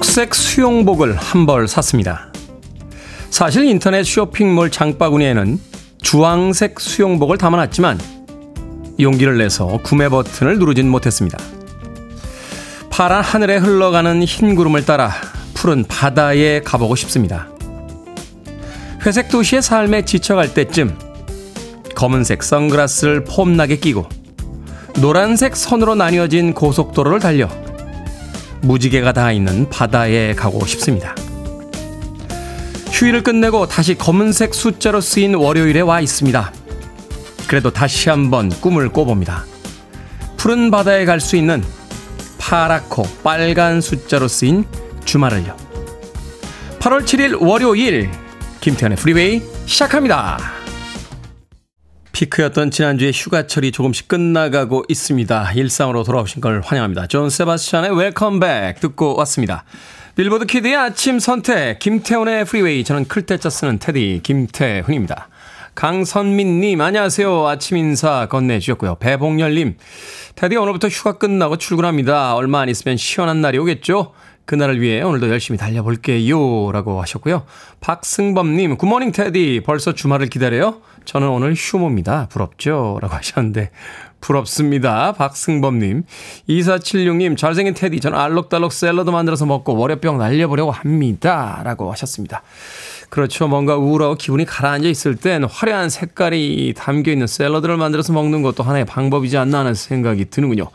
초록색 0.00 0.34
수영복을 0.34 1.14
한 1.14 1.44
벌 1.44 1.68
샀습니다. 1.68 2.32
사실 3.28 3.64
인터넷 3.64 4.02
쇼핑몰 4.04 4.70
장바구니에는 4.70 5.60
주황색 6.00 6.80
수영복을 6.80 7.36
담아놨지만 7.36 8.00
용기를 8.98 9.36
내서 9.36 9.78
구매 9.82 10.08
버튼을 10.08 10.58
누르진 10.58 10.88
못했습니다. 10.88 11.38
파란 12.88 13.22
하늘에 13.22 13.58
흘러가는 13.58 14.22
흰 14.22 14.54
구름을 14.54 14.86
따라 14.86 15.12
푸른 15.52 15.84
바다에 15.84 16.60
가보고 16.60 16.96
싶습니다. 16.96 17.48
회색 19.04 19.28
도시의 19.28 19.60
삶에 19.60 20.06
지쳐갈 20.06 20.54
때쯤 20.54 20.96
검은색 21.94 22.42
선글라스를 22.42 23.24
폼나게 23.24 23.76
끼고 23.76 24.08
노란색 25.00 25.56
선으로 25.56 25.94
나뉘어진 25.94 26.54
고속도로를 26.54 27.20
달려 27.20 27.48
무지개가 28.62 29.12
닿아 29.12 29.32
있는 29.32 29.68
바다에 29.68 30.34
가고 30.34 30.64
싶습니다. 30.66 31.14
휴일을 32.90 33.22
끝내고 33.22 33.66
다시 33.66 33.94
검은색 33.94 34.54
숫자로 34.54 35.00
쓰인 35.00 35.34
월요일에 35.34 35.80
와 35.80 36.00
있습니다. 36.00 36.52
그래도 37.48 37.70
다시 37.70 38.10
한번 38.10 38.50
꿈을 38.50 38.90
꿔봅니다. 38.90 39.44
푸른 40.36 40.70
바다에 40.70 41.04
갈 41.04 41.20
수 41.20 41.36
있는 41.36 41.62
파랗고 42.38 43.04
빨간 43.22 43.80
숫자로 43.80 44.28
쓰인 44.28 44.64
주말을요. 45.04 45.56
8월 46.80 47.04
7일 47.04 47.40
월요일 47.40 48.10
김태훈의 48.60 48.96
프리웨이 48.96 49.42
시작합니다. 49.66 50.59
피크였던 52.20 52.70
지난주에 52.70 53.12
휴가철이 53.12 53.72
조금씩 53.72 54.06
끝나가고 54.06 54.84
있습니다. 54.88 55.52
일상으로 55.52 56.02
돌아오신 56.02 56.42
걸 56.42 56.60
환영합니다. 56.60 57.06
존 57.06 57.30
세바스찬의 57.30 57.96
Welcome 57.96 58.40
Back 58.40 58.78
듣고 58.80 59.16
왔습니다. 59.16 59.64
빌보드 60.16 60.44
키드의 60.44 60.76
아침 60.76 61.18
선택 61.18 61.78
김태훈의 61.78 62.44
프리웨이 62.44 62.84
저는 62.84 63.08
클 63.08 63.26
태 63.26 63.39
자 63.39 63.48
쓰는 63.48 63.78
테디 63.78 64.20
김태훈입니다. 64.22 65.28
강선민님 65.74 66.82
안녕하세요. 66.82 67.48
아침 67.48 67.78
인사 67.78 68.26
건네주셨고요. 68.26 68.96
배봉열님 68.96 69.78
테디 70.34 70.56
오늘부터 70.56 70.88
휴가 70.88 71.16
끝나고 71.16 71.56
출근합니다. 71.56 72.34
얼마 72.34 72.60
안 72.60 72.68
있으면 72.68 72.98
시원한 72.98 73.40
날이 73.40 73.56
오겠죠? 73.56 74.12
그날을 74.50 74.80
위해 74.80 75.00
오늘도 75.00 75.28
열심히 75.28 75.56
달려볼게요. 75.56 76.72
라고 76.72 77.00
하셨고요. 77.00 77.44
박승범님, 77.78 78.78
good 78.78 78.90
morning 78.90 79.12
테디. 79.12 79.62
벌써 79.64 79.92
주말을 79.92 80.26
기다려요? 80.26 80.78
저는 81.04 81.28
오늘 81.28 81.54
휴무입니다. 81.54 82.26
부럽죠? 82.30 82.98
라고 83.00 83.14
하셨는데, 83.14 83.70
부럽습니다. 84.20 85.12
박승범님. 85.12 86.02
2476님, 86.48 87.36
잘생긴 87.36 87.74
테디. 87.74 88.00
저는 88.00 88.18
알록달록 88.18 88.72
샐러드 88.72 89.10
만들어서 89.10 89.46
먹고 89.46 89.76
월요병 89.76 90.18
날려보려고 90.18 90.72
합니다. 90.72 91.60
라고 91.62 91.92
하셨습니다. 91.92 92.42
그렇죠. 93.08 93.46
뭔가 93.46 93.76
우울하고 93.76 94.16
기분이 94.16 94.46
가라앉아 94.46 94.88
있을 94.88 95.14
땐 95.14 95.44
화려한 95.44 95.90
색깔이 95.90 96.74
담겨 96.76 97.12
있는 97.12 97.28
샐러드를 97.28 97.76
만들어서 97.76 98.12
먹는 98.12 98.42
것도 98.42 98.64
하나의 98.64 98.84
방법이지 98.84 99.36
않나 99.36 99.60
하는 99.60 99.74
생각이 99.74 100.24
드는군요. 100.24 100.70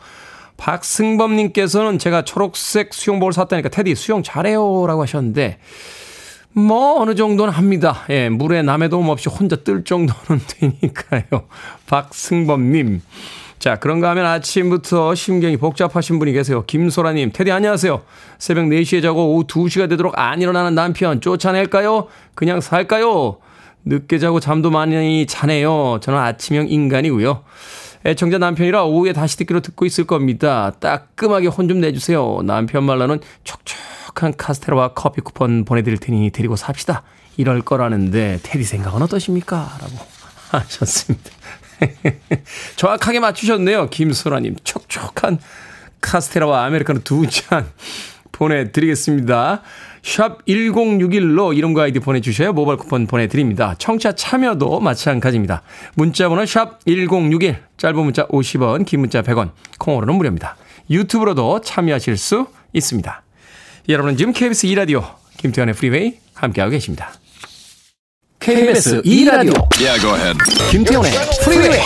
박승범님께서는 0.56 1.98
제가 1.98 2.22
초록색 2.22 2.94
수영복을 2.94 3.32
샀다니까 3.32 3.68
테디 3.68 3.94
수영 3.94 4.22
잘해요 4.22 4.86
라고 4.86 5.02
하셨는데 5.02 5.58
뭐 6.52 7.00
어느 7.02 7.14
정도는 7.14 7.52
합니다. 7.52 8.04
예, 8.08 8.30
물에 8.30 8.62
남의 8.62 8.88
도움 8.88 9.10
없이 9.10 9.28
혼자 9.28 9.56
뜰 9.56 9.84
정도는 9.84 10.40
되니까요. 10.48 11.46
박승범님. 11.86 13.02
자, 13.58 13.76
그런가 13.76 14.10
하면 14.10 14.24
아침부터 14.24 15.14
심경이 15.14 15.58
복잡하신 15.58 16.18
분이 16.18 16.32
계세요. 16.32 16.64
김소라님, 16.66 17.32
테디 17.32 17.50
안녕하세요. 17.50 18.02
새벽 18.38 18.66
4시에 18.66 19.02
자고 19.02 19.34
오후 19.34 19.46
2시가 19.46 19.88
되도록 19.90 20.18
안 20.18 20.40
일어나는 20.40 20.74
남편 20.74 21.20
쫓아낼까요? 21.20 22.06
그냥 22.34 22.62
살까요? 22.62 23.36
늦게 23.84 24.18
자고 24.18 24.40
잠도 24.40 24.70
많이 24.70 25.26
자네요. 25.26 25.98
저는 26.00 26.18
아침형 26.18 26.68
인간이고요. 26.68 27.42
애청자 28.06 28.38
남편이라 28.38 28.84
오후에 28.84 29.12
다시 29.12 29.36
듣기로 29.38 29.60
듣고 29.60 29.84
있을 29.84 30.04
겁니다. 30.06 30.72
따끔하게 30.80 31.48
혼 31.48 31.66
좀 31.68 31.80
내주세요. 31.80 32.42
남편 32.44 32.84
말로는 32.84 33.18
촉촉한 33.42 34.36
카스테라와 34.36 34.94
커피 34.94 35.20
쿠폰 35.20 35.64
보내드릴 35.64 35.98
테니 35.98 36.30
데리고 36.30 36.54
삽시다. 36.54 37.02
이럴 37.36 37.62
거라는데 37.62 38.38
테디 38.44 38.62
생각은 38.64 39.02
어떠십니까? 39.02 39.56
라고 39.80 39.92
하셨습니다. 40.52 41.30
정확하게 42.76 43.18
맞추셨네요. 43.20 43.90
김소라님. 43.90 44.56
촉촉한 44.64 45.38
카스테라와 46.00 46.64
아메리카노 46.66 47.00
두 47.00 47.26
잔 47.26 47.66
보내드리겠습니다. 48.32 49.62
샵 50.02 50.44
1061로 50.46 51.56
이름과 51.56 51.84
아이디 51.84 51.98
보내주셔야 51.98 52.52
모바일 52.52 52.78
쿠폰 52.78 53.06
보내드립니다. 53.06 53.74
청취자 53.78 54.12
참여도 54.12 54.80
마찬가지입니다. 54.80 55.62
문자번호 55.94 56.46
샵 56.46 56.78
1061, 56.86 57.56
짧은 57.76 57.96
문자 57.96 58.26
50원, 58.28 58.86
긴 58.86 59.00
문자 59.00 59.22
100원, 59.22 59.50
콩으로는 59.78 60.14
무료입니다. 60.14 60.56
유튜브로도 60.88 61.60
참여하실 61.62 62.16
수 62.16 62.46
있습니다. 62.72 63.22
여러분은 63.88 64.16
지금 64.16 64.32
KBS 64.32 64.68
2라디오 64.68 65.04
김태훈의 65.38 65.74
프리웨이 65.74 66.14
함께하고 66.34 66.70
계십니다. 66.70 67.12
KBS 68.40 69.02
2라디오 69.02 69.66
Yeah, 69.80 70.00
go 70.00 70.14
ahead. 70.14 70.38
김태훈의 70.70 71.10
프리웨이 71.42 71.80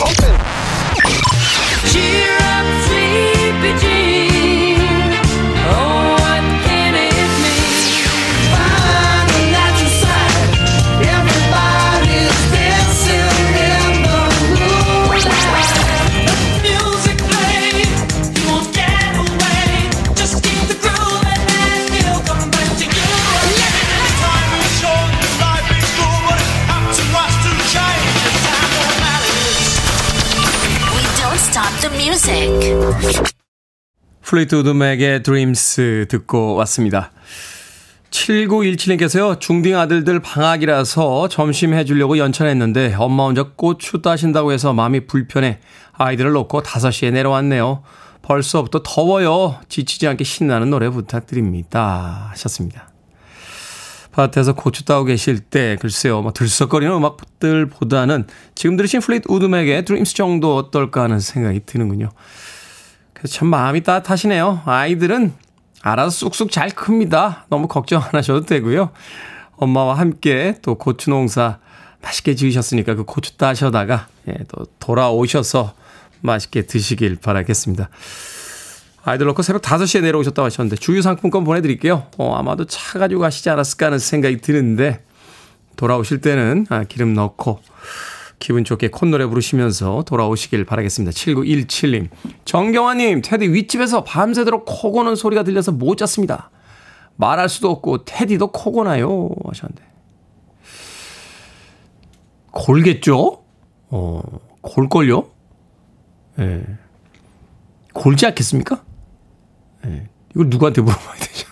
플리트우드 34.22 34.68
맥의 34.68 35.22
Dreams 35.22 36.06
듣고 36.08 36.54
왔습니다. 36.54 37.10
7917님께서요, 38.10 39.40
중딩 39.40 39.76
아들들 39.76 40.20
방학이라서 40.20 41.28
점심 41.28 41.74
해주려고 41.74 42.18
연차 42.18 42.45
냈는데 42.45 42.94
엄마 42.98 43.24
혼자 43.24 43.44
고추 43.56 44.02
따신다고 44.02 44.52
해서 44.52 44.72
마음이 44.72 45.06
불편해 45.06 45.58
아이들을 45.92 46.32
놓고 46.32 46.62
5시에 46.62 47.12
내려왔네요. 47.12 47.82
벌써부터 48.22 48.82
더워요. 48.84 49.58
지치지 49.68 50.06
않게 50.06 50.24
신나는 50.24 50.70
노래 50.70 50.88
부탁드립니다. 50.90 52.28
하셨습니다. 52.30 52.90
밭에서 54.12 54.54
고추 54.54 54.84
따고 54.84 55.04
계실 55.04 55.38
때 55.38 55.76
글쎄요 55.80 56.20
뭐 56.20 56.32
들썩거리는 56.32 56.94
음악들보다는 56.94 58.26
지금 58.54 58.76
들으신 58.76 59.00
플리트우드 59.00 59.26
맥의 59.28 59.84
Dreams 59.84 60.14
정도 60.14 60.56
어떨까 60.56 61.02
하는 61.02 61.20
생각이 61.20 61.60
드는군요. 61.64 62.10
참 63.28 63.48
마음이 63.48 63.82
따뜻하시네요. 63.82 64.62
아이들은 64.64 65.32
알아서 65.82 66.10
쑥쑥 66.10 66.50
잘 66.50 66.70
큽니다. 66.70 67.46
너무 67.48 67.68
걱정 67.68 68.02
안 68.02 68.10
하셔도 68.12 68.44
되고요. 68.46 68.90
엄마와 69.56 69.98
함께 69.98 70.56
또 70.62 70.76
고추 70.76 71.10
농사 71.10 71.58
맛있게 72.02 72.34
지으셨으니까 72.34 72.94
그 72.94 73.04
고추 73.04 73.36
따셔다가 73.36 74.08
예, 74.28 74.34
또 74.48 74.66
돌아오셔서 74.78 75.74
맛있게 76.22 76.62
드시길 76.62 77.16
바라겠습니다. 77.16 77.90
아이들 79.02 79.26
놓고 79.26 79.42
새벽 79.42 79.62
5시에 79.62 80.02
내려오셨다고 80.02 80.46
하셨는데 80.46 80.76
주유 80.76 81.02
상품권 81.02 81.44
보내드릴게요. 81.44 82.06
어, 82.18 82.34
아마도 82.34 82.66
차 82.66 82.98
가지고 82.98 83.22
가시지 83.22 83.48
않았을까 83.48 83.86
하는 83.86 83.98
생각이 83.98 84.40
드는데 84.40 85.02
돌아오실 85.76 86.20
때는 86.20 86.66
아, 86.68 86.84
기름 86.84 87.14
넣고 87.14 87.60
기분 88.40 88.64
좋게 88.64 88.88
콧노래 88.88 89.26
부르시면서 89.26 90.02
돌아오시길 90.06 90.64
바라겠습니다. 90.64 91.12
7917님. 91.12 92.08
정경화님, 92.46 93.20
테디 93.22 93.52
윗집에서 93.52 94.02
밤새도록 94.02 94.64
코 94.66 94.90
고는 94.90 95.14
소리가 95.14 95.44
들려서 95.44 95.72
못 95.72 95.96
잤습니다. 95.96 96.50
말할 97.16 97.50
수도 97.50 97.70
없고, 97.70 98.06
테디도 98.06 98.48
코 98.50 98.72
고나요? 98.72 99.28
하셨는데. 99.44 99.84
골겠죠? 102.50 103.44
어, 103.90 104.22
골걸요? 104.62 105.30
예. 106.40 106.64
골지 107.92 108.24
않겠습니까? 108.24 108.82
예. 109.84 110.08
이걸 110.30 110.48
누구한테 110.48 110.80
물어봐야 110.80 111.14
되죠? 111.16 111.46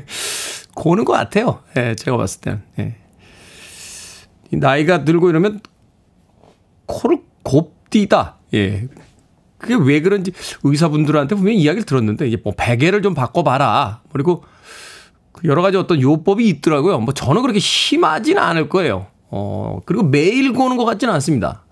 고는 0.74 1.04
것 1.04 1.12
같아요. 1.12 1.60
예, 1.76 1.94
제가 1.94 2.16
봤을 2.16 2.40
때는. 2.40 2.62
예. 2.78 2.96
이 4.50 4.56
나이가 4.56 5.04
들고 5.04 5.28
이러면 5.28 5.60
코를 6.86 7.18
곱디다. 7.42 8.36
예. 8.54 8.88
그게 9.58 9.74
왜 9.74 10.00
그런지 10.00 10.32
의사분들한테 10.62 11.34
분명히 11.34 11.58
이야기를 11.58 11.86
들었는데 11.86 12.28
이제 12.28 12.36
뭐 12.42 12.52
베개를 12.56 13.02
좀 13.02 13.14
바꿔봐라. 13.14 14.02
그리고 14.12 14.44
그 15.32 15.48
여러 15.48 15.62
가지 15.62 15.76
어떤 15.76 16.00
요법이 16.00 16.46
있더라고요. 16.48 17.00
뭐 17.00 17.14
저는 17.14 17.42
그렇게 17.42 17.58
심하지는 17.58 18.42
않을 18.42 18.68
거예요. 18.68 19.06
어, 19.30 19.80
그리고 19.84 20.04
매일 20.04 20.52
고는 20.52 20.76
것 20.76 20.84
같지는 20.84 21.12
않습니다. 21.14 21.64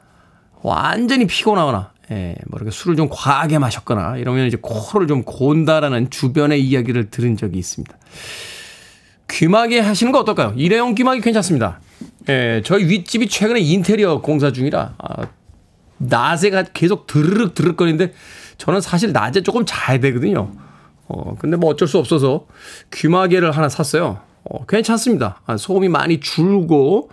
완전히 0.62 1.26
피곤하거나, 1.26 1.92
예, 2.10 2.34
뭐 2.48 2.56
이렇게 2.56 2.70
술을 2.70 2.96
좀 2.96 3.08
과하게 3.10 3.58
마셨거나 3.58 4.16
이러면 4.16 4.46
이제 4.46 4.56
코를 4.60 5.06
좀 5.06 5.22
곤다라는 5.22 6.10
주변의 6.10 6.62
이야기를 6.62 7.10
들은 7.10 7.36
적이 7.36 7.58
있습니다. 7.58 7.96
귀마개 9.30 9.80
하시는 9.80 10.12
거 10.12 10.20
어떨까요? 10.20 10.54
일회용 10.56 10.94
귀마개 10.94 11.20
괜찮습니다. 11.20 11.80
예, 12.28 12.62
저희 12.64 12.84
윗집이 12.84 13.28
최근에 13.28 13.60
인테리어 13.60 14.20
공사 14.20 14.52
중이라, 14.52 14.94
아, 14.98 15.26
낮에가 15.98 16.64
계속 16.74 17.06
드르륵 17.06 17.54
드르륵거리는데 17.54 18.12
저는 18.58 18.80
사실 18.80 19.12
낮에 19.12 19.42
조금 19.42 19.64
자야 19.66 19.98
되거든요. 20.00 20.52
어, 21.08 21.36
근데 21.38 21.56
뭐 21.56 21.70
어쩔 21.70 21.88
수 21.88 21.98
없어서 21.98 22.46
귀마개를 22.92 23.52
하나 23.52 23.68
샀어요. 23.68 24.20
어, 24.44 24.64
괜찮습니다. 24.66 25.40
아, 25.46 25.56
소음이 25.56 25.88
많이 25.88 26.20
줄고 26.20 27.10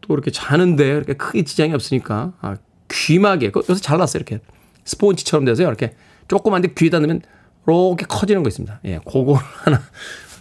또 0.00 0.14
이렇게 0.14 0.30
자는데 0.30 0.86
이렇게 0.88 1.14
크게 1.14 1.44
지장이 1.44 1.72
없으니까 1.72 2.32
아, 2.40 2.56
귀마개 2.90 3.50
그 3.50 3.62
요새 3.68 3.80
잘났어요 3.80 4.20
이렇게 4.20 4.40
스폰지처럼 4.84 5.44
돼서 5.46 5.62
이렇게 5.62 5.94
조그만데 6.28 6.74
귀에다 6.76 6.98
넣으면 7.00 7.22
이렇게 7.66 8.06
커지는 8.06 8.42
거 8.42 8.48
있습니다. 8.48 8.80
예, 8.84 8.98
그거 8.98 9.34
하나 9.34 9.80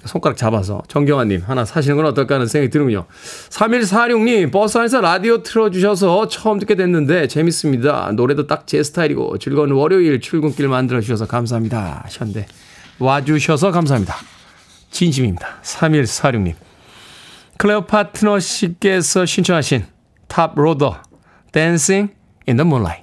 손가락 0.06 0.38
잡아서 0.38 0.82
정경환님 0.88 1.44
하나 1.46 1.66
사시는 1.66 1.98
건 1.98 2.06
어떨까 2.08 2.36
하는 2.36 2.48
생각이 2.48 2.70
드는군요. 2.70 3.06
3146님 3.50 4.52
버스 4.52 4.78
안에서 4.78 5.02
라디오 5.02 5.44
틀어주셔서 5.44 6.28
처음 6.28 6.60
듣게 6.60 6.76
됐는데 6.76 7.28
재밌습니다. 7.28 8.12
노래도 8.16 8.48
딱 8.48 8.64
제 8.66 8.82
스타일이고 8.82 9.38
즐거운 9.40 9.72
월요일 9.72 10.20
출근길 10.22 10.68
만들어주셔서 10.68 11.28
감사합니다. 11.28 12.02
하셨는데 12.06 12.48
와주셔서 13.00 13.72
감사합니다. 13.72 14.16
진심입니다. 14.92 15.60
3146님. 15.64 16.54
클레오파트라 17.58 18.40
씨께서 18.40 19.26
신청하신 19.26 19.86
탑로더 20.28 21.02
Dancing 21.52 22.10
in 22.48 22.58
the 22.58 22.66
moonlight. 22.66 23.03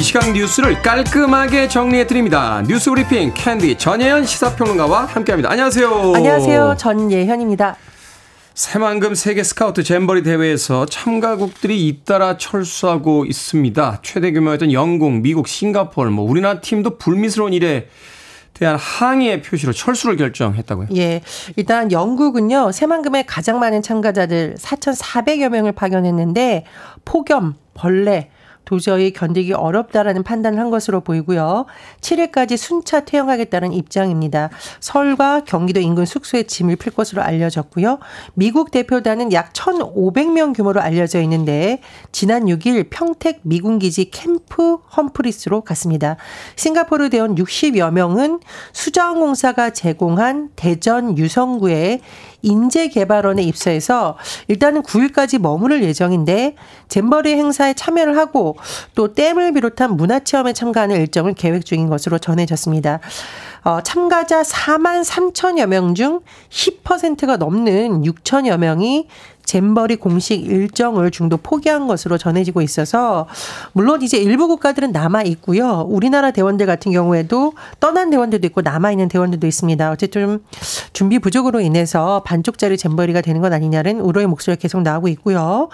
시각 0.00 0.32
뉴스를 0.32 0.82
깔끔하게 0.82 1.68
정리해 1.68 2.06
드립니다. 2.06 2.62
뉴스 2.66 2.90
브리핑 2.90 3.32
캔디 3.34 3.78
전예현 3.78 4.24
시사평론가와 4.26 5.06
함께합니다. 5.06 5.50
안녕하세요. 5.50 6.12
안녕하세요. 6.14 6.76
전예현입니다. 6.78 7.76
새만금 8.54 9.14
세계 9.14 9.42
스카우트 9.42 9.82
잼버리 9.82 10.22
대회에서 10.22 10.86
참가국들이 10.86 11.88
잇따라 11.88 12.36
철수하고 12.36 13.24
있습니다. 13.24 13.98
최대 14.02 14.32
규모였던 14.32 14.72
영국, 14.72 15.12
미국, 15.12 15.48
싱가포르, 15.48 16.10
뭐 16.10 16.24
우리나라 16.28 16.60
팀도 16.60 16.98
불미스러운 16.98 17.52
일에 17.52 17.88
대한 18.54 18.76
항의의 18.76 19.42
표시로 19.42 19.72
철수를 19.72 20.16
결정했다고요. 20.16 20.88
예. 20.96 21.22
일단 21.56 21.90
영국은요, 21.90 22.70
새만금에 22.70 23.24
가장 23.24 23.58
많은 23.58 23.82
참가자들 23.82 24.54
4,400여 24.58 25.48
명을 25.48 25.72
파견했는데, 25.72 26.64
폭염, 27.04 27.56
벌레, 27.74 28.30
도저히 28.64 29.12
견디기 29.12 29.52
어렵다라는 29.52 30.22
판단을 30.22 30.58
한 30.58 30.70
것으로 30.70 31.00
보이고요. 31.00 31.66
7일까지 32.00 32.56
순차 32.56 33.00
퇴영하겠다는 33.00 33.72
입장입니다. 33.72 34.50
서울과 34.80 35.44
경기도 35.44 35.80
인근 35.80 36.04
숙소에 36.06 36.44
짐을 36.44 36.76
필 36.76 36.92
것으로 36.92 37.22
알려졌고요. 37.22 37.98
미국 38.34 38.70
대표단은 38.70 39.32
약 39.32 39.52
1,500명 39.52 40.54
규모로 40.54 40.80
알려져 40.80 41.20
있는데 41.22 41.80
지난 42.12 42.44
6일 42.46 42.88
평택 42.90 43.40
미군기지 43.42 44.10
캠프 44.10 44.76
험프리스로 44.96 45.62
갔습니다. 45.62 46.16
싱가포르 46.56 47.10
대원 47.10 47.34
60여 47.34 47.92
명은 47.92 48.40
수자원공사가 48.72 49.70
제공한 49.70 50.50
대전 50.56 51.16
유성구에 51.18 52.00
인재개발원에 52.42 53.42
입사해서 53.42 54.16
일단은 54.48 54.82
9일까지 54.82 55.40
머무를 55.40 55.82
예정인데 55.82 56.56
잼버리 56.88 57.32
행사에 57.32 57.74
참여를 57.74 58.16
하고 58.18 58.53
또 58.94 59.12
댐을 59.14 59.52
비롯한 59.52 59.96
문화체험에 59.96 60.52
참가하는 60.52 60.96
일정을 60.96 61.34
계획 61.34 61.64
중인 61.64 61.88
것으로 61.88 62.18
전해졌습니다. 62.18 63.00
어, 63.64 63.80
참가자 63.82 64.42
4만 64.42 65.04
3천여 65.04 65.66
명 65.66 65.94
중 65.94 66.20
10%가 66.50 67.36
넘는 67.36 68.02
6천여 68.02 68.56
명이 68.58 69.08
잼버리 69.44 69.96
공식 69.96 70.46
일정을 70.46 71.10
중도 71.10 71.36
포기한 71.36 71.86
것으로 71.86 72.18
전해지고 72.18 72.62
있어서 72.62 73.26
물론 73.72 74.02
이제 74.02 74.18
일부 74.18 74.48
국가들은 74.48 74.92
남아 74.92 75.22
있고요. 75.22 75.86
우리나라 75.88 76.30
대원들 76.30 76.66
같은 76.66 76.92
경우에도 76.92 77.52
떠난 77.80 78.10
대원들도 78.10 78.46
있고 78.48 78.62
남아 78.62 78.90
있는 78.90 79.08
대원들도 79.08 79.46
있습니다. 79.46 79.90
어쨌든 79.90 80.14
좀 80.14 80.44
준비 80.92 81.18
부족으로 81.18 81.60
인해서 81.60 82.22
반쪽짜리 82.24 82.76
잼버리가 82.76 83.20
되는 83.20 83.40
것 83.40 83.52
아니냐는 83.52 84.00
우려의 84.00 84.26
목소리가 84.26 84.60
계속 84.60 84.82
나오고 84.82 85.08
있고요. 85.08 85.68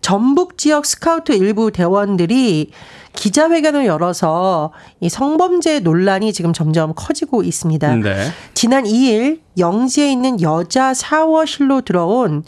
전북 0.00 0.58
지역 0.58 0.84
스카우트 0.84 1.32
일부 1.32 1.70
대원들이 1.70 2.70
기자회견을 3.14 3.86
열어서 3.86 4.72
이 5.00 5.08
성범죄 5.08 5.80
논란이 5.80 6.32
지금 6.32 6.52
점점 6.52 6.92
커지고 6.94 7.42
있습니다. 7.42 7.96
네. 7.96 8.30
지난 8.54 8.84
2일 8.84 9.40
영지에 9.56 10.10
있는 10.10 10.40
여자 10.40 10.92
샤워실로 10.92 11.82
들어온 11.82 12.42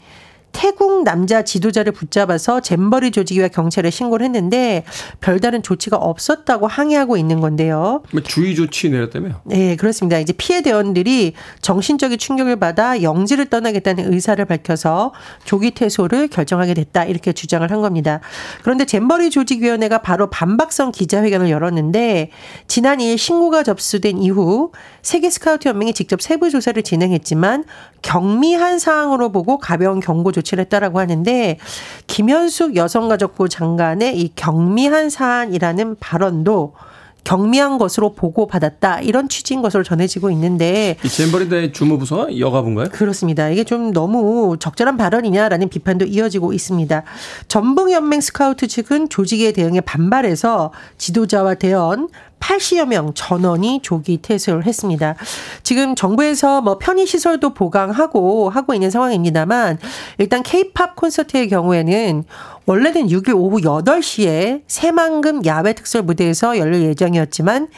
태국 0.56 1.04
남자 1.04 1.42
지도자를 1.42 1.92
붙잡아서 1.92 2.60
잼버리 2.60 3.10
조직위와 3.10 3.48
경찰에 3.48 3.90
신고를 3.90 4.24
했는데 4.24 4.84
별다른 5.20 5.62
조치가 5.62 5.98
없었다고 5.98 6.66
항의하고 6.66 7.18
있는 7.18 7.40
건데요. 7.40 8.02
뭐 8.10 8.22
주의 8.22 8.54
조치 8.54 8.88
내렸다며요. 8.88 9.42
네, 9.44 9.76
그렇습니다. 9.76 10.18
이제 10.18 10.32
피해 10.32 10.62
대원들이 10.62 11.34
정신적인 11.60 12.16
충격을 12.16 12.56
받아 12.56 13.02
영지를 13.02 13.50
떠나겠다는 13.50 14.10
의사를 14.10 14.42
밝혀서 14.42 15.12
조기 15.44 15.72
퇴소를 15.72 16.28
결정하게 16.28 16.72
됐다. 16.72 17.04
이렇게 17.04 17.34
주장을 17.34 17.70
한 17.70 17.82
겁니다. 17.82 18.20
그런데 18.62 18.86
잼버리 18.86 19.28
조직위원회가 19.28 19.98
바로 19.98 20.30
반박성 20.30 20.92
기자회견을 20.92 21.50
열었는데 21.50 22.30
지난 22.66 22.98
2일 22.98 23.18
신고가 23.18 23.62
접수된 23.62 24.22
이후 24.22 24.72
세계 25.02 25.28
스카우트 25.28 25.68
연맹이 25.68 25.92
직접 25.92 26.22
세부 26.22 26.48
조사를 26.48 26.82
진행했지만 26.82 27.64
경미한 28.00 28.78
사항으로 28.78 29.32
보고 29.32 29.58
가벼운 29.58 30.00
경고 30.00 30.32
조치 30.32 30.45
를 30.54 30.62
했다라고 30.64 31.00
하는데 31.00 31.58
김현숙 32.06 32.76
여성가족부 32.76 33.48
장관의 33.48 34.20
이 34.20 34.30
경미한 34.36 35.10
사안이라는 35.10 35.96
발언도 35.98 36.74
경미한 37.26 37.76
것으로 37.76 38.12
보고받았다 38.14 39.00
이런 39.00 39.28
취지인 39.28 39.60
것으로 39.60 39.82
전해지고 39.82 40.30
있는데 40.30 40.96
이 41.04 41.08
잼버리 41.08 41.48
대회 41.48 41.72
주무부서가 41.72 42.38
여가부인가요? 42.38 42.90
그렇습니다. 42.92 43.48
이게 43.48 43.64
좀 43.64 43.92
너무 43.92 44.56
적절한 44.60 44.96
발언이냐라는 44.96 45.68
비판도 45.68 46.04
이어지고 46.04 46.52
있습니다. 46.52 47.02
전북연맹 47.48 48.20
스카우트 48.20 48.68
측은 48.68 49.08
조직의 49.08 49.54
대응에 49.54 49.80
반발해서 49.80 50.72
지도자와 50.98 51.54
대원 51.54 52.08
80여 52.40 52.86
명 52.86 53.12
전원이 53.14 53.80
조기 53.82 54.18
퇴소를 54.22 54.66
했습니다. 54.66 55.16
지금 55.62 55.94
정부에서 55.94 56.60
뭐 56.60 56.78
편의 56.78 57.06
시설도 57.06 57.54
보강하고 57.54 58.50
하고 58.50 58.74
있는 58.74 58.90
상황입니다만 58.90 59.78
일단 60.18 60.42
K-팝 60.42 60.96
콘서트의 60.96 61.48
경우에는 61.48 62.24
원래는 62.66 63.08
6일 63.08 63.34
오후 63.36 63.58
8시에 63.60 64.62
새만금 64.66 65.44
야외 65.46 65.72
특설 65.72 66.02
무대에서 66.02 66.58
열릴 66.58 66.82
예정이었지만 66.82 67.68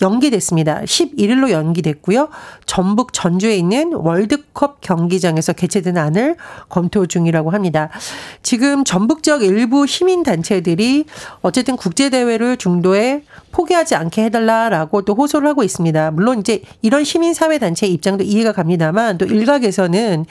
연기됐습니다. 0.00 0.82
11일로 0.82 1.50
연기됐고요. 1.50 2.28
전북 2.66 3.12
전주에 3.12 3.56
있는 3.56 3.92
월드컵 3.92 4.80
경기장에서 4.80 5.52
개최되는 5.52 6.00
안을 6.00 6.36
검토 6.68 7.06
중이라고 7.06 7.50
합니다. 7.50 7.88
지금 8.42 8.84
전북 8.84 9.22
지역 9.22 9.42
일부 9.42 9.86
시민 9.86 10.22
단체들이 10.22 11.06
어쨌든 11.42 11.76
국제 11.76 12.10
대회를 12.10 12.56
중도에 12.56 13.22
포기하지 13.52 13.94
않게 13.94 14.24
해달라라고 14.24 15.02
또 15.02 15.14
호소를 15.14 15.48
하고 15.48 15.64
있습니다. 15.64 16.10
물론 16.12 16.40
이제 16.40 16.62
이런 16.82 17.04
시민 17.04 17.34
사회 17.34 17.58
단체의 17.58 17.92
입장도 17.94 18.24
이해가 18.24 18.52
갑니다만 18.52 19.18
또 19.18 19.26
일각에서는 19.26 20.26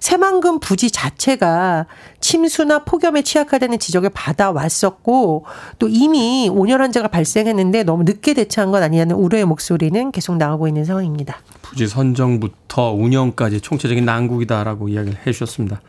새만금 0.00 0.58
부지 0.58 0.90
자체가 0.90 1.86
침수나 2.20 2.80
폭염에 2.84 3.22
취약하다는 3.22 3.78
지적을 3.78 4.10
받아왔었고 4.10 5.44
또 5.78 5.88
이미 5.88 6.48
온열 6.50 6.82
환자가 6.82 7.08
발생했는데 7.08 7.84
너무 7.84 8.02
늦게 8.04 8.34
대처한 8.34 8.72
건 8.72 8.82
아니냐는 8.82 9.11
우려의 9.12 9.44
목소리는 9.44 10.10
계속 10.12 10.36
나오고 10.36 10.68
있는 10.68 10.84
상황입니다. 10.84 11.38
부지 11.62 11.86
선정부터 11.86 12.92
운영까지 12.92 13.60
총체적인 13.60 14.04
난국이다라고 14.04 14.88
이야기를 14.88 15.18
해주셨습니다. 15.26 15.80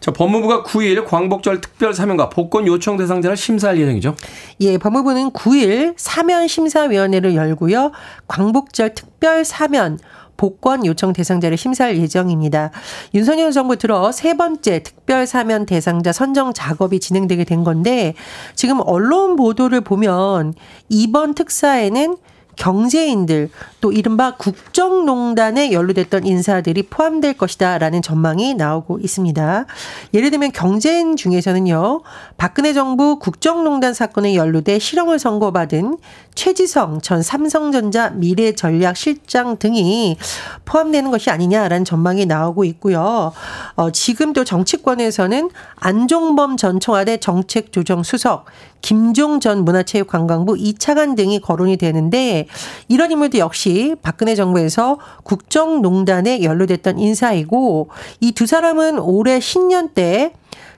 자, 0.00 0.12
법무부가 0.12 0.62
9일 0.62 1.04
광복절 1.04 1.60
특별 1.60 1.92
사면과 1.92 2.30
복권 2.30 2.66
요청 2.66 2.96
대상자를 2.96 3.36
심사할 3.36 3.78
예정이죠. 3.78 4.16
예, 4.62 4.78
법무부는 4.78 5.32
9일 5.32 5.92
사면 5.98 6.48
심사위원회를 6.48 7.34
열고요. 7.34 7.92
광복절 8.26 8.94
특별 8.94 9.44
사면 9.44 9.98
복권 10.40 10.86
요청 10.86 11.12
대상자를 11.12 11.58
심사할 11.58 11.98
예정입니다. 11.98 12.70
윤석열 13.12 13.52
정부 13.52 13.76
들어 13.76 14.10
세 14.10 14.38
번째 14.38 14.82
특별 14.82 15.26
사면 15.26 15.66
대상자 15.66 16.12
선정 16.12 16.54
작업이 16.54 16.98
진행되게 16.98 17.44
된 17.44 17.62
건데 17.62 18.14
지금 18.54 18.80
언론 18.80 19.36
보도를 19.36 19.82
보면 19.82 20.54
이번 20.88 21.34
특사에는 21.34 22.16
경제인들 22.60 23.48
또 23.80 23.90
이른바 23.90 24.36
국정농단에 24.36 25.72
연루됐던 25.72 26.26
인사들이 26.26 26.82
포함될 26.84 27.38
것이다라는 27.38 28.02
전망이 28.02 28.54
나오고 28.54 28.98
있습니다. 28.98 29.64
예를 30.12 30.30
들면 30.30 30.52
경제인 30.52 31.16
중에서는요. 31.16 32.02
박근혜 32.36 32.74
정부 32.74 33.18
국정농단 33.18 33.94
사건에 33.94 34.34
연루돼 34.34 34.78
실형을 34.78 35.18
선고받은 35.18 35.96
최지성 36.34 37.00
전 37.00 37.22
삼성전자 37.22 38.10
미래전략실장 38.10 39.56
등이 39.58 40.18
포함되는 40.66 41.10
것이 41.10 41.30
아니냐라는 41.30 41.86
전망이 41.86 42.26
나오고 42.26 42.64
있고요. 42.64 43.32
어, 43.74 43.90
지금 43.90 44.34
또 44.34 44.44
정치권에서는 44.44 45.50
안종범 45.76 46.58
전 46.58 46.78
청와대 46.78 47.16
정책조정수석, 47.16 48.44
김종 48.82 49.40
전 49.40 49.64
문화체육관광부 49.64 50.56
이차관 50.58 51.14
등이 51.14 51.40
거론이 51.40 51.76
되는데 51.76 52.46
이런 52.88 53.10
인물도 53.10 53.38
역시 53.38 53.94
박근혜 54.02 54.34
정부에서 54.34 54.98
국정농단에 55.22 56.42
연루됐던 56.42 56.98
인사이고 56.98 57.88
이 58.20 58.32
두 58.32 58.46
사람은 58.46 58.98
올해 58.98 59.38
신년 59.38 59.90
때 59.90 60.32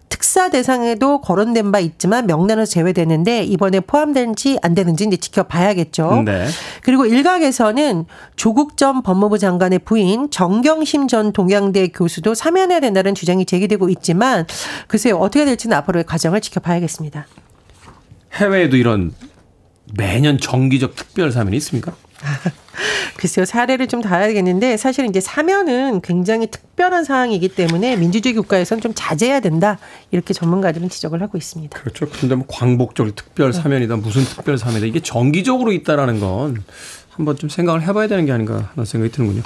특사 0.08 0.50
대상에도 0.50 1.20
거론된 1.22 1.72
바 1.72 1.78
있지만 1.80 2.26
명단에서 2.26 2.70
제외되는데 2.70 3.44
이번에 3.44 3.80
포함되는지 3.80 4.58
안 4.60 4.74
되는지 4.74 5.04
이제 5.04 5.16
지켜봐야겠죠. 5.16 6.22
네. 6.26 6.46
그리고 6.82 7.06
일각에서는 7.06 8.04
조국 8.36 8.76
전 8.76 9.02
법무부 9.02 9.38
장관의 9.38 9.78
부인 9.80 10.30
정경심 10.30 11.08
전 11.08 11.32
동양대 11.32 11.88
교수도 11.88 12.34
사면해야 12.34 12.80
된다는 12.80 13.14
주장이 13.14 13.46
제기되고 13.46 13.88
있지만 13.88 14.46
글쎄요 14.86 15.16
어떻게 15.16 15.44
될지는 15.46 15.76
앞으로의 15.78 16.04
과정을 16.04 16.40
지켜봐야겠습니다. 16.42 17.26
해외에도 18.34 18.76
이런 18.76 19.12
매년 19.96 20.38
정기적 20.38 20.96
특별 20.96 21.32
사면이 21.32 21.56
있습니까? 21.58 21.94
글쎄요 23.16 23.44
사례를 23.44 23.88
좀 23.88 24.00
다야겠는데 24.00 24.76
사실은 24.76 25.10
이제 25.10 25.20
사면은 25.20 26.00
굉장히 26.00 26.46
특별한 26.46 27.04
상황이기 27.04 27.48
때문에 27.48 27.96
민주주의 27.96 28.34
국가에서는 28.34 28.80
좀 28.80 28.92
자제해야 28.94 29.40
된다 29.40 29.78
이렇게 30.10 30.32
전문가들은 30.32 30.88
지적을 30.88 31.20
하고 31.22 31.36
있습니다. 31.36 31.78
그렇죠. 31.78 32.08
근데 32.08 32.34
뭐 32.34 32.46
광복절 32.48 33.12
특별 33.14 33.52
사면이다 33.52 33.96
무슨 33.96 34.24
특별 34.24 34.58
사면이다 34.58 34.86
이게 34.86 35.00
정기적으로 35.00 35.72
있다라는 35.72 36.20
건 36.20 36.64
한번 37.10 37.36
좀 37.36 37.48
생각을 37.48 37.82
해봐야 37.82 38.08
되는 38.08 38.24
게 38.24 38.32
아닌가 38.32 38.70
하는 38.74 38.84
생각이 38.84 39.12
드는군요. 39.12 39.42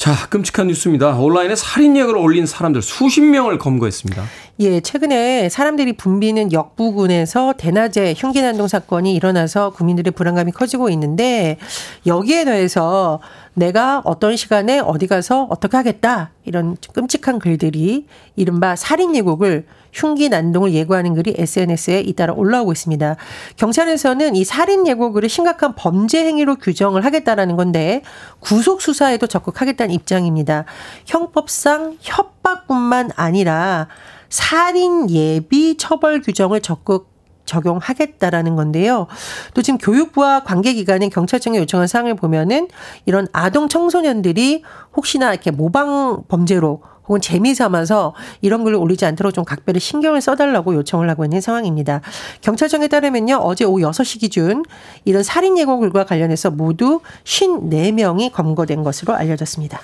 자, 0.00 0.14
끔찍한 0.30 0.68
뉴스입니다. 0.68 1.10
온라인에 1.10 1.54
살인력을 1.54 2.16
올린 2.16 2.46
사람들 2.46 2.80
수십 2.80 3.20
명을 3.20 3.58
검거했습니다. 3.58 4.24
예, 4.60 4.80
최근에 4.80 5.50
사람들이 5.50 5.92
붐비는 5.92 6.52
역부근에서 6.54 7.52
대낮에 7.58 8.14
흉기 8.16 8.40
난동 8.40 8.66
사건이 8.66 9.14
일어나서 9.14 9.68
국민들의 9.72 10.12
불안감이 10.12 10.52
커지고 10.52 10.88
있는데 10.88 11.58
여기에 12.06 12.46
더해서 12.46 13.20
내가 13.54 14.00
어떤 14.04 14.36
시간에 14.36 14.78
어디 14.78 15.06
가서 15.06 15.46
어떻게 15.50 15.76
하겠다 15.76 16.30
이런 16.44 16.76
좀 16.80 16.94
끔찍한 16.94 17.38
글들이 17.38 18.06
이른바 18.36 18.76
살인 18.76 19.14
예곡을 19.16 19.66
흉기 19.92 20.28
난동을 20.28 20.72
예고하는 20.72 21.14
글이 21.14 21.34
SNS에 21.36 22.00
잇따라 22.00 22.32
올라오고 22.32 22.72
있습니다. 22.72 23.16
경찰에서는 23.56 24.36
이 24.36 24.44
살인 24.44 24.86
예고글을 24.86 25.28
심각한 25.28 25.74
범죄 25.74 26.24
행위로 26.24 26.56
규정을 26.56 27.04
하겠다라는 27.04 27.56
건데 27.56 28.02
구속 28.38 28.82
수사에도 28.82 29.26
적극하겠다는 29.26 29.92
입장입니다. 29.94 30.64
형법상 31.06 31.96
협박뿐만 32.00 33.10
아니라 33.16 33.88
살인 34.28 35.10
예비 35.10 35.76
처벌 35.76 36.20
규정을 36.20 36.60
적극 36.60 37.10
적용하겠다라는 37.50 38.56
건데요. 38.56 39.06
또 39.54 39.62
지금 39.62 39.78
교육부와 39.78 40.44
관계기관은 40.44 41.10
경찰청에 41.10 41.58
요청한 41.58 41.88
사항을 41.88 42.14
보면은 42.14 42.68
이런 43.06 43.26
아동 43.32 43.68
청소년들이 43.68 44.62
혹시나 44.96 45.32
이렇게 45.32 45.50
모방 45.50 46.22
범죄로 46.28 46.82
혹은 47.10 47.20
재미 47.20 47.54
삼아서 47.54 48.14
이런 48.40 48.62
글을 48.62 48.76
올리지 48.76 49.04
않도록 49.04 49.34
좀 49.34 49.44
각별히 49.44 49.80
신경을 49.80 50.20
써달라고 50.20 50.76
요청을 50.76 51.10
하고 51.10 51.24
있는 51.24 51.40
상황입니다. 51.40 52.02
경찰청에 52.40 52.86
따르면요. 52.86 53.34
어제 53.34 53.64
오후 53.64 53.80
6시 53.80 54.20
기준 54.20 54.62
이런 55.04 55.24
살인 55.24 55.58
예고글과 55.58 56.04
관련해서 56.04 56.52
모두 56.52 57.00
54명이 57.24 58.32
검거된 58.32 58.84
것으로 58.84 59.14
알려졌습니다. 59.14 59.80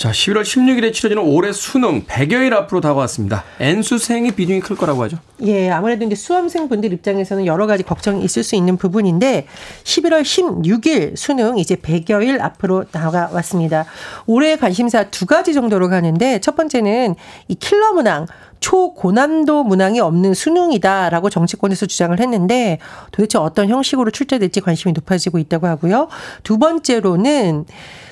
자, 0.00 0.12
11월 0.12 0.44
16일에 0.44 0.94
치러지는 0.94 1.22
올해 1.22 1.52
수능 1.52 2.06
100여 2.06 2.46
일 2.46 2.54
앞으로 2.54 2.80
다가왔습니다. 2.80 3.44
N수생의 3.60 4.30
비중이 4.30 4.60
클 4.60 4.74
거라고 4.74 5.02
하죠. 5.02 5.18
예, 5.42 5.68
아무래도 5.68 6.06
이제 6.06 6.14
수험생 6.14 6.70
분들 6.70 6.90
입장에서는 6.94 7.44
여러 7.44 7.66
가지 7.66 7.82
걱정이 7.82 8.24
있을 8.24 8.42
수 8.42 8.56
있는 8.56 8.78
부분인데 8.78 9.44
11월 9.84 10.22
16일 10.22 11.18
수능 11.18 11.58
이제 11.58 11.76
100여 11.76 12.26
일 12.26 12.40
앞으로 12.40 12.84
다가왔습니다. 12.84 13.84
올해 14.24 14.56
관심사 14.56 15.10
두 15.10 15.26
가지 15.26 15.52
정도로 15.52 15.90
가는데 15.90 16.38
첫 16.38 16.56
번째는 16.56 17.14
이 17.48 17.54
킬러 17.56 17.92
문항 17.92 18.24
초고난도 18.60 19.64
문항이 19.64 20.00
없는 20.00 20.32
수능이다라고 20.32 21.28
정치권에서 21.28 21.84
주장을 21.84 22.18
했는데 22.18 22.78
도대체 23.10 23.36
어떤 23.36 23.68
형식으로 23.68 24.10
출제될지 24.10 24.62
관심이 24.62 24.92
높아지고 24.92 25.38
있다고 25.38 25.66
하고요. 25.66 26.08
두 26.42 26.58
번째로는 26.58 27.66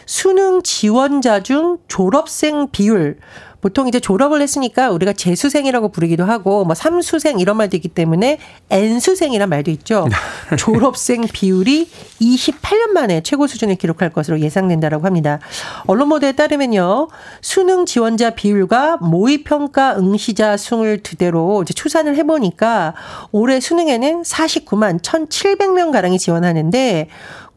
수능 0.08 0.62
지원자 0.62 1.42
중 1.42 1.76
졸업생 1.86 2.68
비율 2.72 3.18
보통 3.60 3.88
이제 3.88 4.00
졸업을 4.00 4.40
했으니까 4.40 4.88
우리가 4.90 5.12
재수생이라고 5.12 5.90
부르기도 5.90 6.24
하고 6.24 6.64
뭐 6.64 6.74
삼수생 6.74 7.40
이런 7.40 7.58
말도 7.58 7.76
있기 7.76 7.88
때문에 7.88 8.38
N수생이란 8.70 9.50
말도 9.50 9.70
있죠. 9.72 10.08
졸업생 10.56 11.26
비율이 11.30 11.90
28년 12.22 12.92
만에 12.92 13.20
최고 13.22 13.46
수준을 13.46 13.74
기록할 13.74 14.10
것으로 14.10 14.40
예상된다라고 14.40 15.04
합니다. 15.04 15.40
언론 15.86 16.08
보도에 16.08 16.32
따르면요. 16.32 17.08
수능 17.42 17.84
지원자 17.84 18.30
비율과 18.30 18.98
모의 19.02 19.44
평가 19.44 19.96
응시자 19.98 20.56
수를 20.56 21.00
그대로 21.02 21.62
이제 21.62 21.74
추산을 21.74 22.16
해 22.16 22.22
보니까 22.22 22.94
올해 23.32 23.60
수능에는 23.60 24.22
49만 24.22 25.02
1,700명 25.02 25.92
가량이 25.92 26.18
지원하는데 26.18 27.08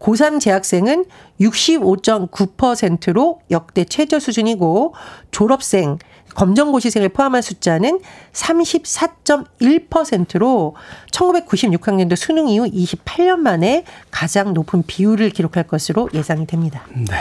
고3 0.01 0.39
재학생은 0.39 1.05
65.9%로 1.39 3.41
역대 3.51 3.85
최저 3.85 4.19
수준이고 4.19 4.95
졸업생, 5.31 5.99
검정고시생을 6.35 7.09
포함한 7.09 7.41
숫자는 7.41 7.99
34.1%로 8.33 10.75
1996학년도 11.11 12.15
수능 12.15 12.47
이후 12.47 12.63
28년 12.65 13.37
만에 13.37 13.83
가장 14.09 14.53
높은 14.53 14.83
비율을 14.83 15.31
기록할 15.31 15.63
것으로 15.67 16.07
예상이 16.13 16.47
됩니다. 16.47 16.85
네. 16.93 17.17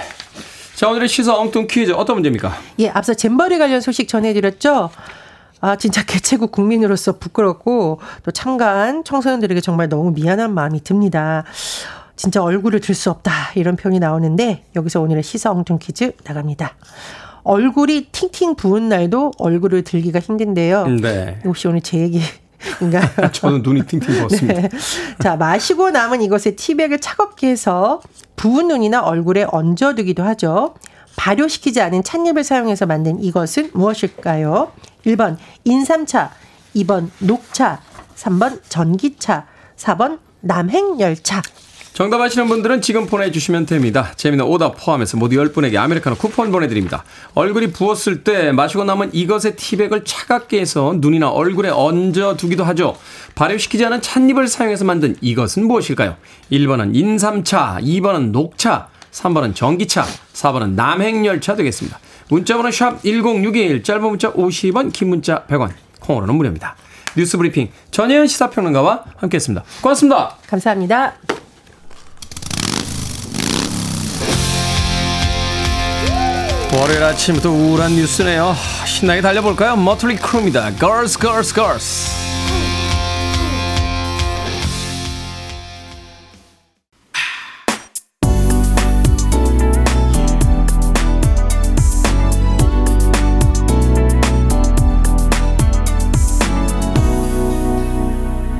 자, 0.75 0.89
오늘의 0.89 1.09
시사 1.09 1.37
엉뚱 1.37 1.67
퀴즈 1.69 1.93
어떤 1.93 2.17
문제입니까? 2.17 2.55
예, 2.79 2.89
앞서 2.89 3.13
잼버리 3.15 3.59
관련 3.59 3.83
소식 3.83 4.09
전해드렸죠. 4.09 4.91
아, 5.61 5.77
진짜 5.77 6.03
개최국 6.03 6.51
국민으로서 6.53 7.19
부끄럽고 7.19 8.01
또 8.23 8.31
참가한 8.31 9.05
청소년들에게 9.05 9.61
정말 9.61 9.91
너무 9.91 10.13
미안한 10.13 10.55
마음이 10.55 10.83
듭니다. 10.83 11.45
진짜 12.21 12.43
얼굴을 12.43 12.81
들 12.81 12.95
수 12.95 13.11
없다. 13.11 13.33
이런 13.55 13.77
표현이 13.77 13.99
나오는데 13.99 14.67
여기서 14.77 15.01
오늘의 15.01 15.23
시사 15.23 15.53
엉뚱 15.53 15.79
퀴즈 15.79 16.13
나갑니다. 16.23 16.77
얼굴이 17.45 18.09
팅팅 18.13 18.57
부은 18.57 18.91
날도 18.91 19.33
얼굴을 19.39 19.85
들기가 19.85 20.21
힘든데요. 20.21 20.87
네. 21.01 21.39
혹시 21.45 21.67
오늘 21.67 21.81
제 21.81 21.97
얘기 21.97 22.21
인가요? 22.83 23.09
저는 23.33 23.63
눈이 23.63 23.87
팅팅 23.87 24.19
부었습니다. 24.19 24.61
네. 24.61 24.69
자, 25.23 25.37
마시고 25.37 25.93
남은 25.93 26.21
이것에 26.21 26.57
티백을 26.57 27.01
차갑게 27.01 27.49
해서 27.49 28.03
부은 28.37 28.69
눈이나 28.69 29.01
얼굴에 29.03 29.47
얹어두기도 29.49 30.23
하죠. 30.23 30.75
발효시키지 31.17 31.81
않은 31.81 32.03
찻잎을 32.03 32.45
사용해서 32.45 32.85
만든 32.85 33.19
이것은 33.23 33.71
무엇일까요? 33.73 34.73
1번 35.07 35.39
인삼차, 35.65 36.33
2번 36.77 37.09
녹차, 37.21 37.81
3번 38.17 38.61
전기차, 38.69 39.47
4번 39.79 40.19
남행열차. 40.43 41.41
정답 42.01 42.23
아시는 42.23 42.49
분들은 42.49 42.81
지금 42.81 43.05
보내주시면 43.05 43.67
됩니다. 43.67 44.11
재미는 44.17 44.47
오답 44.47 44.83
포함해서 44.83 45.19
모두 45.19 45.37
10분에게 45.37 45.77
아메리카노 45.77 46.17
쿠폰 46.17 46.51
보내드립니다. 46.51 47.05
얼굴이 47.35 47.73
부었을 47.73 48.25
때 48.25 48.53
마시고 48.53 48.85
남은 48.85 49.11
이것의 49.13 49.57
티백을 49.57 50.07
차갑게 50.07 50.61
해서 50.61 50.95
눈이나 50.97 51.29
얼굴에 51.29 51.69
얹어두기도 51.69 52.65
하죠. 52.65 52.97
발효시키지 53.35 53.85
않은 53.85 54.01
찻잎을 54.01 54.49
사용해서 54.49 54.87
만든 54.87 55.15
이것은 55.21 55.67
무엇일까요? 55.67 56.17
1번은 56.51 56.97
인삼차, 56.97 57.81
2번은 57.83 58.31
녹차, 58.31 58.89
3번은 59.13 59.55
전기차, 59.55 60.07
4번은 60.33 60.71
남행열차 60.71 61.55
되겠습니다. 61.55 61.99
문자번호 62.31 62.71
샵 62.71 63.03
1061, 63.03 63.83
짧은 63.83 64.03
문자 64.09 64.33
50원, 64.33 64.91
긴 64.95 65.11
문자 65.11 65.45
100원, 65.45 65.69
콩으로는 66.01 66.35
무료입니다. 66.35 66.77
뉴스 67.15 67.37
브리핑 67.37 67.69
전혜연 67.91 68.27
시사평론가와 68.27 69.05
함께했습니다. 69.19 69.65
고맙습니다. 69.83 70.37
감사합니다. 70.47 71.19
월요일 76.73 77.03
아침부터 77.03 77.51
우울한 77.51 77.97
뉴스네요. 77.97 78.55
신나게 78.87 79.21
달려볼까요? 79.21 79.75
머틀리 79.77 80.17
크루입니다. 80.17 80.71
Girls, 80.77 81.19
Girls, 81.19 81.53
Girls. 81.53 82.31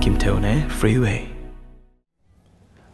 김태훈의 0.01 0.67
Freeway. 0.69 1.40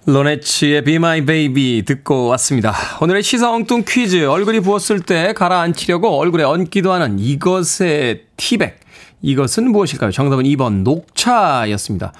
로네츠의 0.08 0.84
Be 0.84 0.94
My 0.94 1.20
Baby 1.26 1.82
듣고 1.82 2.26
왔습니다. 2.28 2.72
오늘의 3.00 3.25
시사 3.25 3.50
엉뚱 3.50 3.82
퀴즈. 3.84 4.25
얼굴이 4.25 4.60
부었을 4.60 5.00
때 5.00 5.32
가라앉히려고 5.32 6.16
얼굴에 6.16 6.44
얹기도 6.44 6.92
하는 6.92 7.18
이것의 7.18 8.22
티백. 8.36 8.78
이것은 9.22 9.72
무엇일까요? 9.72 10.12
정답은 10.12 10.44
2번 10.44 10.84
녹차였습니다. 10.84 12.12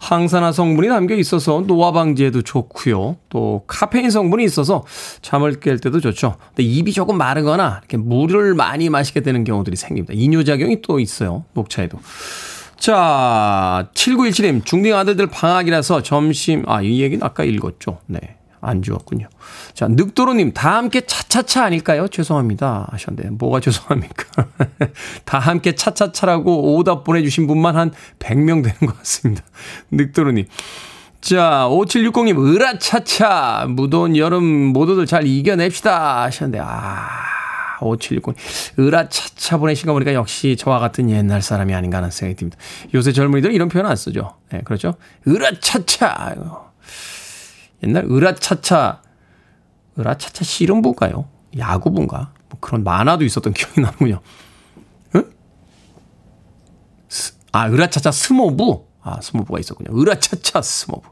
항산화 0.00 0.52
성분이 0.52 0.86
담겨 0.86 1.16
있어서 1.16 1.64
노화 1.66 1.90
방지에도 1.90 2.42
좋고요. 2.42 3.16
또 3.28 3.64
카페인 3.66 4.08
성분이 4.10 4.44
있어서 4.44 4.84
잠을 5.20 5.58
깰 5.58 5.82
때도 5.82 5.98
좋죠. 5.98 6.36
근데 6.54 6.62
입이 6.62 6.92
조금 6.92 7.18
마르거나 7.18 7.80
이렇게 7.80 7.96
물을 7.96 8.54
많이 8.54 8.88
마시게 8.88 9.18
되는 9.20 9.42
경우들이 9.42 9.74
생깁니다. 9.74 10.14
이뇨작용이 10.14 10.80
또 10.82 11.00
있어요. 11.00 11.44
녹차에도. 11.54 11.98
자, 12.82 13.90
7917님, 13.94 14.64
중딩 14.64 14.92
아들들 14.92 15.28
방학이라서 15.28 16.02
점심, 16.02 16.64
아, 16.66 16.82
이 16.82 17.00
얘기는 17.00 17.24
아까 17.24 17.44
읽었죠. 17.44 18.00
네. 18.06 18.18
안 18.60 18.82
주었군요. 18.82 19.28
자, 19.72 19.86
늑도로님, 19.86 20.52
다 20.52 20.78
함께 20.78 21.02
차차차 21.02 21.62
아닐까요? 21.62 22.08
죄송합니다. 22.08 22.88
하셨는데, 22.90 23.30
뭐가 23.30 23.60
죄송합니까? 23.60 24.48
다 25.24 25.38
함께 25.38 25.76
차차차라고 25.76 26.74
오답 26.74 27.04
보내주신 27.04 27.46
분만 27.46 27.76
한 27.76 27.92
100명 28.18 28.64
되는 28.64 28.78
것 28.80 28.98
같습니다. 28.98 29.44
늑도로님. 29.92 30.46
자, 31.20 31.68
5760님, 31.70 32.36
으라차차. 32.36 33.66
무더운 33.68 34.16
여름 34.16 34.44
모두들 34.44 35.06
잘 35.06 35.24
이겨냅시다. 35.24 36.22
하셨는데, 36.22 36.58
아, 36.60 37.41
5760. 37.82 38.34
으라차차 38.78 39.58
보내신 39.58 39.86
거 39.86 39.92
보니까 39.92 40.14
역시 40.14 40.56
저와 40.58 40.78
같은 40.78 41.10
옛날 41.10 41.42
사람이 41.42 41.74
아닌가 41.74 41.98
하는 41.98 42.10
생각이 42.10 42.36
듭니다. 42.36 42.56
요새 42.94 43.12
젊은이들 43.12 43.52
이런 43.52 43.68
표현 43.68 43.86
안 43.86 43.96
쓰죠. 43.96 44.36
네, 44.50 44.60
그렇죠? 44.64 44.94
으라차차. 45.26 46.34
옛날 47.82 48.04
으라차차. 48.10 49.02
으라차차 49.98 50.44
씨름부인가요? 50.44 51.28
야구부인가? 51.58 52.32
뭐 52.48 52.58
그런 52.60 52.82
만화도 52.84 53.24
있었던 53.24 53.52
기억이 53.52 53.80
나는군요. 53.80 54.20
응? 55.16 55.30
스- 57.08 57.34
아, 57.52 57.68
으라차차 57.68 58.10
스모부? 58.10 58.86
아, 59.02 59.20
스모부가 59.20 59.58
있었군요. 59.60 59.98
으라차차 60.00 60.62
스모부. 60.62 61.10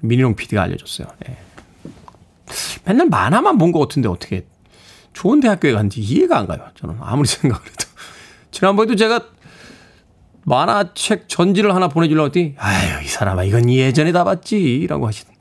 미니롱 0.00 0.34
PD가 0.34 0.62
알려줬어요. 0.62 1.06
예. 1.28 1.36
맨날 2.84 3.08
만화만 3.08 3.58
본 3.58 3.72
것 3.72 3.80
같은데 3.80 4.08
어떻게 4.08 4.46
좋은 5.16 5.40
대학교에 5.40 5.72
간지 5.72 6.00
이해가 6.00 6.38
안 6.38 6.46
가요. 6.46 6.60
저는 6.78 6.96
아무리 7.00 7.26
생각을 7.26 7.64
해도. 7.64 7.86
지난번에도 8.50 8.96
제가 8.96 9.20
만화책 10.44 11.28
전지를 11.28 11.74
하나 11.74 11.88
보내주려고 11.88 12.26
했더니, 12.26 12.54
아유, 12.58 13.02
이 13.02 13.08
사람아, 13.08 13.44
이건 13.44 13.70
예전에 13.70 14.12
다 14.12 14.24
봤지. 14.24 14.86
라고 14.88 15.06
하시는. 15.08 15.32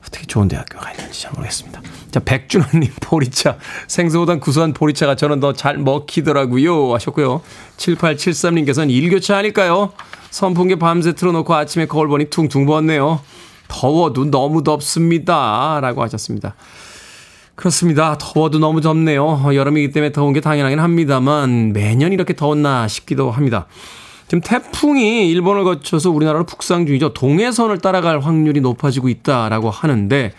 어떻게 0.00 0.26
좋은 0.26 0.48
대학교가 0.48 0.90
있는지 0.92 1.20
잘 1.20 1.32
모르겠습니다. 1.32 1.82
자, 2.10 2.20
백준환님, 2.20 2.90
보리차. 3.04 3.58
생소보단 3.86 4.40
구수한 4.40 4.72
보리차가 4.72 5.14
저는 5.14 5.40
더 5.40 5.52
잘 5.52 5.76
먹히더라고요. 5.76 6.94
하셨고요. 6.94 7.42
7873님께서는 7.76 8.90
일교차 8.90 9.36
아닐까요? 9.36 9.92
선풍기 10.30 10.76
밤새 10.76 11.12
틀어놓고 11.12 11.54
아침에 11.54 11.86
거울 11.86 12.08
보니 12.08 12.30
퉁퉁 12.30 12.64
부었네요. 12.64 13.20
더워도 13.68 14.30
너무 14.30 14.62
덥습니다. 14.64 15.80
라고 15.82 16.02
하셨습니다. 16.02 16.54
그렇습니다. 17.54 18.18
더워도 18.18 18.58
너무 18.58 18.80
덥네요. 18.80 19.24
어, 19.24 19.54
여름이기 19.54 19.92
때문에 19.92 20.12
더운 20.12 20.32
게 20.32 20.40
당연하긴 20.40 20.80
합니다만 20.80 21.72
매년 21.72 22.12
이렇게 22.12 22.34
더웠나 22.34 22.88
싶기도 22.88 23.30
합니다. 23.30 23.66
지금 24.26 24.40
태풍이 24.40 25.28
일본을 25.30 25.64
거쳐서 25.64 26.10
우리나라로 26.10 26.46
북상 26.46 26.86
중이죠. 26.86 27.12
동해선을 27.12 27.78
따라갈 27.78 28.20
확률이 28.20 28.60
높아지고 28.60 29.08
있다라고 29.08 29.70
하는데 29.70 30.32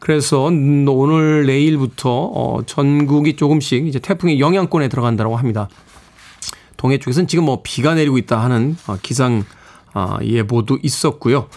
그래서 0.00 0.42
오늘 0.42 1.46
내일부터 1.46 2.10
어, 2.10 2.62
전국이 2.66 3.36
조금씩 3.36 3.86
이제 3.86 3.98
태풍의 3.98 4.40
영향권에 4.40 4.88
들어간다고 4.88 5.36
합니다. 5.36 5.68
동해 6.76 6.98
쪽에서는 6.98 7.28
지금 7.28 7.44
뭐 7.44 7.60
비가 7.62 7.94
내리고 7.94 8.18
있다 8.18 8.42
하는 8.42 8.76
어, 8.86 8.96
기상 9.00 9.44
아, 9.92 10.18
예보도 10.22 10.78
있었고요. 10.82 11.48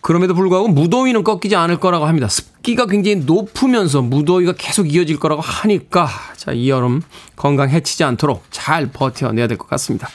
그럼에도 0.00 0.34
불구하고 0.34 0.68
무더위는 0.68 1.24
꺾이지 1.24 1.56
않을 1.56 1.80
거라고 1.80 2.06
합니다. 2.06 2.28
습기가 2.28 2.86
굉장히 2.86 3.16
높으면서 3.24 4.00
무더위가 4.02 4.54
계속 4.56 4.92
이어질 4.92 5.18
거라고 5.18 5.42
하니까 5.42 6.08
자, 6.36 6.52
이 6.52 6.70
여름 6.70 7.02
건강 7.36 7.68
해치지 7.68 8.04
않도록 8.04 8.44
잘 8.50 8.90
버텨내야 8.92 9.46
될 9.48 9.58
것 9.58 9.68
같습니다. 9.68 10.08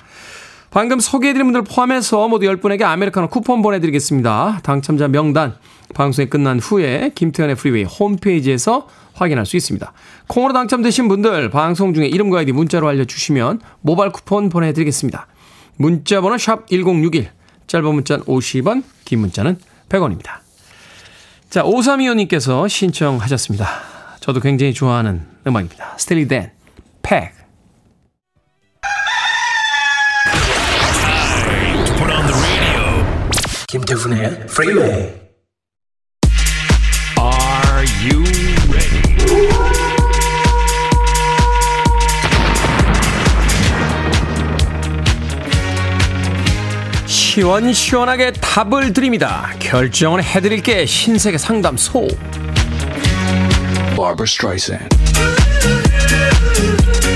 방금 0.71 0.99
소개해드린 0.99 1.45
분들 1.45 1.63
포함해서 1.63 2.27
모두 2.27 2.47
10분에게 2.47 2.81
아메리카노 2.83 3.27
쿠폰 3.29 3.61
보내드리겠습니다. 3.61 4.61
당첨자 4.63 5.07
명단 5.07 5.55
방송이 5.93 6.29
끝난 6.29 6.59
후에 6.59 7.11
김태훈의 7.13 7.55
프리웨이 7.55 7.83
홈페이지에서 7.83 8.87
확인할 9.13 9.45
수 9.45 9.55
있습니다. 9.57 9.93
콩으로 10.27 10.53
당첨되신 10.53 11.07
분들 11.09 11.51
방송 11.51 11.93
중에 11.93 12.07
이름과 12.07 12.39
아이디 12.39 12.51
문자로 12.53 12.87
알려주시면 12.87 13.61
모바일 13.81 14.11
쿠폰 14.11 14.49
보내드리겠습니다. 14.49 15.27
문자 15.75 16.21
번호 16.21 16.39
샵 16.39 16.67
1061, 16.67 17.29
짧은 17.67 17.93
문자는 17.93 18.25
50원, 18.25 18.83
긴 19.05 19.19
문자는 19.19 19.57
100원입니다. 19.93 20.39
자, 21.49 21.61
5325님께서 21.63 22.67
신청하셨습니다. 22.67 23.67
저도 24.19 24.39
굉장히 24.39 24.73
좋아하는 24.73 25.27
음악입니다. 25.45 25.95
스텔리 25.97 26.27
댄, 26.27 26.51
팩. 27.03 27.31
김태훈의 33.67 34.45
Freeway. 34.49 34.91
Are 35.01 35.22
시원시원하게 47.33 48.33
답을 48.33 48.93
드립니다. 48.93 49.49
결정을 49.57 50.23
해드릴게 50.23 50.85
신세계 50.85 51.39
상담소. 51.39 52.07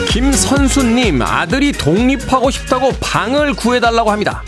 김선수님 0.10 1.22
아들이 1.22 1.72
독립하고 1.72 2.50
싶다고 2.50 2.94
방을 3.00 3.54
구해달라고 3.54 4.10
합니다. 4.10 4.42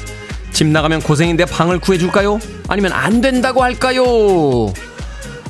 집 0.51 0.65
나가면 0.65 1.03
고생인데 1.03 1.45
방을 1.45 1.77
구해줄까요? 1.77 2.39
아니면 2.67 2.91
안 2.91 3.21
된다고 3.21 3.61
할까요? 3.61 4.73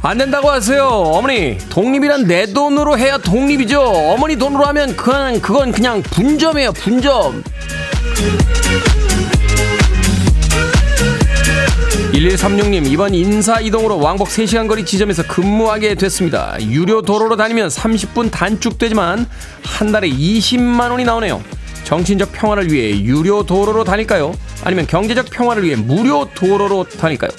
안 0.02 0.18
된다고 0.18 0.50
하세요. 0.50 0.86
어머니 0.86 1.58
독립이란 1.70 2.28
내 2.28 2.46
돈으로 2.52 2.98
해야 2.98 3.18
독립이죠. 3.18 3.82
어머니 3.82 4.36
돈으로 4.36 4.66
하면 4.66 4.98
그건 4.98 5.40
그건 5.40 5.72
그냥 5.72 6.04
분점이에요. 6.04 6.74
분점. 6.74 7.42
1136님, 12.14 12.86
이번 12.92 13.14
인사 13.14 13.60
이동으로 13.60 14.00
왕복 14.00 14.28
3시간 14.28 14.68
거리 14.68 14.86
지점에서 14.86 15.24
근무하게 15.24 15.96
됐습니다. 15.96 16.58
유료 16.62 17.02
도로로 17.02 17.36
다니면 17.36 17.70
30분 17.70 18.32
단축되지만 18.32 19.28
한 19.64 19.92
달에 19.92 20.10
20만 20.10 20.92
원이 20.92 21.04
나오네요. 21.06 21.42
정신적 21.84 22.32
평화를 22.34 22.72
위해 22.72 23.02
유료 23.02 23.44
도로로 23.44 23.84
다닐까요? 23.84 24.36
아니면 24.64 24.86
경제적 24.86 25.30
평화를 25.32 25.64
위해 25.64 25.76
무료 25.76 26.30
도로로 26.36 26.84
다닐까요? 26.84 27.32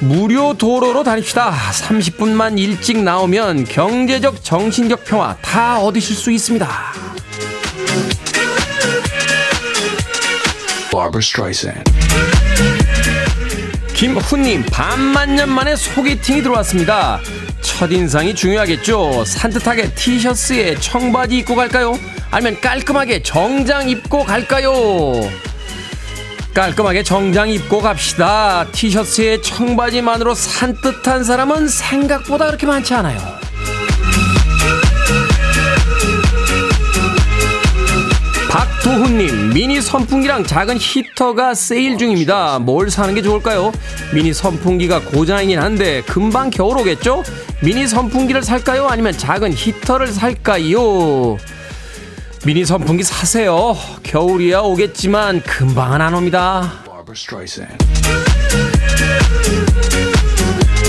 무료 0.00 0.54
도로로 0.54 1.02
다닙시다. 1.02 1.52
30분만 1.72 2.58
일찍 2.58 2.98
나오면 2.98 3.64
경제적, 3.64 4.44
정신적 4.44 5.04
평화 5.04 5.36
다 5.40 5.80
얻으실 5.80 6.14
수 6.14 6.30
있습니다. 6.30 6.68
Barbara 10.90 11.20
Streisand. 11.22 11.84
김훈님, 13.98 14.64
반만년 14.66 15.50
만에 15.50 15.74
소개팅이 15.74 16.44
들어왔습니다. 16.44 17.18
첫인상이 17.62 18.32
중요하겠죠. 18.32 19.24
산뜻하게 19.24 19.92
티셔츠에 19.94 20.76
청바지 20.76 21.38
입고 21.38 21.56
갈까요? 21.56 21.98
아니면 22.30 22.60
깔끔하게 22.60 23.24
정장 23.24 23.88
입고 23.88 24.22
갈까요? 24.22 24.72
깔끔하게 26.54 27.02
정장 27.02 27.48
입고 27.48 27.80
갑시다. 27.80 28.68
티셔츠에 28.70 29.40
청바지만으로 29.40 30.32
산뜻한 30.32 31.24
사람은 31.24 31.66
생각보다 31.66 32.46
그렇게 32.46 32.68
많지 32.68 32.94
않아요. 32.94 33.18
박도훈님, 38.48 39.52
미니 39.52 39.80
선풍기랑 39.80 40.44
작은 40.44 40.78
히터가 40.78 41.54
세일 41.54 41.98
중입니다. 41.98 42.58
뭘 42.58 42.90
사는 42.90 43.14
게 43.14 43.20
좋을까요? 43.22 43.72
미니 44.14 44.32
선풍기가 44.32 45.00
고장이긴 45.00 45.58
한데 45.58 46.02
금방 46.02 46.50
겨울 46.50 46.78
오겠죠? 46.78 47.22
미니 47.60 47.86
선풍기를 47.86 48.42
살까요? 48.42 48.86
아니면 48.88 49.12
작은 49.12 49.52
히터를 49.52 50.08
살까요? 50.08 51.36
미니 52.46 52.64
선풍기 52.64 53.02
사세요. 53.02 53.76
겨울이야 54.02 54.60
오겠지만 54.60 55.42
금방은 55.42 56.00
안 56.00 56.14
옵니다. 56.14 56.72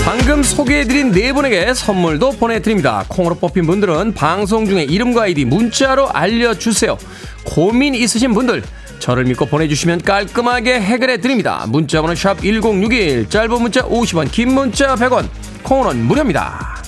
방금 0.04 0.42
소개해드린 0.42 1.12
네 1.12 1.32
분에게 1.32 1.72
선물도 1.74 2.32
보내드립니다. 2.32 3.04
콩으로 3.08 3.36
뽑힌 3.36 3.66
분들은 3.66 4.14
방송 4.14 4.66
중에 4.66 4.82
이름과 4.82 5.22
아이디 5.22 5.44
문자로 5.44 6.08
알려주세요. 6.10 6.98
고민 7.44 7.94
있으신 7.94 8.34
분들 8.34 8.62
저를 8.98 9.24
믿고 9.24 9.46
보내주시면 9.46 10.02
깔끔하게 10.02 10.80
해결해드립니다. 10.80 11.64
문자번호 11.68 12.14
샵1061 12.14 13.30
짧은 13.30 13.62
문자 13.62 13.82
50원 13.82 14.30
긴 14.30 14.52
문자 14.52 14.94
100원 14.94 15.28
콩으로는 15.62 16.04
무료입니다. 16.04 16.82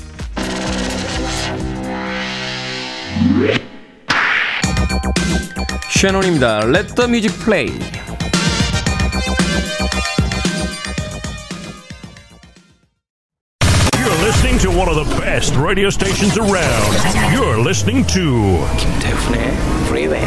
쉐논입니다. 5.90 6.62
Let 6.66 6.94
the 6.96 7.09
music 7.09 7.44
play. 7.44 7.70
Listening 14.53 14.73
to 14.73 14.79
one 14.79 14.88
of 14.88 14.97
the 14.97 15.17
best 15.21 15.55
radio 15.57 15.88
stations 15.88 16.37
around. 16.37 16.93
You're 17.33 17.59
listening 17.59 18.05
to 18.09 18.59
김태훈의 18.77 19.53
Freeway. 19.87 20.27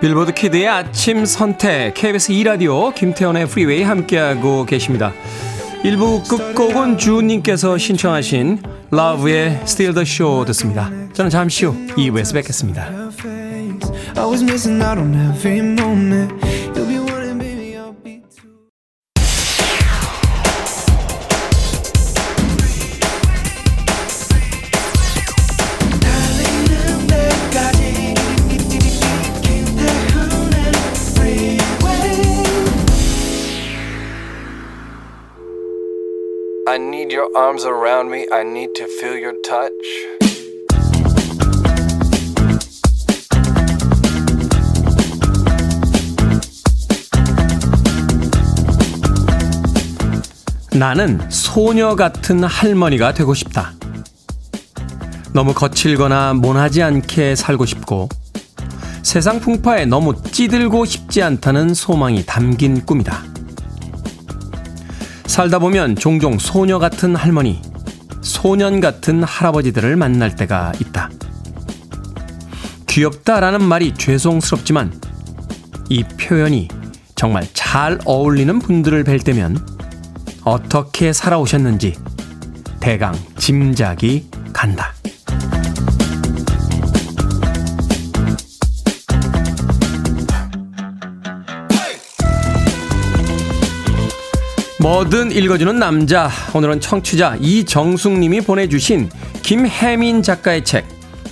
빌보드 0.00 0.32
키드의 0.32 0.68
아침 0.68 1.24
선택 1.24 1.94
KBS 1.94 2.30
2 2.30 2.44
라디오 2.44 2.92
김태훈의 2.92 3.48
프리웨이 3.48 3.82
함께하고 3.82 4.64
계십니다. 4.64 5.12
1부 5.82 6.28
끝곡은 6.28 6.98
주님께서 6.98 7.78
신청하신 7.78 8.62
Lauv의 8.90 9.60
Steal 9.62 9.94
the 9.94 10.06
Show 10.06 10.44
듣습니다. 10.46 10.90
저는 11.14 11.30
잠시 11.30 11.64
후 11.64 11.74
2부에서 11.96 12.34
뵙겠습니다. 12.34 12.88
I 14.16 14.24
was 14.24 14.42
missing 14.42 14.82
out 14.82 14.98
on 14.98 15.14
every 15.14 15.60
moment. 15.60 16.47
Arms 37.36 37.64
around 37.64 38.10
me. 38.10 38.26
I 38.32 38.42
need 38.42 38.74
to 38.74 38.86
feel 39.00 39.16
your 39.16 39.34
touch. 39.42 39.72
나는 50.72 51.20
소녀 51.28 51.96
같은 51.96 52.44
할머니가 52.44 53.12
되고 53.12 53.34
싶다. 53.34 53.72
너무 55.32 55.52
거칠거나 55.52 56.34
모나지 56.34 56.82
않게 56.82 57.34
살고 57.34 57.66
싶고 57.66 58.08
세상 59.02 59.40
풍파에 59.40 59.86
너무 59.86 60.14
찌들고 60.22 60.84
싶지 60.84 61.22
않다는 61.22 61.74
소망이 61.74 62.24
담긴 62.24 62.84
꿈이다. 62.84 63.37
살다 65.38 65.60
보면 65.60 65.94
종종 65.94 66.36
소녀 66.36 66.80
같은 66.80 67.14
할머니, 67.14 67.62
소년 68.22 68.80
같은 68.80 69.22
할아버지들을 69.22 69.94
만날 69.94 70.34
때가 70.34 70.72
있다. 70.80 71.10
귀엽다라는 72.88 73.62
말이 73.62 73.94
죄송스럽지만 73.94 75.00
이 75.90 76.02
표현이 76.02 76.66
정말 77.14 77.46
잘 77.52 78.00
어울리는 78.04 78.58
분들을 78.58 79.04
뵐 79.04 79.20
때면 79.20 79.64
어떻게 80.42 81.12
살아오셨는지 81.12 81.94
대강 82.80 83.14
짐작이 83.36 84.26
간다. 84.52 84.92
뭐든 94.80 95.32
읽어주는 95.32 95.76
남자. 95.76 96.30
오늘은 96.54 96.80
청취자 96.80 97.36
이정숙님이 97.40 98.42
보내주신 98.42 99.10
김혜민 99.42 100.22
작가의 100.22 100.64
책, 100.64 100.86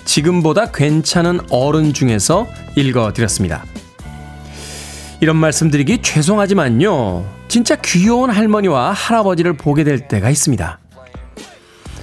지금보다 0.04 0.72
괜찮은 0.72 1.38
어른 1.50 1.92
중에서 1.92 2.48
읽어드렸습니다. 2.74 3.64
이런 5.20 5.36
말씀 5.36 5.70
드리기 5.70 6.02
죄송하지만요. 6.02 7.24
진짜 7.46 7.76
귀여운 7.76 8.30
할머니와 8.30 8.90
할아버지를 8.90 9.56
보게 9.56 9.84
될 9.84 10.08
때가 10.08 10.28
있습니다. 10.28 10.80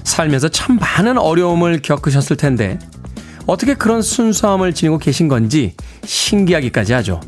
살면서 0.06 0.48
참 0.48 0.78
많은 0.78 1.18
어려움을 1.18 1.82
겪으셨을 1.82 2.38
텐데, 2.38 2.80
어떻게 3.48 3.74
그런 3.74 4.02
순수함을 4.02 4.74
지니고 4.74 4.98
계신 4.98 5.28
건지 5.28 5.76
신기하기까지 6.06 6.94
하죠. 6.94 7.20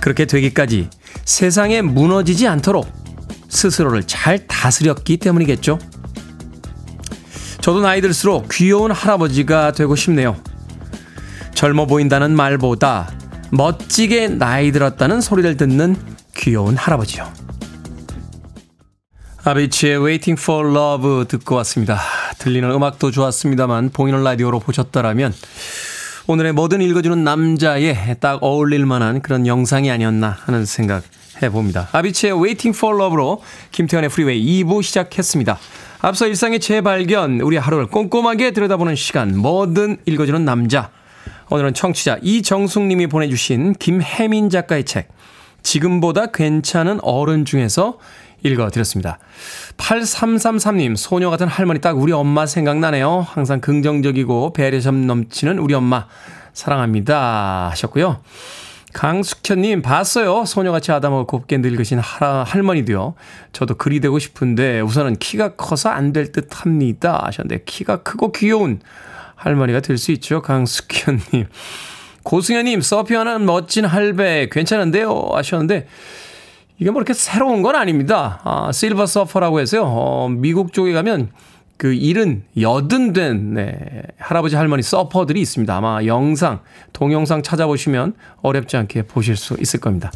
그렇게 0.00 0.24
되기까지 0.24 0.90
세상에 1.24 1.82
무너지지 1.82 2.46
않도록 2.46 2.90
스스로를 3.48 4.04
잘 4.04 4.46
다스렸기 4.46 5.16
때문이겠죠. 5.18 5.78
저도 7.60 7.80
나이 7.80 8.00
들수록 8.00 8.48
귀여운 8.50 8.90
할아버지가 8.90 9.72
되고 9.72 9.94
싶네요. 9.96 10.36
젊어 11.54 11.86
보인다는 11.86 12.36
말보다 12.36 13.10
멋지게 13.50 14.28
나이 14.28 14.72
들었다는 14.72 15.20
소리를 15.20 15.56
듣는 15.56 15.96
귀여운 16.36 16.76
할아버지요. 16.76 17.30
아비치의 19.44 19.98
Waiting 19.98 20.40
for 20.40 20.70
Love 20.70 21.24
듣고 21.26 21.54
왔습니다. 21.56 22.00
들리는 22.38 22.70
음악도 22.70 23.10
좋았습니다만 23.10 23.90
보이는 23.90 24.22
라디오로 24.22 24.60
보셨더라면 24.60 25.34
오늘의 26.30 26.52
뭐든 26.52 26.82
읽어주는 26.82 27.24
남자에 27.24 28.16
딱 28.20 28.42
어울릴 28.42 28.84
만한 28.84 29.22
그런 29.22 29.46
영상이 29.46 29.90
아니었나 29.90 30.28
하는 30.28 30.66
생각 30.66 31.02
해봅니다. 31.40 31.88
Avicii의 31.92 32.34
Waiting 32.34 32.76
for 32.76 32.94
Love로 32.94 33.40
김태훈의 33.72 34.10
프리웨이 34.10 34.62
2부 34.62 34.82
시작했습니다. 34.82 35.58
앞서 36.00 36.26
일상의 36.26 36.60
재발견, 36.60 37.40
우리 37.40 37.56
하루를 37.56 37.86
꼼꼼하게 37.86 38.50
들여다보는 38.50 38.94
시간, 38.94 39.38
뭐든 39.38 39.96
읽어주는 40.04 40.44
남자. 40.44 40.90
오늘은 41.48 41.72
청취자 41.72 42.18
이정숙님이 42.20 43.06
보내주신 43.06 43.72
김혜민 43.78 44.50
작가의 44.50 44.84
책, 44.84 45.08
지금보다 45.62 46.26
괜찮은 46.26 46.98
어른 47.00 47.46
중에서 47.46 47.96
읽어드렸습니다. 48.42 49.18
8333님, 49.76 50.96
소녀 50.96 51.30
같은 51.30 51.46
할머니 51.48 51.80
딱 51.80 51.98
우리 51.98 52.12
엄마 52.12 52.46
생각나네요. 52.46 53.26
항상 53.28 53.60
긍정적이고 53.60 54.52
배려심 54.52 55.06
넘치는 55.06 55.58
우리 55.58 55.74
엄마 55.74 56.06
사랑합니다. 56.52 57.68
하셨고요. 57.70 58.20
강숙현님, 58.94 59.82
봤어요. 59.82 60.44
소녀같이 60.46 60.90
아담하고 60.92 61.26
곱게 61.26 61.58
늙으신 61.58 61.98
할, 61.98 62.44
할머니도요. 62.44 63.14
저도 63.52 63.74
그리 63.76 64.00
되고 64.00 64.18
싶은데 64.18 64.80
우선은 64.80 65.16
키가 65.16 65.56
커서 65.56 65.90
안 65.90 66.12
될 66.12 66.32
듯 66.32 66.48
합니다. 66.64 67.22
하셨는데 67.26 67.64
키가 67.64 68.02
크고 68.02 68.32
귀여운 68.32 68.80
할머니가 69.36 69.80
될 69.80 69.98
수 69.98 70.10
있죠. 70.12 70.40
강숙현님. 70.42 71.46
고승현님, 72.24 72.80
서핑하는 72.80 73.46
멋진 73.46 73.84
할배 73.84 74.48
괜찮은데요? 74.50 75.30
하셨는데 75.32 75.86
이게 76.78 76.90
뭐 76.90 77.00
이렇게 77.00 77.12
새로운 77.12 77.62
건 77.62 77.74
아닙니다. 77.74 78.40
아, 78.44 78.70
실버 78.72 79.06
서퍼라고 79.06 79.60
해서요. 79.60 79.82
어, 79.84 80.28
미국 80.28 80.72
쪽에 80.72 80.92
가면 80.92 81.30
그 81.76 81.92
일은 81.92 82.42
여든 82.60 83.12
된 83.12 83.54
네, 83.54 84.02
할아버지 84.18 84.56
할머니 84.56 84.82
서퍼들이 84.82 85.40
있습니다. 85.40 85.76
아마 85.76 86.04
영상, 86.04 86.60
동영상 86.92 87.42
찾아보시면 87.42 88.14
어렵지 88.42 88.76
않게 88.76 89.02
보실 89.02 89.36
수 89.36 89.56
있을 89.60 89.80
겁니다. 89.80 90.12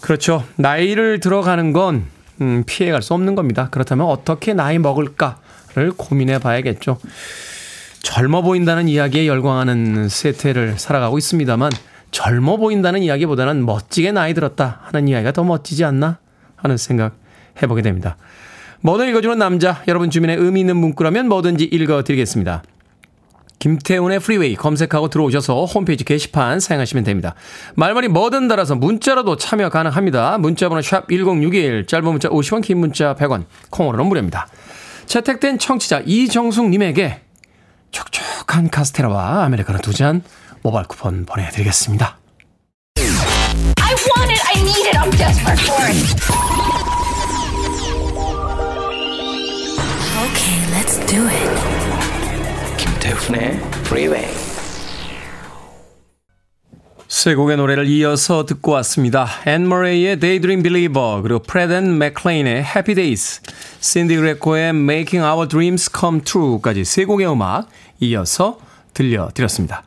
그렇죠. 0.00 0.44
나이를 0.56 1.20
들어가는 1.20 1.72
건 1.72 2.04
음, 2.40 2.64
피해갈 2.66 3.02
수 3.02 3.14
없는 3.14 3.34
겁니다. 3.34 3.68
그렇다면 3.70 4.06
어떻게 4.06 4.54
나이 4.54 4.78
먹을까를 4.78 5.92
고민해 5.96 6.38
봐야겠죠. 6.38 6.98
젊어 8.02 8.40
보인다는 8.42 8.88
이야기에 8.88 9.26
열광하는 9.26 10.08
세태를 10.08 10.78
살아가고 10.78 11.18
있습니다만 11.18 11.70
젊어 12.10 12.56
보인다는 12.56 13.02
이야기보다는 13.02 13.64
멋지게 13.64 14.12
나이 14.12 14.34
들었다 14.34 14.80
하는 14.84 15.08
이야기가 15.08 15.32
더 15.32 15.44
멋지지 15.44 15.84
않나 15.84 16.18
하는 16.56 16.76
생각 16.76 17.16
해보게 17.62 17.82
됩니다. 17.82 18.16
뭐든 18.82 19.08
읽어주는 19.08 19.38
남자, 19.38 19.82
여러분 19.88 20.10
주변에 20.10 20.34
의미 20.34 20.60
있는 20.60 20.76
문구라면 20.76 21.28
뭐든지 21.28 21.64
읽어드리겠습니다. 21.64 22.62
김태훈의 23.58 24.20
프리웨이 24.20 24.56
검색하고 24.56 25.08
들어오셔서 25.08 25.66
홈페이지 25.66 26.02
게시판 26.02 26.60
사용하시면 26.60 27.04
됩니다. 27.04 27.34
말머리 27.74 28.08
뭐든 28.08 28.48
달아서 28.48 28.74
문자로도 28.76 29.36
참여 29.36 29.68
가능합니다. 29.68 30.38
문자번호 30.38 30.80
샵 30.80 31.08
1061, 31.08 31.86
짧은 31.86 32.04
문자 32.06 32.30
50원, 32.30 32.62
긴 32.62 32.78
문자 32.78 33.14
100원, 33.14 33.44
콩으로는 33.68 34.06
무료입니다. 34.06 34.48
채택된 35.04 35.58
청취자 35.58 36.02
이정숙님에게 36.06 37.20
촉촉한 37.90 38.70
카스테라와 38.70 39.44
아메리카노 39.44 39.80
두 39.80 39.92
잔 39.92 40.22
모바일 40.62 40.86
쿠폰 40.86 41.24
보내드리겠습니다. 41.26 42.18
I 42.96 43.94
want 43.94 44.30
it. 44.30 44.42
I 44.46 44.60
need 44.60 44.86
it. 44.86 44.96
I'm 44.96 45.10
desperate 45.16 45.60
for 45.60 45.82
it. 45.86 45.96
Okay, 50.20 50.58
let's 50.72 50.98
do 51.06 51.26
it. 51.26 51.50
김태훈의 52.76 53.56
Freeway. 53.86 54.28
세 57.08 57.34
곡의 57.34 57.56
노래를 57.56 57.86
이어서 57.88 58.46
듣고 58.46 58.72
왔습니다. 58.72 59.26
앤 59.44 59.68
머레이의 59.68 60.20
Daydream 60.20 60.62
Believer, 60.62 61.22
그리고 61.22 61.40
프레드 61.40 61.72
앤 61.72 61.98
맥클레인의 61.98 62.62
Happy 62.62 62.94
Days, 62.94 63.40
신디 63.80 64.16
그레코의 64.16 64.70
Making 64.70 65.26
Our 65.26 65.48
Dreams 65.48 65.90
Come 65.94 66.20
True까지 66.22 66.84
세 66.84 67.04
곡의 67.04 67.30
음악 67.30 67.68
이어서 67.98 68.58
들려드렸습니다. 68.94 69.82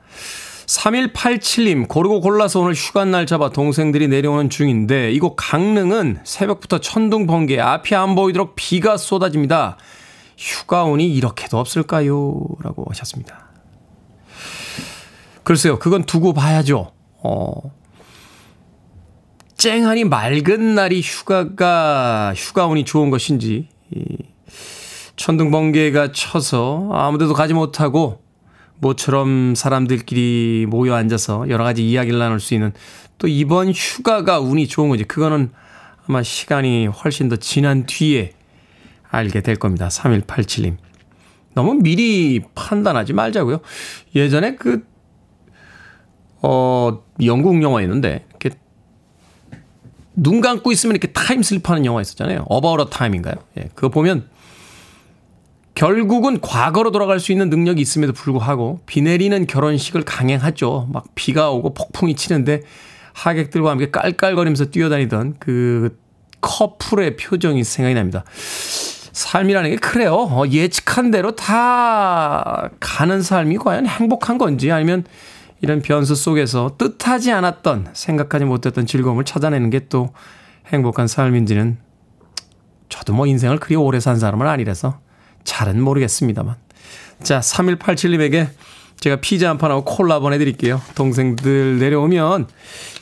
3187님, 0.74 1.88
고르고 1.88 2.22
골라서 2.22 2.60
오늘 2.62 2.74
휴가날 2.74 3.26
잡아 3.26 3.50
동생들이 3.50 4.08
내려오는 4.08 4.50
중인데, 4.50 5.12
이곳 5.12 5.36
강릉은 5.36 6.22
새벽부터 6.24 6.80
천둥 6.80 7.28
번개, 7.28 7.60
앞이 7.60 7.94
안 7.96 8.16
보이도록 8.16 8.54
비가 8.56 8.98
쏟아집니다. 8.98 9.78
휴가운이 10.38 11.08
이렇게도 11.14 11.60
없을까요? 11.60 12.40
라고 12.62 12.86
하셨습니다. 12.90 13.52
글쎄요, 15.44 15.78
그건 15.78 16.04
두고 16.06 16.34
봐야죠. 16.34 16.92
어, 17.22 17.52
쨍하니 19.56 20.06
맑은 20.06 20.76
날이 20.76 21.02
휴가가, 21.02 22.34
휴가운이 22.36 22.84
좋은 22.84 23.12
것인지, 23.12 23.68
이 23.92 24.18
천둥 25.16 25.52
번개가 25.52 26.12
쳐서 26.14 26.90
아무데도 26.92 27.34
가지 27.34 27.54
못하고, 27.54 28.23
모처럼 28.80 29.56
사람들끼리 29.56 30.66
모여 30.68 30.96
앉아서 30.96 31.50
여러 31.50 31.64
가지 31.64 31.88
이야기를 31.88 32.20
나눌 32.20 32.40
수 32.40 32.54
있는 32.54 32.74
또 33.18 33.28
이번 33.28 33.72
휴가가 33.72 34.40
운이 34.40 34.68
좋은 34.68 34.90
건지, 34.90 35.06
그거는 35.06 35.52
아마 36.08 36.24
시간이 36.24 36.88
훨씬 36.88 37.30
더 37.30 37.38
지난 37.38 37.86
뒤에 37.86 38.34
알게 39.10 39.42
될 39.42 39.56
겁니다. 39.56 39.88
3187님. 39.88 40.78
너무 41.54 41.76
미리 41.76 42.42
판단하지 42.56 43.14
말자고요. 43.14 43.62
예전에 44.16 44.56
그, 44.56 44.86
어, 46.42 47.04
영국 47.24 47.62
영화였는데, 47.62 48.26
이렇게, 48.30 48.50
눈 50.16 50.42
감고 50.42 50.72
있으면 50.72 50.96
이렇게 50.96 51.14
time 51.14 51.44
slip 51.44 51.70
하는 51.70 51.86
영화 51.86 52.02
있었잖아요. 52.02 52.46
About 52.52 52.82
a 52.82 52.90
Time인가요? 52.90 53.36
예, 53.58 53.70
그거 53.76 53.90
보면, 53.90 54.28
결국은 55.76 56.40
과거로 56.40 56.92
돌아갈 56.92 57.20
수 57.20 57.32
있는 57.32 57.50
능력이 57.50 57.82
있음에도 57.82 58.14
불구하고, 58.14 58.82
비 58.86 59.02
내리는 59.02 59.48
결혼식을 59.48 60.04
강행하죠. 60.04 60.90
막 60.92 61.06
비가 61.16 61.50
오고 61.52 61.74
폭풍이 61.74 62.16
치는데, 62.16 62.62
하객들과 63.14 63.72
함께 63.72 63.90
깔깔거리면서 63.92 64.66
뛰어다니던 64.66 65.36
그 65.40 65.98
커플의 66.42 67.16
표정이 67.16 67.64
생각이 67.64 67.96
납니다. 67.96 68.24
삶이라는 69.14 69.70
게 69.70 69.76
그래요. 69.78 70.16
어, 70.16 70.44
예측한 70.48 71.12
대로 71.12 71.36
다 71.36 72.70
가는 72.80 73.22
삶이 73.22 73.58
과연 73.58 73.86
행복한 73.86 74.38
건지 74.38 74.72
아니면 74.72 75.06
이런 75.62 75.82
변수 75.82 76.16
속에서 76.16 76.76
뜻하지 76.78 77.32
않았던 77.32 77.90
생각하지 77.94 78.46
못했던 78.46 78.86
즐거움을 78.86 79.24
찾아내는 79.24 79.70
게 79.70 79.88
또 79.88 80.10
행복한 80.68 81.08
삶인지는 81.08 81.78
저도 82.90 83.14
뭐 83.14 83.28
인생을 83.28 83.60
그리 83.60 83.76
오래 83.76 84.00
산 84.00 84.18
사람은 84.18 84.48
아니라서 84.48 85.00
잘은 85.44 85.82
모르겠습니다만. 85.82 86.56
자, 87.22 87.40
3187님에게 87.40 88.50
제가 89.00 89.18
피자 89.18 89.50
한 89.50 89.58
판하고 89.58 89.84
콜라 89.84 90.20
보내드릴게요. 90.20 90.82
동생들 90.96 91.80
내려오면, 91.80 92.48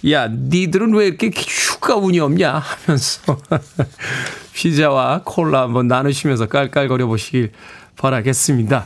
야, 0.10 0.28
니들은 0.28 0.94
왜 0.96 1.08
이렇게 1.08 1.32
휴가 1.36 1.96
운이 1.96 2.20
없냐? 2.20 2.58
하면서 2.58 3.38
피자와 4.54 5.22
콜라 5.24 5.62
한번 5.62 5.88
나누시면서 5.88 6.48
깔깔거려 6.48 7.06
보시길 7.08 7.52
바라겠습니다. 7.98 8.86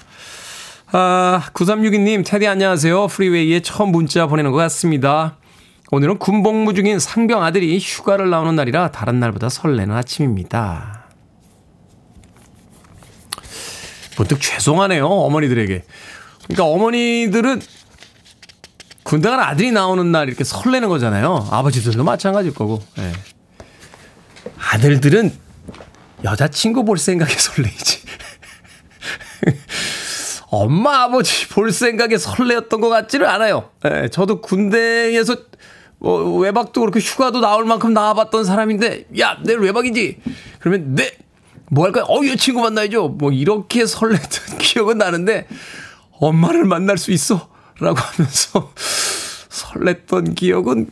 아, 0.92 1.42
9362님, 1.54 2.26
테디 2.26 2.48
안녕하세요. 2.48 3.08
프리웨이에 3.08 3.62
처음 3.62 3.92
문자 3.92 4.28
보내는 4.28 4.52
것 4.52 4.58
같습니다. 4.58 5.38
오늘은 5.92 6.18
군복무 6.18 6.74
중인 6.74 7.00
상병 7.00 7.44
아들이 7.44 7.78
휴가를 7.80 8.30
나오는 8.30 8.56
날이라 8.56 8.92
다른 8.92 9.20
날보다 9.20 9.50
설레는 9.50 9.96
아침입니다. 9.96 11.05
문득 14.18 14.42
죄송하네요. 14.42 15.06
어머니들에게. 15.06 15.84
그러니까 16.46 16.66
어머니들은 16.66 17.62
군대 19.04 19.30
간 19.30 19.40
아들이 19.40 19.72
나오는 19.72 20.12
날 20.12 20.28
이렇게 20.28 20.44
설레는 20.44 20.90
거잖아요. 20.90 21.48
아버지들도 21.52 22.04
마찬가지일 22.04 22.54
거고. 22.54 22.82
예. 22.98 23.12
아들들은 24.72 25.32
여자친구 26.24 26.86
볼 26.86 26.98
생각에 26.98 27.34
설레이지. 27.34 28.00
엄마 30.50 31.04
아버지 31.04 31.48
볼 31.50 31.72
생각에 31.72 32.18
설레었던 32.18 32.82
것 32.82 32.90
같지는 32.90 33.28
않아요. 33.28 33.70
예, 33.86 34.10
저도 34.10 34.42
군대에서 34.42 35.36
뭐 36.00 36.40
외박도 36.40 36.82
그렇고 36.82 37.00
휴가도 37.00 37.42
나올 37.42 37.66
만큼 37.66 37.94
나와봤던 37.94 38.44
사람인데 38.44 39.08
야 39.20 39.38
내일 39.44 39.60
외박이지. 39.60 40.22
그러면 40.60 40.96
네. 40.96 41.12
뭐 41.70 41.86
할까요? 41.86 42.06
어, 42.08 42.26
여친구 42.28 42.62
만나야죠. 42.62 43.10
뭐 43.10 43.32
이렇게 43.32 43.86
설레던 43.86 44.58
기억은 44.60 44.98
나는데 44.98 45.48
엄마를 46.12 46.66
만날 46.66 46.98
수 46.98 47.12
있어. 47.12 47.50
라고 47.80 47.98
하면서 48.00 48.72
설렜던 49.50 50.36
기억은 50.36 50.88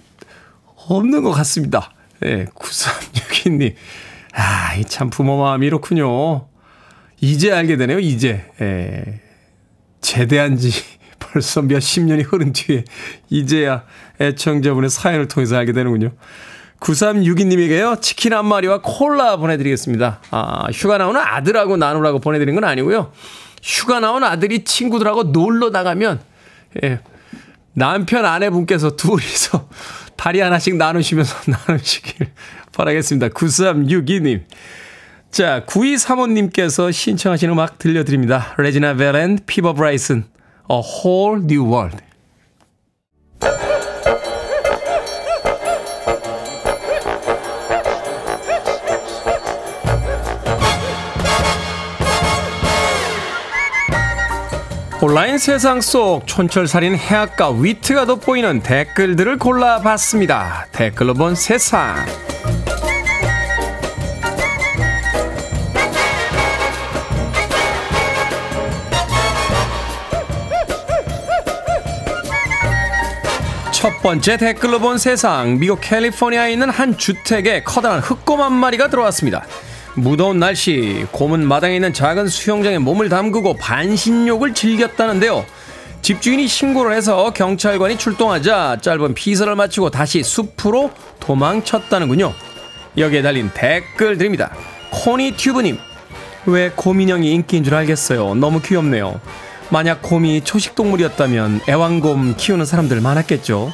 없는 0.87 1.23
것 1.23 1.31
같습니다. 1.31 1.91
예, 2.25 2.45
9362님. 2.55 3.75
아, 4.33 4.75
이 4.75 4.83
참 4.85 5.09
부모 5.09 5.37
마음이 5.41 5.65
이렇군요. 5.67 6.47
이제 7.21 7.51
알게 7.51 7.77
되네요, 7.77 7.99
이제. 7.99 8.43
예. 8.59 9.21
제대한 10.01 10.57
지 10.57 10.71
벌써 11.19 11.61
몇 11.61 11.79
십 11.79 12.03
년이 12.03 12.23
흐른 12.23 12.51
뒤에 12.51 12.83
이제야 13.29 13.85
애청자분의 14.19 14.89
사연을 14.89 15.27
통해서 15.29 15.55
알게 15.55 15.71
되는군요. 15.71 16.11
9362님에게요, 16.83 18.01
치킨 18.01 18.33
한 18.33 18.45
마리와 18.45 18.81
콜라 18.81 19.37
보내드리겠습니다. 19.37 20.19
아, 20.31 20.67
휴가 20.73 20.97
나오는 20.97 21.19
아들하고 21.19 21.77
나누라고 21.77 22.19
보내드린 22.19 22.55
건 22.55 22.65
아니고요. 22.65 23.11
휴가 23.61 23.99
나온 23.99 24.23
아들이 24.23 24.63
친구들하고 24.65 25.23
놀러 25.23 25.69
나가면, 25.69 26.19
예, 26.83 26.99
남편 27.73 28.25
아내분께서 28.25 28.95
둘이서 28.95 29.69
다리 30.17 30.41
하나씩 30.41 30.75
나누시면서 30.75 31.51
나누시길 31.67 32.27
바라겠습니다. 32.73 33.29
9362님. 33.29 34.43
자, 35.31 35.63
9235님께서 35.65 36.91
신청하시는 36.91 37.53
음악 37.53 37.79
들려드립니다. 37.79 38.53
Regina 38.57 38.95
Belle 38.95 39.23
and 39.23 39.39
Peabo 39.45 39.73
Bryson, 39.73 40.25
A 40.69 40.77
Whole 40.77 41.41
New 41.43 41.65
World. 41.65 41.97
온라인 55.03 55.37
세상 55.37 55.81
속 55.81 56.25
촌철살인 56.25 56.95
해악과 56.95 57.49
위트가 57.49 58.05
돋보이는 58.05 58.61
댓글들을 58.61 59.37
골라봤습니다. 59.37 60.67
댓글로 60.71 61.13
본 61.13 61.35
세상. 61.35 61.97
첫 73.73 74.01
번째 74.01 74.37
댓글로 74.37 74.79
본 74.79 74.97
세상. 74.97 75.59
미국 75.59 75.81
캘리포니아에 75.81 76.53
있는 76.53 76.69
한 76.69 76.97
주택에 76.97 77.63
커다란 77.63 77.99
흑곰 77.99 78.39
한 78.39 78.53
마리가 78.53 78.87
들어왔습니다. 78.87 79.43
무더운 79.95 80.39
날씨, 80.39 81.05
곰은 81.11 81.47
마당에 81.47 81.75
있는 81.75 81.93
작은 81.93 82.27
수영장에 82.27 82.79
몸을 82.79 83.09
담그고 83.09 83.57
반신욕을 83.57 84.53
즐겼다는데요. 84.53 85.45
집주인이 86.01 86.47
신고를 86.47 86.95
해서 86.95 87.31
경찰관이 87.31 87.97
출동하자 87.97 88.79
짧은 88.81 89.13
피서를 89.13 89.55
마치고 89.55 89.91
다시 89.91 90.23
숲으로 90.23 90.91
도망쳤다는군요. 91.19 92.33
여기에 92.97 93.21
달린 93.21 93.51
댓글 93.53 94.17
드립니다. 94.17 94.51
코니튜브님, 94.89 95.77
왜 96.47 96.71
곰인형이 96.75 97.31
인기인 97.31 97.63
줄 97.63 97.75
알겠어요. 97.75 98.35
너무 98.35 98.61
귀엽네요. 98.61 99.21
만약 99.69 100.01
곰이 100.01 100.41
초식동물이었다면 100.41 101.61
애완곰 101.69 102.35
키우는 102.35 102.65
사람들 102.65 102.99
많았겠죠. 102.99 103.71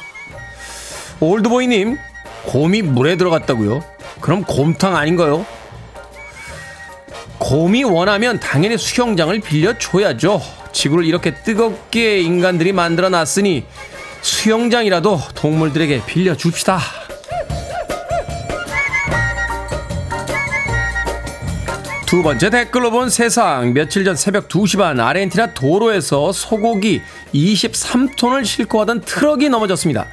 올드보이님, 1.18 1.98
곰이 2.44 2.82
물에 2.82 3.16
들어갔다고요? 3.16 3.82
그럼 4.20 4.44
곰탕 4.44 4.96
아닌가요? 4.96 5.44
곰이 7.40 7.84
원하면 7.84 8.38
당연히 8.38 8.76
수영장을 8.78 9.40
빌려줘야죠. 9.40 10.40
지구를 10.72 11.06
이렇게 11.06 11.34
뜨겁게 11.34 12.20
인간들이 12.20 12.72
만들어 12.72 13.08
놨으니 13.08 13.64
수영장이라도 14.20 15.18
동물들에게 15.34 16.04
빌려줍시다. 16.06 16.78
두 22.06 22.22
번째 22.22 22.50
댓글로 22.50 22.90
본 22.90 23.08
세상 23.08 23.72
며칠 23.72 24.04
전 24.04 24.16
새벽 24.16 24.48
2시 24.48 24.78
반 24.78 25.00
아르헨티나 25.00 25.54
도로에서 25.54 26.32
소고기 26.32 27.00
23톤을 27.32 28.44
싣고 28.44 28.78
가던 28.78 29.00
트럭이 29.02 29.48
넘어졌습니다. 29.48 30.06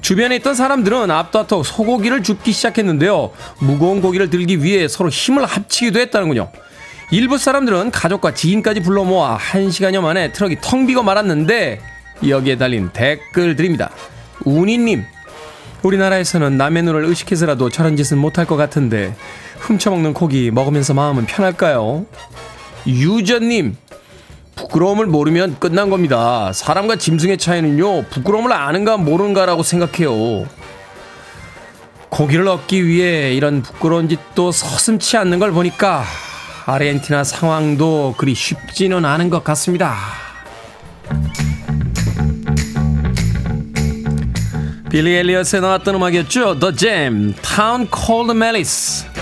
주변에 0.00 0.36
있던 0.36 0.54
사람들은 0.54 1.10
앞다퉈 1.10 1.62
소고기를 1.62 2.22
줍기 2.22 2.52
시작했는데요. 2.52 3.30
무거운 3.60 4.00
고기를 4.00 4.30
들기 4.30 4.62
위해 4.62 4.88
서로 4.88 5.10
힘을 5.10 5.44
합치기도 5.44 5.98
했다는군요. 6.00 6.50
일부 7.10 7.38
사람들은 7.38 7.90
가족과 7.90 8.34
지인까지 8.34 8.80
불러 8.80 9.04
모아 9.04 9.34
한 9.34 9.70
시간여 9.70 10.00
만에 10.02 10.32
트럭이 10.32 10.58
텅 10.60 10.86
비고 10.86 11.02
말았는데 11.02 11.80
여기에 12.26 12.58
달린 12.58 12.90
댓글들입니다. 12.92 13.90
우니님, 14.44 15.04
우리나라에서는 15.82 16.56
남의 16.56 16.82
눈을 16.82 17.04
의식해서라도 17.04 17.70
저런 17.70 17.96
짓은 17.96 18.18
못할 18.18 18.46
것 18.46 18.56
같은데 18.56 19.14
훔쳐먹는 19.60 20.12
고기 20.12 20.50
먹으면서 20.50 20.94
마음은 20.94 21.26
편할까요? 21.26 22.06
유저님, 22.86 23.76
부끄러움을 24.58 25.06
모르면 25.06 25.60
끝난 25.60 25.88
겁니다. 25.88 26.52
사람과 26.52 26.96
짐승의 26.96 27.38
차이는요, 27.38 28.06
부끄러움을 28.10 28.52
아는가 28.52 28.96
모르는가라고 28.96 29.62
생각해요. 29.62 30.46
고기를 32.08 32.48
얻기 32.48 32.84
위해 32.86 33.34
이런 33.34 33.62
부끄러운 33.62 34.08
짓도 34.08 34.50
서슴치 34.50 35.16
않는 35.18 35.38
걸 35.38 35.52
보니까 35.52 36.04
아르헨티나 36.66 37.22
상황도 37.22 38.16
그리 38.18 38.34
쉽지는 38.34 39.04
않은 39.04 39.30
것 39.30 39.44
같습니다. 39.44 39.96
빌리 44.90 45.14
엘리엇에 45.16 45.60
나왔던 45.60 45.94
음악이었죠. 45.94 46.58
The 46.58 46.74
Jam, 46.74 47.34
Town 47.42 47.88
Called 47.94 48.32
Malice. 48.32 49.17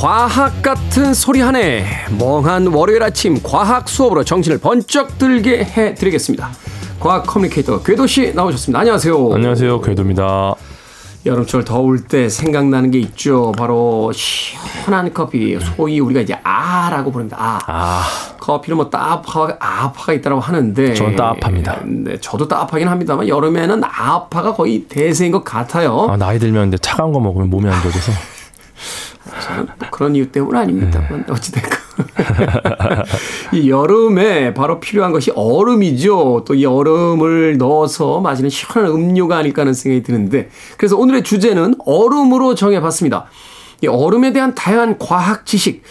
과학 0.00 0.62
같은 0.62 1.12
소리 1.12 1.40
하네. 1.40 1.84
멍한 2.20 2.68
월요일 2.68 3.02
아침 3.02 3.42
과학 3.42 3.88
수업으로 3.88 4.22
정신을 4.22 4.58
번쩍 4.58 5.18
들게 5.18 5.64
해드리겠습니다. 5.64 6.50
과학 7.00 7.26
커뮤니케이터 7.26 7.82
궤도 7.82 8.06
씨 8.06 8.32
나오셨습니다. 8.32 8.78
안녕하세요. 8.78 9.32
안녕하세요, 9.34 9.80
궤도입니다. 9.80 10.54
여름철 11.26 11.64
더울 11.64 12.04
때 12.04 12.28
생각나는 12.28 12.92
게 12.92 13.00
있죠. 13.00 13.50
바로 13.58 14.12
시원한 14.12 15.12
커피. 15.12 15.58
소위 15.58 15.98
우리가 15.98 16.20
이제 16.20 16.38
아라고 16.44 17.10
부릅니다. 17.10 17.36
아. 17.40 17.58
아, 17.66 18.02
커피는 18.38 18.76
뭐 18.76 18.88
따아파가 18.90 19.56
아파가 19.58 20.12
있다고 20.12 20.38
하는데 20.38 20.94
저는 20.94 21.16
따압합니다. 21.16 21.80
네, 21.84 22.20
저도 22.20 22.46
따압하긴 22.46 22.86
합니다만 22.86 23.26
여름에는 23.26 23.82
아파가 23.82 24.54
거의 24.54 24.84
대세인 24.84 25.32
것 25.32 25.42
같아요. 25.42 26.06
아, 26.08 26.16
나이 26.16 26.38
들면 26.38 26.68
이제 26.68 26.78
차가운 26.78 27.12
거 27.12 27.18
먹으면 27.18 27.50
몸이 27.50 27.68
안 27.68 27.82
좋아져서. 27.82 28.37
뭐 29.78 29.90
그런 29.90 30.14
이유 30.16 30.30
때문 30.30 30.54
은 30.54 30.60
아닙니다만 30.60 31.24
네. 31.26 31.32
어찌됐건 31.32 31.78
이 33.52 33.70
여름에 33.70 34.54
바로 34.54 34.78
필요한 34.80 35.12
것이 35.12 35.30
얼음이죠. 35.32 36.44
또 36.46 36.54
이 36.54 36.64
얼음을 36.64 37.56
넣어서 37.58 38.20
마시는 38.20 38.50
시원한 38.50 38.92
음료가 38.92 39.36
아닐까 39.36 39.62
하는 39.62 39.74
생각이 39.74 40.02
드는데 40.02 40.50
그래서 40.76 40.96
오늘의 40.96 41.22
주제는 41.22 41.74
얼음으로 41.84 42.54
정해봤습니다. 42.54 43.26
이 43.82 43.86
얼음에 43.86 44.32
대한 44.32 44.54
다양한 44.54 44.98
과학 44.98 45.46
지식 45.46 45.82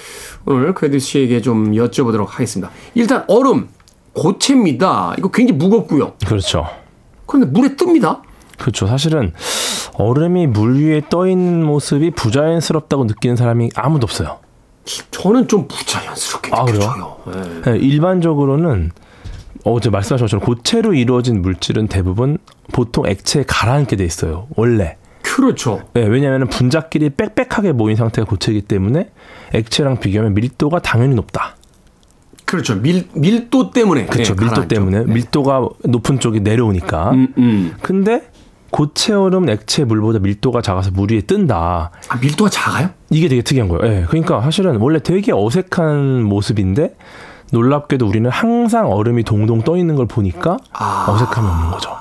오늘 0.45 0.73
궤드 0.73 0.99
씨에게 0.99 1.41
좀 1.41 1.71
여쭤보도록 1.73 2.27
하겠습니다. 2.27 2.69
일단 2.95 3.23
얼음 3.27 3.69
고체입니다. 4.13 5.15
이거 5.17 5.29
굉장히 5.29 5.57
무겁고요. 5.57 6.13
그렇죠. 6.25 6.65
그런데 7.25 7.49
물에 7.51 7.75
뜹니다. 7.75 8.21
그렇죠. 8.57 8.87
사실은 8.87 9.33
얼음이 9.95 10.47
물 10.47 10.81
위에 10.81 11.01
떠 11.09 11.27
있는 11.27 11.63
모습이 11.63 12.11
부자연스럽다고 12.11 13.05
느끼는 13.05 13.35
사람이 13.35 13.69
아무도 13.75 14.05
없어요. 14.05 14.39
저는 15.11 15.47
좀 15.47 15.67
부자연스럽게 15.67 16.51
아, 16.53 16.63
그래요? 16.65 16.79
느껴져요. 16.79 17.17
네. 17.63 17.71
네, 17.71 17.77
일반적으로는 17.77 18.91
어제 19.63 19.89
말씀하신 19.89 20.25
것처럼 20.25 20.45
고체로 20.45 20.93
이루어진 20.93 21.41
물질은 21.41 21.87
대부분 21.87 22.37
보통 22.71 23.05
액체에 23.05 23.43
가라앉게 23.47 23.95
돼 23.95 24.05
있어요. 24.05 24.47
원래. 24.55 24.97
그렇죠. 25.21 25.81
네, 25.93 26.05
왜냐하면 26.05 26.47
분자끼리 26.47 27.11
빽빽하게 27.11 27.73
모인 27.73 27.95
상태가 27.97 28.27
고체이기 28.27 28.61
때문에 28.61 29.11
액체랑 29.53 29.99
비교하면 29.99 30.33
밀도가 30.33 30.79
당연히 30.79 31.15
높다. 31.15 31.55
그렇죠. 32.45 32.75
밀, 32.75 33.09
밀도 33.13 33.71
때문에. 33.71 34.05
그렇죠. 34.05 34.35
네, 34.35 34.39
밀도 34.39 34.55
가라앉죠. 34.55 34.67
때문에 34.73 34.99
네. 35.03 35.13
밀도가 35.13 35.67
높은 35.83 36.19
쪽이 36.19 36.39
내려오니까. 36.39 37.11
음, 37.11 37.33
음. 37.37 37.75
근데 37.81 38.29
고체 38.71 39.13
얼음 39.13 39.49
액체 39.49 39.83
물보다 39.83 40.19
밀도가 40.19 40.61
작아서 40.61 40.91
물 40.91 41.11
위에 41.11 41.21
뜬다. 41.21 41.91
아, 42.09 42.17
밀도가 42.19 42.49
작아요? 42.49 42.89
이게 43.09 43.27
되게 43.27 43.41
특이한 43.41 43.69
거예요. 43.69 43.85
예. 43.85 44.05
그러니까 44.07 44.41
사실은 44.41 44.77
원래 44.77 44.99
되게 44.99 45.31
어색한 45.33 46.23
모습인데 46.23 46.95
놀랍게도 47.51 48.05
우리는 48.05 48.29
항상 48.29 48.91
얼음이 48.91 49.23
동동 49.23 49.61
떠 49.61 49.77
있는 49.77 49.95
걸 49.95 50.05
보니까 50.05 50.57
아. 50.73 51.05
어색함이 51.09 51.47
없는 51.47 51.71
거죠. 51.71 51.91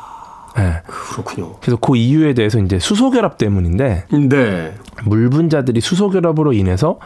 예. 0.58 0.82
그렇군요. 0.86 1.56
그래서 1.60 1.76
그 1.76 1.96
이유에 1.96 2.34
대해서 2.34 2.58
이제 2.58 2.78
수소 2.78 3.10
결합 3.10 3.38
때문인데 3.38 4.06
네. 4.28 4.74
물 5.04 5.30
분자들이 5.30 5.80
수소 5.80 6.10
결합으로 6.10 6.52
인해서 6.52 6.98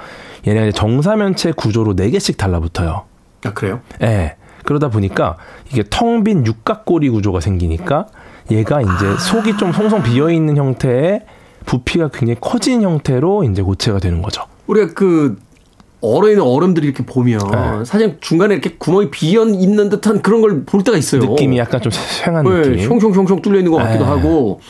얘네가 0.47 0.66
이제 0.66 0.72
정사면체 0.72 1.53
구조로 1.53 1.97
네 1.97 2.11
개씩 2.11 2.37
달라붙어요. 2.37 3.05
아, 3.45 3.53
그래요? 3.53 3.80
예. 4.03 4.37
그러다 4.64 4.89
보니까 4.89 5.37
이게 5.72 5.82
텅 5.91 6.22
빈 6.22 6.47
육각고리 6.47 7.11
구조가 7.11 7.41
생기니까 7.41 8.07
얘가 8.51 8.80
이제 8.80 9.16
속이 9.18 9.57
좀 9.57 9.72
송송 9.72 10.03
비어 10.03 10.30
있는 10.30 10.57
형태의 10.57 11.22
부피가 11.66 12.09
굉장히 12.09 12.36
커진 12.41 12.82
형태로 12.82 13.45
이제 13.45 13.62
고체가 13.62 13.99
되는 13.99 14.22
거죠. 14.22 14.43
우리가 14.66 14.93
그, 14.95 15.38
얼어 16.01 16.30
있는 16.30 16.43
얼음들이 16.43 16.86
이렇게 16.86 17.05
보면, 17.05 17.38
네. 17.51 17.84
사실 17.84 18.16
중간에 18.20 18.55
이렇게 18.55 18.76
구멍이 18.78 19.11
비어 19.11 19.45
있는 19.45 19.91
듯한 19.91 20.22
그런 20.22 20.41
걸 20.41 20.64
볼 20.64 20.82
때가 20.82 20.97
있어요. 20.97 21.20
느낌이 21.22 21.59
약간 21.59 21.80
좀 21.82 21.93
휑한 21.93 22.43
네, 22.49 22.70
느낌. 22.70 22.99
숑숑숑숑 22.99 23.43
뚫려 23.43 23.59
있는 23.59 23.70
것 23.70 23.78
같기도 23.78 24.05
네. 24.05 24.11
하고, 24.11 24.61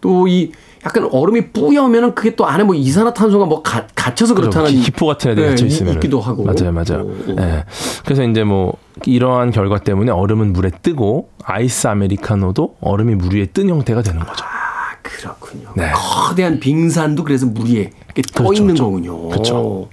또 0.00 0.26
이, 0.26 0.50
약간 0.84 1.08
얼음이 1.12 1.52
뿌여면은 1.52 2.14
그게 2.14 2.34
또 2.34 2.44
안에 2.46 2.64
뭐 2.64 2.74
이산화탄소가 2.74 3.46
뭐 3.46 3.62
가, 3.62 3.86
갇혀서. 3.94 4.34
그렇다는. 4.34 4.70
기- 4.70 4.80
기포 4.80 5.06
같은 5.06 5.30
애들이 5.30 5.44
네, 5.46 5.50
갇혀 5.52 5.64
이- 5.64 5.68
있으면 5.68 5.94
있기도 5.94 6.20
하고. 6.20 6.44
맞아요, 6.44 6.72
맞아요. 6.72 7.04
오, 7.04 7.32
오. 7.32 7.36
예. 7.40 7.64
그래서 8.04 8.24
이제 8.24 8.42
뭐 8.42 8.74
이러한 9.06 9.52
결과 9.52 9.78
때문에 9.78 10.10
얼음은 10.10 10.52
물에 10.52 10.70
뜨고 10.82 11.28
아이스 11.44 11.86
아메리카노도 11.86 12.76
얼음이 12.80 13.14
물 13.14 13.34
위에 13.36 13.46
뜬 13.46 13.68
형태가 13.68 14.02
되는 14.02 14.20
거죠. 14.20 14.44
아, 14.44 14.96
그렇군요. 15.02 15.68
네. 15.76 15.92
거대한 15.94 16.58
빙산도 16.58 17.22
그래서 17.24 17.46
물 17.46 17.68
위에 17.70 17.90
떠 18.34 18.42
그렇죠, 18.44 18.52
있는 18.54 18.66
그렇죠. 18.74 18.84
거군요. 18.84 19.28
그렇죠. 19.28 19.88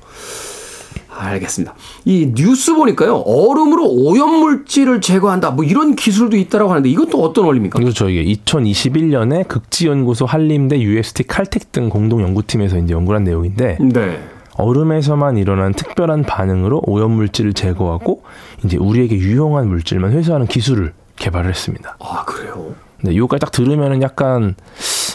알겠습니다. 1.19 1.75
이 2.05 2.31
뉴스 2.33 2.73
보니까요. 2.73 3.17
얼음으로 3.17 3.89
오염물질을 3.89 5.01
제거한다. 5.01 5.51
뭐 5.51 5.65
이런 5.65 5.95
기술도 5.95 6.37
있다라고 6.37 6.71
하는데 6.71 6.89
이건 6.89 7.09
또 7.09 7.21
어떤 7.21 7.45
원리입니까? 7.45 7.77
그렇죠. 7.77 8.09
이게 8.09 8.23
2021년에 8.33 9.47
극지연구소 9.47 10.25
한림대 10.25 10.79
UST 10.79 11.23
칼텍 11.23 11.71
등 11.71 11.89
공동 11.89 12.21
연구팀에서 12.21 12.77
이제 12.77 12.93
연구한 12.93 13.23
를 13.23 13.25
내용인데 13.25 13.77
네. 13.81 14.23
얼음에서만 14.55 15.37
일어난 15.37 15.73
특별한 15.73 16.23
반응으로 16.23 16.81
오염 16.85 17.11
물질을 17.11 17.53
제거하고 17.53 18.23
이제 18.63 18.77
우리에게 18.77 19.15
유용한 19.17 19.67
물질만 19.67 20.11
회수하는 20.11 20.47
기술을 20.47 20.93
개발을 21.15 21.49
했습니다. 21.49 21.97
아, 21.99 22.23
그래요? 22.25 22.75
근데 22.99 23.13
이거까지 23.15 23.39
딱 23.39 23.51
들으면은 23.51 24.01
약간 24.01 24.55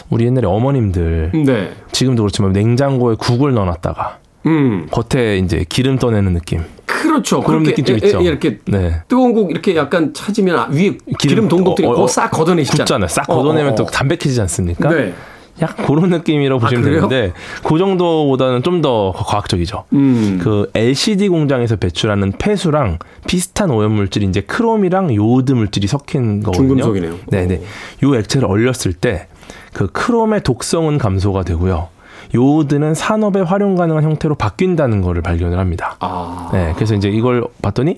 우리 0.09 0.25
옛날에 0.25 0.47
어머님들 0.47 1.31
네. 1.45 1.73
지금도 1.91 2.23
그렇지만 2.23 2.53
냉장고에 2.53 3.15
국을 3.19 3.53
넣어놨다가 3.53 4.19
음. 4.45 4.87
겉에 4.91 5.37
이제 5.37 5.65
기름 5.67 5.97
떠내는 5.97 6.33
느낌. 6.33 6.61
그렇죠. 6.85 7.41
그런 7.41 7.63
느낌 7.63 7.85
좀 7.85 7.97
예, 8.01 8.05
있죠. 8.05 8.19
예, 8.21 8.25
이렇게 8.27 8.59
네. 8.65 9.01
뜨거운 9.07 9.33
국 9.33 9.51
이렇게 9.51 9.75
약간 9.75 10.13
찾으면 10.13 10.71
위에 10.73 10.97
기름, 11.19 11.47
동동들이 11.47 11.87
어, 11.87 11.91
어, 11.91 11.95
그거 11.95 12.07
싹 12.07 12.29
걷어내시잖아요. 12.31 13.07
싹 13.07 13.29
어, 13.29 13.35
걷어내면 13.37 13.73
어, 13.73 13.75
또 13.75 13.83
어. 13.83 13.85
담백해지지 13.87 14.39
않습니까? 14.41 14.89
네. 14.89 15.13
약간 15.61 15.85
그런 15.85 16.09
느낌이라고 16.09 16.59
보시면 16.59 16.83
그래요? 16.83 17.07
되는데 17.07 17.33
그 17.63 17.77
정도보다는 17.77 18.61
좀 18.61 18.81
더 18.81 19.13
과학적이죠. 19.15 19.85
음. 19.93 20.39
그 20.43 20.69
LCD 20.73 21.29
공장에서 21.29 21.77
배출하는 21.77 22.33
폐수랑 22.37 22.99
비슷한 23.25 23.71
오염 23.71 23.93
물질이 23.93 24.25
이제 24.25 24.41
크롬이랑 24.41 25.15
요오드 25.15 25.53
물질이 25.53 25.87
섞인 25.87 26.43
거거든요. 26.43 26.67
중금속이네요. 26.67 27.15
네 27.27 27.45
네. 27.47 27.61
요 28.03 28.15
액체를 28.15 28.47
얼렸을 28.47 28.93
때 28.93 29.27
그 29.75 29.87
크롬의 29.87 30.41
독성은 30.43 30.97
감소가 30.97 31.43
되고요. 31.43 31.89
요오드는 32.35 32.93
산업에 32.93 33.39
활용 33.41 33.75
가능한 33.75 34.03
형태로 34.03 34.35
바뀐다는 34.35 35.01
거를 35.01 35.21
발견을 35.21 35.57
합니다. 35.57 35.95
아. 35.99 36.49
네, 36.53 36.73
그래서 36.75 36.93
이제 36.95 37.09
이걸 37.09 37.43
봤더니 37.61 37.97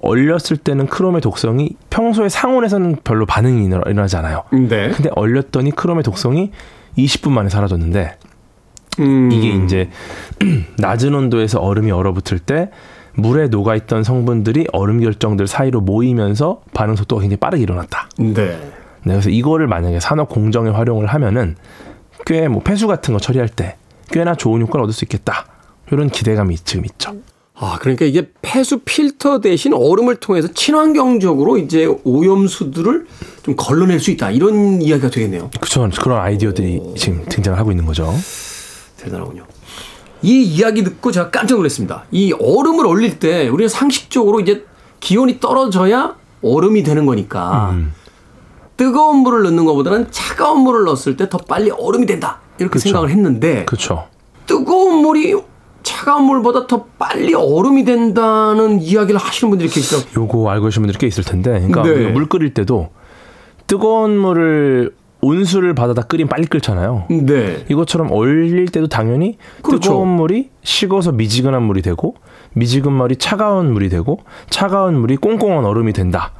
얼렸을 0.00 0.56
때는 0.58 0.86
크롬의 0.86 1.20
독성이 1.22 1.70
평소에 1.90 2.28
상온에서는 2.28 2.96
별로 3.04 3.26
반응이 3.26 3.66
일어- 3.68 3.82
일어나지 3.86 4.16
않아요. 4.16 4.42
네. 4.52 4.90
근데 4.90 5.10
얼렸더니 5.16 5.70
크롬의 5.72 6.02
독성이 6.04 6.50
20분 6.98 7.30
만에 7.32 7.48
사라졌는데 7.48 8.16
음. 9.00 9.30
이게 9.32 9.48
이제 9.64 9.88
낮은 10.78 11.14
온도에서 11.14 11.58
얼음이 11.60 11.90
얼어붙을 11.90 12.38
때 12.38 12.70
물에 13.16 13.48
녹아 13.48 13.74
있던 13.76 14.04
성분들이 14.04 14.66
얼음 14.72 15.00
결정들 15.00 15.46
사이로 15.46 15.80
모이면서 15.80 16.60
반응 16.74 16.96
속도가 16.96 17.20
굉장히 17.22 17.38
빠르게 17.38 17.62
일어났다. 17.62 18.08
네. 18.18 18.32
네, 18.34 18.56
그래서 19.04 19.30
이거를 19.30 19.66
만약에 19.68 20.00
산업 20.00 20.28
공정에 20.28 20.70
활용을 20.70 21.06
하면은 21.06 21.56
꽤 22.26 22.48
뭐 22.48 22.62
폐수 22.62 22.86
같은 22.86 23.14
거 23.14 23.20
처리할 23.20 23.48
때 23.48 23.76
꽤나 24.10 24.34
좋은 24.34 24.60
효과를 24.62 24.84
얻을 24.84 24.92
수 24.94 25.04
있겠다. 25.04 25.46
이런 25.92 26.08
기대감이 26.08 26.56
지금 26.58 26.84
있죠. 26.86 27.16
아, 27.56 27.78
그러니까 27.80 28.04
이게 28.04 28.30
폐수 28.42 28.78
필터 28.78 29.40
대신 29.40 29.72
얼음을 29.74 30.16
통해서 30.16 30.48
친환경적으로 30.52 31.56
이제 31.58 31.86
오염수들을 32.04 33.06
좀 33.44 33.54
걸러낼 33.56 34.00
수 34.00 34.10
있다. 34.10 34.30
이런 34.32 34.82
이야기가 34.82 35.10
되겠네요. 35.10 35.50
그쵸. 35.60 35.88
그런 36.00 36.20
아이디어들이 36.20 36.80
지금 36.96 37.24
등장을 37.28 37.56
하고 37.58 37.70
있는 37.70 37.86
거죠. 37.86 38.12
대단하군요. 38.96 39.44
이 40.22 40.42
이야기 40.42 40.82
듣고 40.82 41.12
제가 41.12 41.30
깜짝 41.30 41.56
놀랐습니다. 41.56 42.04
이 42.10 42.32
얼음을 42.32 42.86
얼릴 42.86 43.18
때 43.18 43.48
우리가 43.48 43.68
상식적으로 43.68 44.40
이제 44.40 44.64
기온이 45.00 45.38
떨어져야 45.38 46.16
얼음이 46.42 46.82
되는 46.82 47.06
거니까 47.06 47.70
음. 47.72 47.92
뜨거운 48.76 49.18
물을 49.18 49.42
넣는 49.44 49.64
것보다는 49.64 50.08
차가운 50.10 50.60
물을 50.60 50.84
넣었을 50.84 51.16
때 51.16 51.28
더 51.28 51.38
빨리 51.38 51.70
얼음이 51.70 52.06
된다. 52.06 52.40
이렇게 52.58 52.74
그쵸. 52.74 52.82
생각을 52.84 53.10
했는데 53.10 53.64
그렇죠. 53.64 54.04
뜨거운 54.46 55.02
물이 55.02 55.34
차가운 55.82 56.24
물보다 56.24 56.66
더 56.66 56.84
빨리 56.98 57.34
얼음이 57.34 57.84
된다는 57.84 58.80
이야기를 58.80 59.20
하시는 59.20 59.50
분들이 59.50 59.68
계시더라고요. 59.68 60.24
요거 60.24 60.50
알고 60.50 60.66
계신 60.66 60.82
분들이 60.82 60.98
꽤 60.98 61.06
있을 61.06 61.24
텐데, 61.24 61.50
그러니까 61.66 61.82
네. 61.82 62.10
물 62.10 62.26
끓일 62.26 62.54
때도 62.54 62.88
뜨거운 63.66 64.16
물을 64.18 64.94
온수를 65.20 65.74
받아다 65.74 66.02
끓이면 66.02 66.28
빨리 66.28 66.46
끓잖아요. 66.46 67.06
네. 67.10 67.64
이것처럼 67.70 68.12
얼릴 68.12 68.66
때도 68.66 68.88
당연히 68.88 69.38
그렇죠. 69.62 69.80
뜨거운 69.90 70.08
물이 70.08 70.50
식어서 70.62 71.12
미지근한 71.12 71.62
물이 71.62 71.80
되고 71.82 72.14
미지근 72.54 72.92
물이 72.92 73.16
차가운 73.16 73.72
물이 73.72 73.88
되고 73.88 74.20
차가운 74.50 74.98
물이 75.00 75.16
꽁꽁한 75.16 75.64
얼음이 75.64 75.92
된다. 75.94 76.32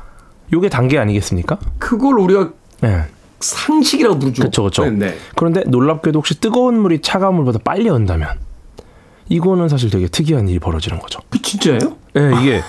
요게 0.52 0.68
단계 0.68 0.98
아니겠습니까? 0.98 1.58
그걸 1.78 2.18
우리가 2.18 2.50
네. 2.80 3.04
상식이라고 3.40 4.18
부르죠. 4.18 4.42
그렇죠, 4.42 4.62
그렇죠. 4.62 4.84
네, 4.84 4.90
네. 4.90 5.18
그런데 5.34 5.62
놀랍게도 5.66 6.18
혹시 6.18 6.40
뜨거운 6.40 6.78
물이 6.80 7.02
차가운 7.02 7.34
물보다 7.36 7.58
빨리 7.62 7.88
온다면 7.88 8.38
이거는 9.28 9.68
사실 9.68 9.90
되게 9.90 10.06
특이한 10.08 10.48
일이 10.48 10.58
벌어지는 10.58 10.98
거죠. 10.98 11.20
그 11.30 11.40
진짜예요? 11.40 11.96
네, 12.14 12.30
이게 12.40 12.62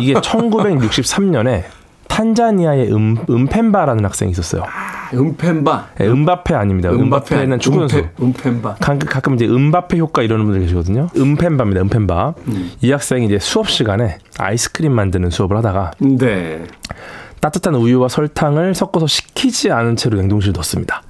이게 0.00 0.14
1963년에 0.20 1.64
탄자니아의 2.08 2.92
음, 2.92 3.24
음펜바라는 3.28 4.04
학생이 4.04 4.30
있었어요. 4.32 4.64
음펜바. 5.12 5.88
네, 5.98 6.06
음바페 6.08 6.54
아닙니다. 6.54 6.90
음바페는 6.90 7.58
축구 7.58 7.80
선수. 7.88 8.06
음펜바. 8.20 8.76
가끔, 8.80 9.34
이제 9.34 9.46
음바페 9.46 9.98
효과 9.98 10.22
이러는 10.22 10.44
분들 10.44 10.62
계시거든요. 10.62 11.08
음펜바입니다. 11.16 11.80
음펜바. 11.82 12.34
이 12.82 12.90
학생이 12.90 13.26
이제 13.26 13.38
수업 13.38 13.68
시간에 13.68 14.18
아이스크림 14.38 14.92
만드는 14.92 15.30
수업을 15.30 15.56
하다가 15.58 15.92
네. 15.98 16.64
따뜻한 17.40 17.74
우유와 17.74 18.08
설탕을 18.08 18.74
섞어서 18.74 19.06
식히지 19.06 19.70
않은 19.70 19.96
채로 19.96 20.16
냉동실에 20.18 20.52
넣었습니다. 20.52 21.02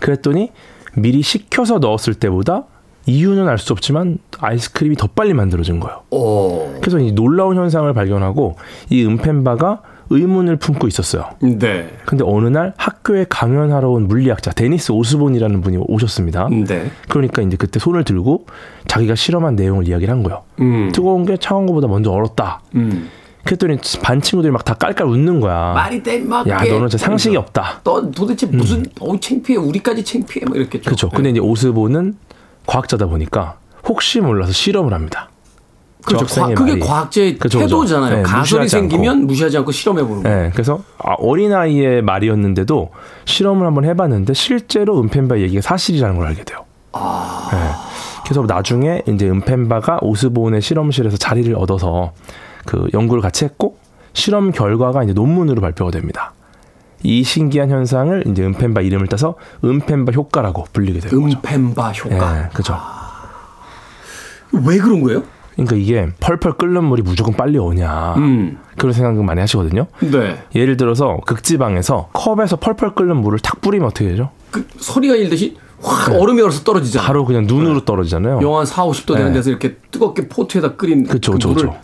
그랬더니 0.00 0.50
미리 0.94 1.22
식혀서 1.22 1.78
넣었을 1.78 2.14
때보다 2.14 2.64
이유는 3.06 3.48
알 3.48 3.58
수 3.58 3.72
없지만 3.72 4.18
아이스크림이 4.38 4.96
더 4.96 5.06
빨리 5.08 5.32
만들어진 5.34 5.80
거예요. 5.80 6.02
오. 6.10 6.74
그래서 6.80 6.98
이 6.98 7.12
놀라운 7.12 7.56
현상을 7.56 7.92
발견하고 7.94 8.56
이 8.90 9.04
음펜바가 9.04 9.80
의문을 10.12 10.56
품고 10.56 10.86
있었어요. 10.88 11.24
네. 11.40 11.90
근데 12.06 12.24
어느 12.26 12.48
날 12.48 12.74
학교에 12.76 13.26
강연하러 13.28 13.90
온 13.90 14.08
물리학자 14.08 14.52
데니스 14.52 14.92
오스본이라는 14.92 15.60
분이 15.60 15.78
오셨습니다. 15.80 16.48
네. 16.66 16.90
그러니까 17.08 17.42
이제 17.42 17.56
그때 17.56 17.78
손을 17.78 18.04
들고 18.04 18.46
자기가 18.88 19.14
실험한 19.14 19.56
내용을 19.56 19.88
이야기를 19.88 20.12
한 20.12 20.22
거예요. 20.22 20.42
음. 20.60 20.90
뜨거운 20.94 21.24
게 21.24 21.36
차가운 21.36 21.66
것보다 21.66 21.86
먼저 21.88 22.10
얼었다. 22.10 22.60
음. 22.74 23.08
그랬더니 23.44 23.76
반 24.02 24.20
친구들이 24.22 24.52
막 24.52 24.64
다 24.64 24.74
깔깔 24.74 25.08
웃는 25.08 25.40
거야. 25.40 25.72
말이 25.74 26.00
돼, 26.00 26.20
막. 26.20 26.46
야, 26.46 26.58
너는 26.62 26.88
진짜 26.88 26.98
상식이 27.06 27.36
없다. 27.36 27.80
너 27.82 28.08
도대체 28.12 28.46
무슨, 28.46 28.84
어우, 29.00 29.18
창피해. 29.18 29.58
우리까지 29.58 30.04
창피해. 30.04 30.44
막 30.46 30.54
이랬겠죠. 30.56 30.84
그렇죠. 30.84 31.08
근데 31.10 31.30
이제 31.30 31.40
오스본은 31.40 32.16
과학자다 32.66 33.06
보니까 33.06 33.56
혹시 33.88 34.20
몰라서 34.20 34.52
실험을 34.52 34.94
합니다. 34.94 35.28
저 36.08 36.16
그렇죠. 36.16 36.40
과, 36.40 36.54
그게. 36.54 36.78
과학자의 36.78 37.38
그죠, 37.38 37.58
그죠. 37.58 37.68
태도잖아요. 37.76 38.16
네, 38.16 38.22
가설이 38.22 38.68
생기면 38.68 39.26
무시하지 39.26 39.58
않고 39.58 39.70
실험해보는 39.72 40.22
거예요. 40.22 40.42
네, 40.42 40.50
그래서 40.52 40.80
아, 40.98 41.14
어린아이의 41.18 42.02
말이었는데도 42.02 42.90
실험을 43.24 43.66
한번 43.66 43.84
해봤는데 43.84 44.34
실제로 44.34 45.00
은펜바 45.00 45.38
얘기가 45.38 45.62
사실이라는 45.62 46.16
걸 46.16 46.26
알게 46.28 46.44
돼요. 46.44 46.64
네. 46.94 47.58
그래서 48.24 48.42
나중에 48.42 49.02
이제 49.08 49.28
은펜바가 49.28 49.98
오스본의 50.02 50.62
실험실에서 50.62 51.16
자리를 51.16 51.54
얻어서 51.56 52.12
그 52.64 52.88
연구를 52.94 53.22
같이 53.22 53.44
했고 53.44 53.76
실험 54.12 54.50
결과가 54.52 55.04
이제 55.04 55.12
논문으로 55.12 55.60
발표가 55.60 55.90
됩니다. 55.90 56.32
이 57.04 57.24
신기한 57.24 57.70
현상을 57.70 58.24
이제 58.28 58.44
은펜바 58.44 58.80
이름을 58.82 59.08
따서 59.08 59.34
은펜바 59.64 60.12
효과라고 60.12 60.66
불리게 60.72 61.00
되는 61.00 61.22
거죠. 61.22 61.36
음펜바 61.38 61.90
효과. 61.92 62.38
예, 62.44 62.48
그죠. 62.52 62.76
왜 64.52 64.78
그런 64.78 65.02
거예요? 65.02 65.22
그러니까 65.52 65.76
이게 65.76 66.08
펄펄 66.20 66.52
끓는 66.54 66.84
물이 66.84 67.02
무조건 67.02 67.34
빨리 67.34 67.58
오냐 67.58 68.14
음. 68.16 68.58
그런 68.76 68.92
생각을 68.92 69.22
많이 69.24 69.40
하시거든요. 69.40 69.86
네. 70.00 70.42
예를 70.54 70.76
들어서 70.76 71.18
극지방에서 71.26 72.08
컵에서 72.12 72.56
펄펄 72.56 72.94
끓는 72.94 73.16
물을 73.16 73.38
탁 73.38 73.60
뿌리면 73.60 73.88
어떻게 73.88 74.08
되죠? 74.08 74.30
그 74.50 74.66
소리가 74.78 75.14
일듯이 75.14 75.56
확 75.82 76.12
얼음이 76.12 76.40
얼어서 76.40 76.62
떨어지잖아요. 76.64 77.06
바로 77.06 77.24
그냥 77.24 77.44
눈으로 77.46 77.84
떨어지잖아요. 77.84 78.40
영하 78.42 78.60
한 78.60 78.66
4, 78.66 78.84
50도 78.86 79.14
되는 79.14 79.28
네. 79.28 79.34
데서 79.34 79.50
이렇게 79.50 79.76
뜨겁게 79.90 80.28
포트에다 80.28 80.76
끓인 80.76 81.04
그쵸, 81.06 81.32
그 81.32 81.38
그쵸, 81.38 81.48
물을 81.48 81.68
그쵸. 81.68 81.80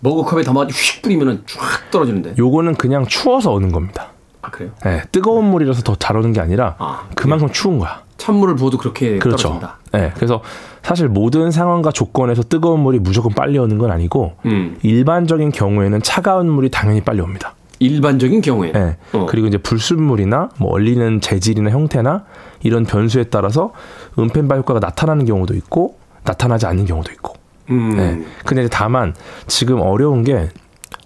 머그컵에 0.00 0.42
담아가지고 0.42 0.76
휙 0.76 1.02
뿌리면은 1.02 1.42
쫙 1.46 1.90
떨어지는데. 1.90 2.34
요거는 2.38 2.74
그냥 2.74 3.06
추워서 3.06 3.52
오는 3.52 3.70
겁니다. 3.70 4.08
아 4.40 4.50
그래요? 4.50 4.70
예, 4.86 5.02
뜨거운 5.12 5.44
물이라서 5.50 5.82
더 5.82 5.94
잘 5.94 6.16
오는 6.16 6.32
게 6.32 6.40
아니라 6.40 6.74
아, 6.78 7.04
그만큼 7.14 7.50
추운 7.52 7.78
거야. 7.78 8.02
찬물을 8.16 8.56
부어도 8.56 8.78
그렇게 8.78 9.18
그렇죠. 9.18 9.48
떨어진다. 9.48 9.78
예, 9.94 10.12
그래서 10.14 10.42
사실 10.82 11.08
모든 11.08 11.50
상황과 11.50 11.92
조건에서 11.92 12.42
뜨거운 12.42 12.80
물이 12.80 12.98
무조건 12.98 13.32
빨리 13.34 13.58
오는 13.58 13.78
건 13.78 13.90
아니고 13.90 14.32
음. 14.46 14.78
일반적인 14.82 15.52
경우에는 15.52 16.02
차가운 16.02 16.50
물이 16.50 16.70
당연히 16.70 17.00
빨리 17.00 17.20
옵니다. 17.20 17.54
일반적인 17.78 18.40
경우에. 18.40 18.72
예. 18.74 18.96
어. 19.12 19.26
그리고 19.28 19.48
이제 19.48 19.58
불순물이나 19.58 20.50
뭐 20.58 20.72
얼리는 20.72 21.20
재질이나 21.20 21.70
형태나 21.70 22.24
이런 22.62 22.84
변수에 22.84 23.24
따라서 23.24 23.72
은펜바 24.18 24.56
효과가 24.56 24.80
나타나는 24.80 25.24
경우도 25.24 25.54
있고 25.54 25.96
나타나지 26.24 26.66
않는 26.66 26.84
경우도 26.86 27.12
있고. 27.12 27.34
음. 27.70 27.98
예. 27.98 28.44
근데 28.44 28.68
다만 28.68 29.14
지금 29.46 29.80
어려운 29.80 30.22
게 30.22 30.48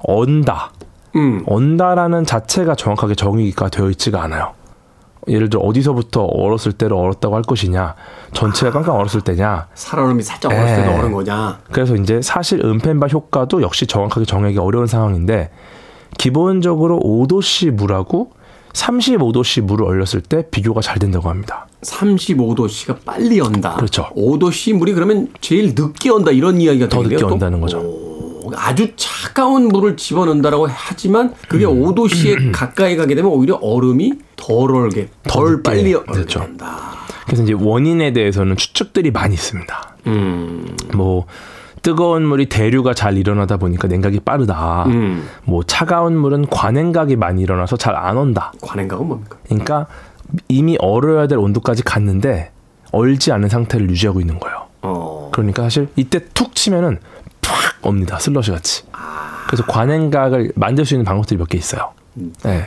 언다. 0.01 0.73
음. 1.17 1.43
언다라는 1.47 2.25
자체가 2.27 2.75
정확하게 2.75 3.15
정의가 3.15 3.69
되어 3.71 3.89
있지가 3.91 4.23
않아요. 4.23 4.53
예를 5.29 5.51
들어 5.51 5.63
어디서부터 5.63 6.23
얼었을 6.25 6.73
때를 6.73 6.97
얼었다고 6.97 7.35
할 7.35 7.43
것이냐, 7.43 7.95
전체가 8.33 8.71
깡깡 8.71 8.95
얼었을 8.95 9.23
때냐. 9.23 9.67
살얼음이 9.75 10.23
살짝 10.23 10.53
얼었을 10.53 10.77
때도 10.77 10.93
예. 10.93 10.97
얼은 10.99 11.13
거냐. 11.13 11.61
그래서 11.73 11.97
이제 11.97 12.21
사실 12.23 12.65
은펜바 12.65 13.09
효과도 13.09 13.63
역시 13.63 13.87
정확하게 13.87 14.25
정하기 14.25 14.59
어려운 14.59 14.87
상황인데 14.87 15.51
기본적으로 16.19 17.01
5도씨 17.01 17.71
물하고 17.73 18.31
35도씨 18.73 19.63
물을 19.63 19.87
얼렸을 19.87 20.21
때 20.21 20.45
비교가 20.51 20.81
잘 20.81 20.99
된다고 20.99 21.29
합니다. 21.31 21.67
35도씨가 21.83 22.99
빨리 23.05 23.41
온다. 23.41 23.75
그렇죠. 23.77 24.09
5도씨 24.17 24.75
물이 24.75 24.93
그러면 24.93 25.29
제일 25.41 25.75
늦게 25.75 26.11
온다 26.11 26.31
이런 26.31 26.61
이야기가 26.61 26.89
더 26.89 27.03
되겠네요. 27.03 27.17
늦게 27.19 27.29
또? 27.29 27.35
온다는 27.35 27.61
거죠. 27.61 27.79
오, 27.81 28.06
아주 28.57 28.93
차가운 28.97 29.69
물을 29.69 29.97
집어넣는다라고 29.97 30.69
하지만 30.71 31.35
그게 31.49 31.65
음. 31.65 31.83
5도씨에 31.83 32.53
가까이 32.53 32.97
가게 32.97 33.15
되면 33.15 33.31
오히려 33.31 33.57
얼음이 33.57 34.13
덜 34.37 34.75
얼게, 34.75 35.09
더 35.25 35.41
덜. 35.41 35.63
빨리 35.63 35.95
얼게 35.95 36.13
그렇죠. 36.13 36.41
된다. 36.41 36.93
그래서 37.27 37.43
이제 37.43 37.53
원인에 37.55 38.13
대해서는 38.13 38.57
추측들이 38.57 39.11
많이 39.11 39.35
있습니다. 39.35 39.97
음. 40.07 40.77
뭐 40.95 41.27
뜨거운 41.83 42.25
물이 42.27 42.49
대류가 42.49 42.95
잘 42.95 43.17
일어나다 43.17 43.57
보니까 43.57 43.89
냉각이 43.89 44.21
빠르다. 44.21 44.85
음. 44.87 45.29
뭐 45.45 45.63
차가운 45.65 46.17
물은 46.17 46.47
관행각이 46.49 47.17
많이 47.17 47.43
일어나서 47.43 47.77
잘 47.77 47.95
안 47.97 48.17
온다. 48.17 48.53
관행각은 48.61 49.07
뭡니까? 49.07 49.37
그러니까 49.45 49.87
이미 50.49 50.77
얼어야 50.81 51.27
될 51.27 51.39
온도까지 51.39 51.83
갔는데 51.83 52.51
얼지 52.93 53.33
않은 53.33 53.49
상태를 53.49 53.89
유지하고 53.91 54.21
있는 54.21 54.39
거예요. 54.39 54.63
어. 54.83 55.31
그러니까 55.33 55.63
사실 55.65 55.89
이때 55.97 56.21
툭 56.35 56.55
치면은 56.55 56.99
팍 57.83 57.87
옵니다. 57.89 58.19
슬러시 58.19 58.51
같이. 58.51 58.85
그래서 59.47 59.65
관행각을 59.67 60.53
만들 60.57 60.85
수 60.85 60.95
있는 60.95 61.05
방법들이 61.05 61.39
몇 61.39 61.49
개 61.49 61.57
있어요. 61.59 61.91
네. 62.45 62.65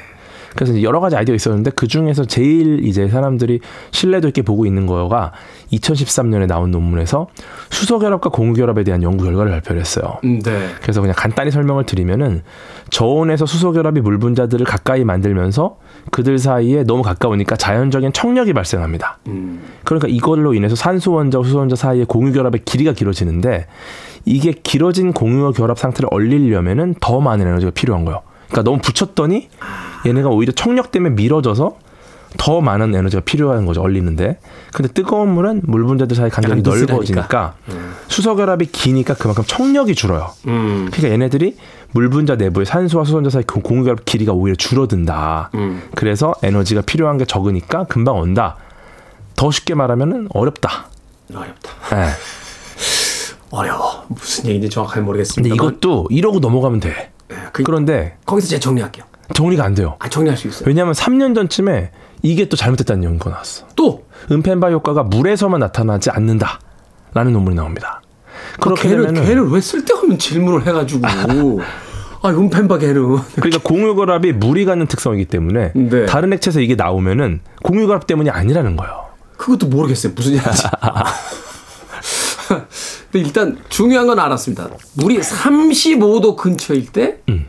그래서 0.55 0.81
여러 0.81 0.99
가지 0.99 1.15
아이디어가 1.15 1.35
있었는데 1.35 1.71
그 1.75 1.87
중에서 1.87 2.25
제일 2.25 2.83
이제 2.83 3.07
사람들이 3.07 3.59
신뢰도 3.91 4.29
있게 4.29 4.41
보고 4.41 4.65
있는 4.65 4.87
거가 4.87 5.31
2013년에 5.71 6.47
나온 6.47 6.71
논문에서 6.71 7.27
수소결합과 7.69 8.31
공유결합에 8.31 8.83
대한 8.83 9.03
연구 9.03 9.25
결과를 9.25 9.51
발표를 9.51 9.79
했어요. 9.79 10.17
음, 10.23 10.39
네. 10.39 10.69
그래서 10.81 11.01
그냥 11.01 11.13
간단히 11.15 11.51
설명을 11.51 11.85
드리면은 11.85 12.41
저온에서 12.89 13.45
수소결합이 13.45 14.01
물 14.01 14.17
분자들을 14.17 14.65
가까이 14.65 15.03
만들면서 15.03 15.77
그들 16.11 16.39
사이에 16.39 16.83
너무 16.83 17.03
가까우니까 17.03 17.55
자연적인 17.55 18.13
청력이 18.13 18.53
발생합니다. 18.53 19.19
음. 19.27 19.61
그러니까 19.83 20.07
이걸로 20.07 20.53
인해서 20.53 20.75
산소 20.75 21.13
원자와 21.13 21.43
수소 21.43 21.59
원자 21.59 21.75
사이의 21.75 22.05
공유 22.05 22.33
결합의 22.33 22.61
길이가 22.65 22.93
길어지는데 22.93 23.67
이게 24.25 24.51
길어진 24.51 25.13
공유 25.13 25.51
결합 25.51 25.79
상태를 25.79 26.09
얼리려면은 26.11 26.95
더 26.99 27.19
많은 27.19 27.47
에너지가 27.47 27.71
필요한 27.71 28.05
거예요. 28.05 28.21
그러니까 28.49 28.63
너무 28.63 28.81
붙였더니 28.81 29.49
얘네가 30.05 30.29
오히려 30.29 30.51
청력 30.51 30.91
때문에 30.91 31.15
밀어져서 31.15 31.77
더 32.37 32.61
많은 32.61 32.93
에너지가 32.93 33.23
필요한 33.23 33.65
거죠 33.65 33.81
얼리는데 33.81 34.37
근데 34.71 34.91
뜨거운 34.93 35.33
물은 35.33 35.61
물 35.65 35.83
분자들 35.85 36.15
사이 36.15 36.29
간격이. 36.29 36.61
넓어지니까 36.61 37.55
수소 38.07 38.35
결합이 38.35 38.67
기니까 38.67 39.15
그만큼 39.15 39.43
청력이 39.47 39.95
줄어요. 39.95 40.29
음. 40.47 40.89
그러니까 40.91 41.13
얘네들이 41.13 41.57
물 41.91 42.09
분자 42.09 42.35
내부의 42.35 42.65
산소와 42.65 43.03
수소 43.03 43.15
원자 43.17 43.29
사이 43.29 43.43
그 43.43 43.61
공유 43.61 43.83
결합 43.83 44.05
길이가 44.05 44.33
오히려 44.33 44.55
줄어든다. 44.55 45.49
음. 45.55 45.81
그래서 45.95 46.33
에너지가 46.43 46.81
필요한 46.81 47.17
게 47.17 47.25
적으니까 47.25 47.85
금방 47.85 48.17
온다. 48.17 48.57
더 49.35 49.51
쉽게 49.51 49.73
말하면은 49.73 50.27
어렵다. 50.33 50.87
어렵다. 51.33 51.71
예. 51.93 52.09
어려워. 53.51 54.05
무슨 54.09 54.45
얘기인지 54.45 54.69
정확하게 54.69 55.01
모르겠습니다. 55.01 55.55
근데 55.55 55.55
이것도 55.55 56.07
이러고 56.11 56.39
넘어가면 56.39 56.79
돼. 56.79 57.11
그, 57.51 57.63
그런데 57.63 58.17
거기서 58.25 58.47
제가 58.47 58.59
정리할게요. 58.59 59.05
정리가 59.33 59.63
안 59.63 59.75
돼요. 59.75 59.95
아, 59.99 60.09
정리할 60.09 60.37
수 60.37 60.47
있어요. 60.47 60.65
왜냐하면 60.67 60.93
3년 60.93 61.35
전쯤에 61.35 61.91
이게 62.21 62.49
또 62.49 62.57
잘못됐다는 62.57 63.03
연구가 63.03 63.31
나왔어. 63.31 63.65
또 63.75 64.05
은펜바 64.31 64.71
효과가 64.71 65.03
물에서만 65.03 65.59
나타나지 65.59 66.09
않는다라는 66.09 67.33
논문이 67.33 67.55
나옵니다. 67.55 68.01
그렇게 68.59 68.89
걔를 68.89 69.07
되면은 69.07 69.25
걔를 69.25 69.49
왜 69.49 69.61
쓸데없는 69.61 70.17
질문을 70.19 70.65
해가지고 70.65 71.07
아 72.21 72.29
은펜바 72.29 72.79
걔는 72.79 73.17
그러니까 73.35 73.59
공유결합이 73.63 74.33
물이 74.33 74.65
갖는 74.65 74.87
특성이기 74.87 75.25
때문에 75.25 75.71
네. 75.73 76.05
다른 76.05 76.33
액체에서 76.33 76.59
이게 76.59 76.75
나오면은 76.75 77.39
공유결합 77.63 78.07
때문이 78.07 78.29
아니라는 78.29 78.75
거예요. 78.75 79.05
그것도 79.37 79.67
모르겠어요 79.67 80.13
무슨 80.15 80.33
얘기인지. 80.33 80.63
근데 83.11 83.25
일단 83.25 83.57
중요한 83.69 84.07
건 84.07 84.19
알았습니다. 84.19 84.69
물이 84.95 85.19
35도 85.19 86.35
근처일 86.35 86.87
때 86.91 87.21
음. 87.29 87.45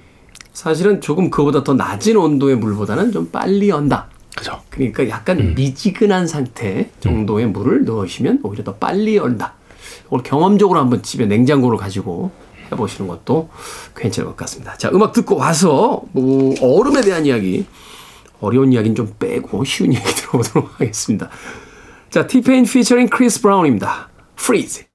사실은 0.52 1.00
조금 1.00 1.30
그보다 1.30 1.64
더 1.64 1.74
낮은 1.74 2.16
온도의 2.16 2.56
물보다는 2.56 3.12
좀 3.12 3.30
빨리 3.30 3.70
온다. 3.72 4.08
그죠? 4.36 4.60
그러니까 4.70 5.08
약간 5.08 5.40
음. 5.40 5.54
미지근한 5.56 6.26
상태 6.26 6.90
정도의 7.00 7.46
물을 7.46 7.84
넣으시면 7.84 8.40
오히려 8.42 8.62
더 8.64 8.74
빨리 8.74 9.18
얼다. 9.18 9.54
이걸 10.10 10.22
경험적으로 10.24 10.80
한번 10.80 11.02
집에 11.02 11.24
냉장고를 11.26 11.78
가지고 11.78 12.32
해보시는 12.72 13.08
것도 13.08 13.48
괜찮을 13.96 14.30
것 14.30 14.36
같습니다. 14.38 14.76
자, 14.76 14.90
음악 14.92 15.12
듣고 15.12 15.36
와서 15.36 16.02
뭐 16.12 16.54
얼음에 16.60 17.00
대한 17.00 17.26
이야기, 17.26 17.64
어려운 18.40 18.72
이야기는 18.72 18.96
좀 18.96 19.14
빼고 19.18 19.64
쉬운 19.64 19.92
이야기 19.92 20.06
들어보도록 20.14 20.80
하겠습니다. 20.80 21.30
자, 22.10 22.26
T-Pain 22.26 22.64
featuring 22.64 23.08
Chris 23.08 23.40
Brown입니다. 23.40 24.10
Freeze. 24.38 24.86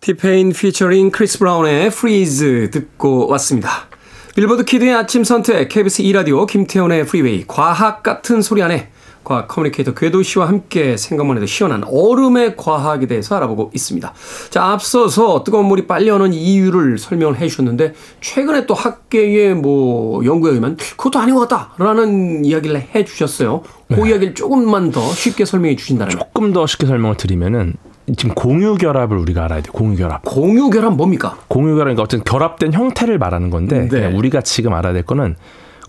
T-Pain 0.00 0.52
featuring 0.52 1.10
Chris 1.10 1.38
Brown의 1.38 1.86
Freeze 1.86 2.70
듣고 2.70 3.28
왔습니다. 3.28 3.88
빌보드 4.34 4.64
키드의 4.64 4.92
아침 4.92 5.22
선택, 5.22 5.68
KBS 5.68 6.02
2라디오, 6.02 6.44
김태훈의 6.48 7.06
프리웨이, 7.06 7.44
과학 7.46 8.02
같은 8.02 8.42
소리하네 8.42 8.90
과학 9.24 9.48
communicator 9.48 9.94
궤도 9.94 10.22
씨와 10.22 10.46
함께 10.48 10.96
생각만 10.96 11.36
해도 11.36 11.46
시원한 11.46 11.82
얼음의 11.84 12.56
과학에 12.56 13.06
대해서 13.06 13.36
알아보고 13.36 13.70
있습니다. 13.74 14.12
자, 14.50 14.64
앞서서 14.64 15.42
뜨거운 15.42 15.66
물이 15.66 15.86
빨리 15.86 16.10
어는 16.10 16.32
이유를 16.32 16.98
설명을 16.98 17.38
해 17.38 17.48
주셨는데, 17.48 17.94
최근에 18.20 18.66
또 18.66 18.74
학계의 18.74 19.54
뭐 19.54 20.24
연구에 20.24 20.50
의하면 20.50 20.76
그것도 20.76 21.18
아닌 21.18 21.34
것 21.34 21.48
같다라는 21.48 22.44
이야기를 22.44 22.80
해 22.94 23.04
주셨어요. 23.04 23.62
그 23.88 24.06
이야기를 24.06 24.34
조금만 24.34 24.90
더 24.90 25.00
쉽게 25.00 25.44
설명해 25.44 25.76
주신다면. 25.76 26.10
조금 26.10 26.52
더 26.52 26.66
쉽게 26.66 26.86
설명을 26.86 27.16
드리면은 27.16 27.74
지금 28.16 28.34
공유 28.34 28.74
결합을 28.76 29.16
우리가 29.16 29.44
알아야 29.44 29.62
돼요. 29.62 29.72
공유 29.72 29.96
결합. 29.96 30.22
공유 30.24 30.68
결합 30.68 30.94
뭡니까? 30.94 31.38
공유 31.48 31.74
결합, 31.74 31.94
그러니까 31.94 32.02
어떤 32.02 32.22
결합된 32.22 32.72
형태를 32.74 33.18
말하는 33.18 33.48
건데 33.48 33.88
네. 33.90 34.06
우리가 34.06 34.42
지금 34.42 34.74
알아야 34.74 34.92
될 34.92 35.04
거는 35.04 35.36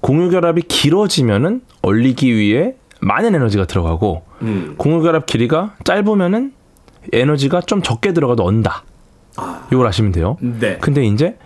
공유 0.02 0.30
결합이 0.30 0.62
길어지면은 0.62 1.62
얼리기 1.82 2.34
위해 2.34 2.76
많은 3.06 3.36
에너지가 3.36 3.66
들어가고 3.66 4.24
음. 4.42 4.74
공유결합 4.78 5.28
길이가 5.28 5.76
짧으면은 5.84 6.54
에너지가 7.14 7.62
좀 7.62 7.84
적게 7.84 8.14
들어가도 8.14 8.44
언다. 8.44 8.84
이걸 9.72 9.86
아시면 9.86 10.12
돼요. 10.12 10.38
네. 10.42 10.80
근데 10.80 11.06
이제 11.06 11.38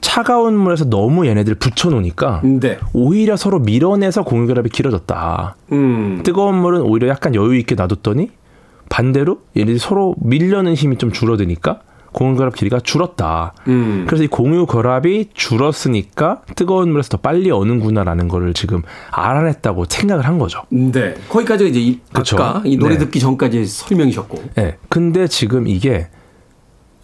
차가운 0.00 0.56
물에서 0.56 0.88
너무 0.88 1.26
얘네들 1.26 1.56
붙여 1.56 1.90
놓으니까 1.90 2.40
네. 2.42 2.78
오히려 2.94 3.36
서로 3.36 3.58
밀어내서 3.58 4.24
공유 4.24 4.46
결합이 4.46 4.70
길어졌다. 4.70 5.56
음. 5.72 6.22
뜨거운 6.24 6.56
물은 6.56 6.80
오히려 6.80 7.08
약간 7.08 7.34
여유 7.34 7.54
있게 7.56 7.74
놔뒀더니 7.74 8.30
반대로 8.88 9.40
얘네들이 9.56 9.78
서로 9.78 10.14
밀려는 10.18 10.74
힘이 10.74 10.96
좀 10.96 11.12
줄어드니까 11.12 11.80
공유 12.14 12.36
결합 12.36 12.54
길이가 12.54 12.80
줄었다. 12.80 13.52
음. 13.68 14.04
그래서 14.06 14.24
이 14.24 14.28
공유 14.28 14.64
결합이 14.66 15.30
줄었으니까 15.34 16.42
뜨거운 16.56 16.92
물에서 16.92 17.10
더 17.10 17.16
빨리 17.18 17.50
오는구나라는 17.50 18.28
거를 18.28 18.54
지금 18.54 18.82
알아냈다고 19.10 19.84
생각을 19.88 20.26
한 20.26 20.38
거죠. 20.38 20.62
네. 20.70 21.14
거기까지 21.28 21.68
이제 21.68 21.80
이, 21.80 22.00
그쵸. 22.12 22.36
아까 22.36 22.62
이 22.64 22.76
노래 22.76 22.94
네. 22.94 23.00
듣기 23.00 23.18
전까지 23.18 23.66
설명이셨고. 23.66 24.42
예. 24.58 24.76
근데 24.88 25.26
지금 25.26 25.66
이게 25.66 26.06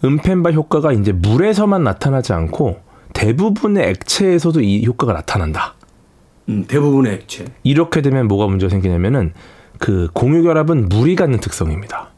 은펜바 0.03 0.51
효과가 0.51 0.93
이제 0.93 1.11
물에서만 1.11 1.83
나타나지 1.83 2.33
않고 2.33 2.79
대부분의 3.13 3.89
액체에서도 3.89 4.61
이 4.61 4.85
효과가 4.85 5.13
나타난다. 5.13 5.75
음, 6.49 6.65
대부분의 6.67 7.13
액체. 7.13 7.45
이렇게 7.63 8.01
되면 8.01 8.27
뭐가 8.27 8.47
문제가 8.47 8.69
생기냐면은 8.69 9.33
그 9.77 10.07
공유 10.13 10.43
결합은 10.43 10.87
물이 10.89 11.15
갖는 11.15 11.39
특성입니다. 11.39 12.10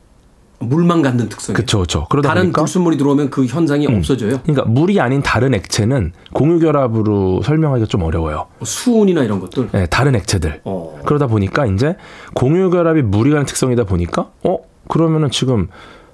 물만 0.64 1.02
갖는 1.02 1.30
특성이. 1.30 1.56
그렇죠, 1.56 1.78
그렇죠. 1.80 2.08
그러다 2.10 2.30
다른 2.30 2.42
보니까 2.44 2.62
불순물이 2.62 2.98
들어오면 2.98 3.30
그 3.30 3.46
현상이 3.46 3.88
없어져요. 3.88 4.40
그러니까 4.44 4.64
물이 4.66 5.00
아닌 5.00 5.22
다른 5.22 5.54
액체는 5.54 6.14
공유 6.34 6.60
결합으로 6.60 7.42
설명하기가 7.44 7.88
좀 7.88 8.04
어려워요. 8.04 8.48
뭐 8.60 8.66
수은이나 8.66 9.24
이런 9.24 9.40
것들. 9.40 9.70
예, 9.74 9.86
다른 9.88 10.16
액체들. 10.16 10.62
어. 10.66 11.00
그러다 11.06 11.28
보니까 11.28 11.66
이제 11.66 11.96
공유 12.34 12.70
결합이 12.70 13.02
물이 13.02 13.32
가는 13.32 13.46
특성이다 13.46 13.84
보니까 13.84 14.30
어 14.44 14.58
그러면은 14.90 15.30
지금 15.32 15.68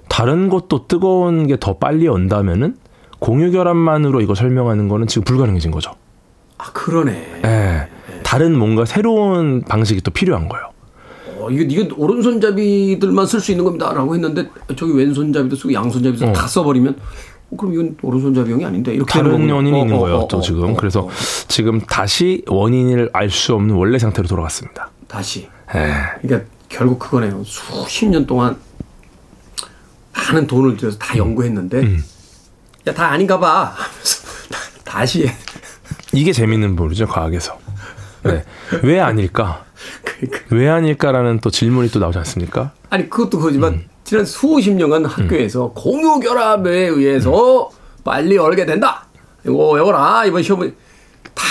다른 0.08 0.48
것도 0.48 0.86
뜨거운 0.88 1.46
게 1.46 1.56
더 1.56 1.78
빨리 1.78 2.08
온다면은 2.08 2.76
공유 3.18 3.52
결합만으로 3.52 4.20
이거 4.22 4.34
설명하는 4.34 4.88
거는 4.88 5.06
지금 5.06 5.24
불가능해진 5.24 5.70
거죠. 5.70 5.92
아 6.58 6.64
그러네. 6.72 7.40
예. 7.44 7.88
다른 8.22 8.56
뭔가 8.58 8.84
새로운 8.84 9.62
방식이 9.62 10.00
또 10.02 10.10
필요한 10.10 10.48
거예요. 10.48 10.69
어, 11.40 11.50
이거 11.50 11.62
이거 11.62 11.94
오른손잡이들만 11.96 13.26
쓸 13.26 13.40
수 13.40 13.50
있는 13.52 13.64
겁니다라고 13.64 14.14
했는데 14.14 14.48
저기 14.76 14.92
왼손잡이도 14.94 15.56
쓰고 15.56 15.72
양손잡이도 15.72 16.26
어. 16.28 16.32
다 16.32 16.46
써버리면 16.46 16.96
어, 17.50 17.56
그럼 17.56 17.74
이건 17.74 17.96
오른손잡이형이 18.02 18.64
아닌데 18.64 18.94
이렇게 18.94 19.12
다른. 19.12 19.32
원인이 19.32 19.52
어, 19.52 19.60
있는 19.82 19.96
어, 19.96 19.98
거예요. 20.00 20.16
어, 20.18 20.28
또 20.28 20.38
어, 20.38 20.40
지금 20.40 20.70
어, 20.70 20.76
그래서 20.76 21.00
어. 21.02 21.08
지금 21.48 21.80
다시 21.80 22.42
원인을 22.46 23.10
알 23.12 23.30
수 23.30 23.54
없는 23.54 23.74
원래 23.74 23.98
상태로 23.98 24.28
돌아갔습니다. 24.28 24.90
다시. 25.08 25.48
예. 25.74 25.92
그러니까 26.22 26.48
결국 26.68 26.98
그거네요. 26.98 27.42
수십 27.44 28.06
년 28.06 28.26
동안 28.26 28.56
많은 30.12 30.46
돈을 30.46 30.76
들여서 30.76 30.98
다 30.98 31.16
연구했는데 31.16 31.78
음. 31.80 32.04
야다 32.86 33.06
아닌가 33.10 33.38
봐 33.38 33.74
다시 34.84 35.26
해. 35.26 35.32
이게 36.12 36.32
재밌는 36.32 36.76
부분이죠 36.76 37.06
과학에서. 37.06 37.58
네. 38.24 38.44
왜 38.82 39.00
아닐까? 39.00 39.64
그러니까 40.04 40.40
왜 40.50 40.68
아닐까라는 40.68 41.40
또 41.40 41.50
질문이 41.50 41.90
또 41.90 41.98
나오지 41.98 42.18
않습니까? 42.18 42.72
아니 42.90 43.08
그것도 43.08 43.38
그거지만 43.38 43.72
음. 43.74 43.84
지난 44.04 44.24
수십 44.24 44.72
년간 44.72 45.04
학교에서 45.04 45.72
공유 45.74 46.18
결합에 46.20 46.70
의해서 46.88 47.68
음. 47.68 47.76
빨리 48.04 48.36
얼게 48.38 48.66
된다. 48.66 49.06
이거 49.44 49.70
외워라 49.70 50.24
이번 50.26 50.42
시험은 50.42 50.74
다 51.34 51.44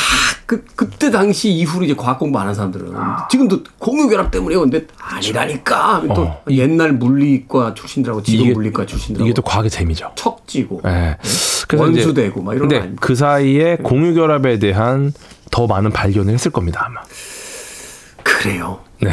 그 0.49 0.65
그때 0.75 1.11
당시 1.11 1.51
이후로 1.51 1.85
이제 1.85 1.93
과학 1.95 2.17
공부 2.17 2.39
안 2.39 2.47
한 2.47 2.55
사람들은 2.55 2.91
지금도 3.29 3.61
공유결합 3.77 4.31
때문에 4.31 4.55
근데 4.55 4.87
아니라니까 4.99 5.97
하면 5.97 6.13
또 6.15 6.23
어. 6.23 6.43
옛날 6.49 6.91
물리과 6.93 7.75
출신들하고 7.75 8.23
지금 8.23 8.45
이게- 8.45 8.53
물리과 8.55 8.87
출신들하고 8.87 9.27
이게 9.27 9.33
또 9.35 9.43
과학의 9.43 9.69
재미죠. 9.69 10.11
척지고 10.15 10.81
예. 10.87 11.17
원수 11.77 12.15
되고 12.15 12.41
막 12.41 12.55
이런 12.55 12.67
거 12.67 12.79
근데? 12.79 12.95
그 12.99 13.13
사이에 13.13 13.77
공유 13.77 14.15
결합에 14.15 14.57
대한 14.57 15.13
더 15.51 15.67
많은 15.67 15.91
발견을 15.91 16.33
했을 16.33 16.49
겁니다 16.49 16.83
아마. 16.87 16.99
그래요. 18.39 18.79
네. 19.01 19.11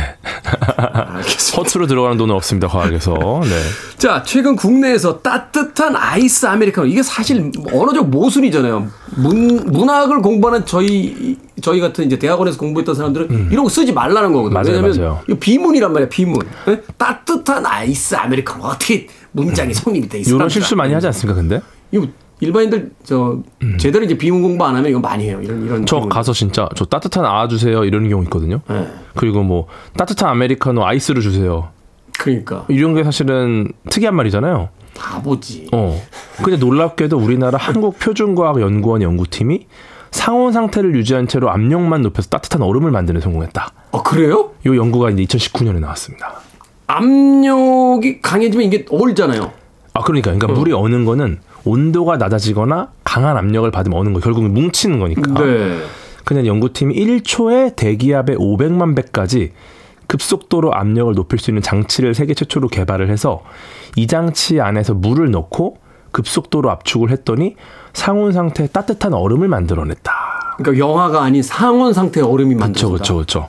허투루 1.57 1.89
들어가는 1.89 2.17
돈은 2.17 2.33
없습니다 2.37 2.69
과학에서. 2.69 3.13
네. 3.43 3.61
자, 3.99 4.23
최근 4.25 4.55
국내에서 4.55 5.19
따뜻한 5.21 5.97
아이스 5.97 6.47
아메리카노 6.47 6.87
이게 6.87 7.03
사실 7.03 7.51
언어적 7.73 8.09
모순이잖아요. 8.09 8.87
문 9.17 9.67
문학을 9.67 10.23
공부하는 10.23 10.65
저희 10.65 11.37
저희 11.61 11.81
같은 11.81 12.05
이제 12.05 12.21
대학원에서 12.21 12.57
공부했던 12.57 12.95
사람들은 12.95 13.49
이런 13.51 13.65
거 13.65 13.69
쓰지 13.69 13.93
말라는 13.93 14.33
거거든요. 14.33 14.61
음. 14.61 14.63
맞아요, 14.63 14.77
왜냐면 14.77 14.97
맞아요. 14.97 15.21
이거 15.29 15.39
비문이란 15.41 15.93
말이야, 15.93 16.09
비문. 16.09 16.47
예? 16.69 16.81
따뜻한 16.97 17.67
아이스 17.67 18.15
아메리카노 18.15 18.63
어떻게 18.65 19.09
문장이 19.33 19.75
성립이 19.75 20.09
돼 20.09 20.21
있어? 20.21 20.37
이런 20.37 20.49
실수 20.49 20.77
많이 20.77 20.95
하지 20.95 21.09
않습니까 21.09 21.35
근데? 21.35 21.61
이거 21.91 22.07
일반인들 22.41 22.93
저 23.05 23.39
제대로 23.79 24.05
이제 24.05 24.17
비문 24.19 24.43
공부 24.43 24.65
안 24.65 24.77
하면 24.77 24.91
이거 24.91 25.01
많이 25.01 25.25
해요. 25.25 25.41
이런 25.43 25.65
이런 25.65 25.79
음. 25.81 25.87
저. 25.87 26.01
가서 26.01 26.33
진짜 26.33 26.69
저 26.77 26.85
따뜻한 26.85 27.25
아 27.25 27.49
주세요 27.49 27.85
이런 27.85 28.09
경우 28.09 28.23
있거든요. 28.25 28.61
네. 28.69 28.87
그리고 29.15 29.43
뭐 29.43 29.67
따뜻한 29.97 30.29
아메리카노 30.31 30.85
아이스를 30.85 31.23
주세요. 31.23 31.69
그러니까 32.19 32.65
이런 32.69 32.95
게 32.95 33.05
사실은 33.05 33.73
특이한 33.91 34.15
말이잖아요. 34.15 34.69
바보지. 34.95 35.69
어. 35.73 36.01
근데 36.43 36.57
놀랍게도 36.57 37.19
우리나라 37.19 37.59
한국 37.59 37.99
표준과학 37.99 38.61
연구원 38.61 39.03
연구팀이 39.03 39.67
상온 40.11 40.53
상태를 40.53 40.95
유지한 40.95 41.29
채로 41.29 41.51
압력만 41.51 42.03
높여서 42.03 42.29
따뜻한 42.31 42.63
얼음을 42.63 42.91
만드는 42.91 43.21
데 43.21 43.25
성공했다. 43.25 43.73
어 43.93 44.03
그래요? 44.03 44.53
이 44.65 44.69
연구가 44.69 45.11
이제 45.11 45.25
2019년에 45.25 45.81
나왔습니다. 45.81 46.41
압력이 46.87 48.21
강해지면 48.23 48.67
이게 48.67 48.87
얼잖아요. 48.91 49.53
아 49.93 50.01
그러니까 50.03 50.33
그러니까 50.33 50.59
물이 50.59 50.73
어는 50.73 51.05
거는 51.05 51.41
온도가 51.67 52.17
낮아지거나 52.17 52.89
강한 53.05 53.37
압력을 53.37 53.69
받으면 53.71 53.99
어는 53.99 54.13
거 54.13 54.21
결국은 54.21 54.55
뭉치는 54.55 54.99
거니까. 55.01 55.23
네. 55.43 55.79
그냥 56.25 56.47
연구팀이 56.47 56.95
1초에 56.95 57.77
대기압의 57.77 58.37
500만 58.37 58.97
배까지 58.97 59.53
급속도로 60.07 60.73
압력을 60.75 61.13
높일 61.15 61.39
수 61.39 61.51
있는 61.51 61.63
장치를 61.63 62.15
세계 62.15 62.35
최초로 62.35 62.69
개발을 62.69 63.11
해서 63.11 63.43
이 63.97 64.07
장치 64.07 64.61
안에서 64.61 64.95
물을 64.95 65.31
넣고 65.33 65.79
급속도로 66.13 66.71
압축을 66.71 67.11
했더니 67.11 67.57
상온 67.93 68.33
상태의 68.33 68.69
따뜻한 68.73 69.13
얼음을 69.15 69.49
만들어냈다. 69.49 70.13
그러니까 70.59 70.85
영화가 70.87 71.23
아닌 71.23 71.43
상온 71.43 71.93
상태의 71.93 72.27
얼음이 72.27 72.55
그렇죠, 72.55 72.61
만들어졌다. 72.91 72.95
그렇죠, 73.15 73.15
그렇죠. 73.15 73.49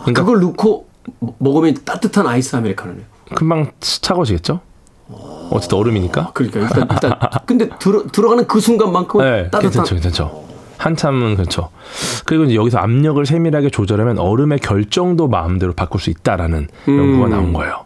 그러니까 0.00 0.22
그걸 0.24 0.40
넣고 0.40 0.86
먹- 1.20 1.36
먹으면 1.38 1.74
따뜻한 1.84 2.26
아이스 2.26 2.54
아메리카노네요. 2.56 3.04
금방 3.34 3.70
차가워지겠죠? 3.80 4.60
어쨌든 5.54 5.78
얼음이니까. 5.78 6.30
그러니까 6.34 6.60
일단 6.60 6.88
일단 6.90 7.18
근데 7.46 7.68
들어 7.78 8.04
들어가는 8.06 8.46
그 8.46 8.60
순간만큼은 8.60 9.24
네, 9.24 9.42
따뜻한 9.50 9.60
괜찮죠, 9.60 9.94
괜찮죠. 9.94 10.44
한참은 10.78 11.36
그렇죠. 11.36 11.70
그리고 12.26 12.44
이제 12.44 12.54
여기서 12.56 12.78
압력을 12.78 13.24
세밀하게 13.24 13.70
조절하면 13.70 14.18
얼음의 14.18 14.58
결정도 14.58 15.28
마음대로 15.28 15.72
바꿀 15.72 16.00
수 16.00 16.10
있다라는 16.10 16.68
음. 16.88 16.98
연구가 16.98 17.28
나온 17.28 17.52
거예요. 17.52 17.84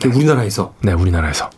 그게 0.00 0.14
우리나라에서 0.16 0.74
네, 0.82 0.92
우리나라에서. 0.92 1.50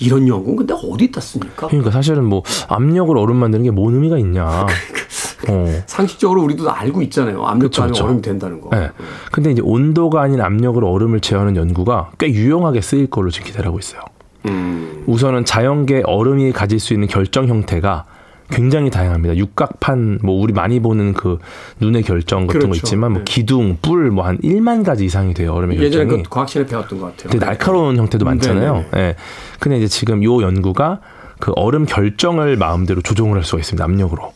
이런 0.00 0.26
연구는 0.26 0.56
근데 0.56 0.74
어디다 0.74 1.20
씁니까? 1.20 1.68
그러니까 1.68 1.90
사실은 1.90 2.24
뭐 2.24 2.42
압력을 2.68 3.16
얼음 3.16 3.36
만드는 3.36 3.64
게 3.64 3.70
뭔 3.70 3.94
의미가 3.94 4.18
있냐. 4.18 4.66
어. 5.48 5.82
상식적으로 5.86 6.42
우리도 6.42 6.64
다 6.64 6.78
알고 6.80 7.02
있잖아요. 7.02 7.42
압력 7.46 7.68
그쵸, 7.68 7.82
가면 7.82 7.92
그쵸. 7.92 8.04
얼음이 8.04 8.22
된다는 8.22 8.60
거. 8.60 8.70
네. 8.76 8.90
근데 9.32 9.50
이제 9.52 9.62
온도가 9.64 10.20
아닌 10.22 10.40
압력으로 10.40 10.90
얼음을 10.90 11.20
제어하는 11.20 11.56
연구가 11.56 12.10
꽤 12.18 12.28
유용하게 12.28 12.80
쓰일 12.80 13.06
걸로 13.08 13.30
지금 13.30 13.46
기대하고 13.48 13.78
있어요. 13.78 14.02
음. 14.46 15.04
우선은 15.06 15.44
자연계 15.44 16.02
얼음이 16.06 16.52
가질 16.52 16.78
수 16.80 16.92
있는 16.94 17.08
결정 17.08 17.46
형태가 17.48 18.04
굉장히 18.50 18.90
다양합니다. 18.90 19.36
육각판 19.36 20.18
뭐 20.22 20.40
우리 20.42 20.52
많이 20.52 20.80
보는 20.80 21.12
그 21.12 21.38
눈의 21.80 22.02
결정 22.02 22.46
같은 22.48 22.60
거 22.60 22.66
그렇죠. 22.66 22.78
있지만 22.78 23.12
뭐 23.12 23.20
네. 23.20 23.24
기둥, 23.24 23.78
뿔 23.80 24.10
뭐 24.10 24.24
한 24.24 24.38
1만 24.38 24.84
가지 24.84 25.04
이상이 25.04 25.34
돼요. 25.34 25.52
얼음의 25.54 25.78
예전에 25.78 26.04
결정이. 26.04 26.22
그 26.24 26.28
과학 26.30 26.48
시간에 26.48 26.66
배웠던 26.66 26.98
것 26.98 27.06
같아요. 27.16 27.30
되게 27.30 27.44
날카로운 27.44 27.96
형태도 27.96 28.24
많잖아요. 28.24 28.72
네네네. 28.72 28.88
예. 28.96 29.14
근데 29.60 29.78
이제 29.78 29.86
지금 29.86 30.24
요 30.24 30.42
연구가 30.42 30.98
그 31.38 31.52
얼음 31.54 31.86
결정을 31.86 32.56
마음대로 32.56 33.00
조종을 33.02 33.36
할 33.36 33.44
수가 33.44 33.60
있습니다. 33.60 33.84
압력으로. 33.84 34.32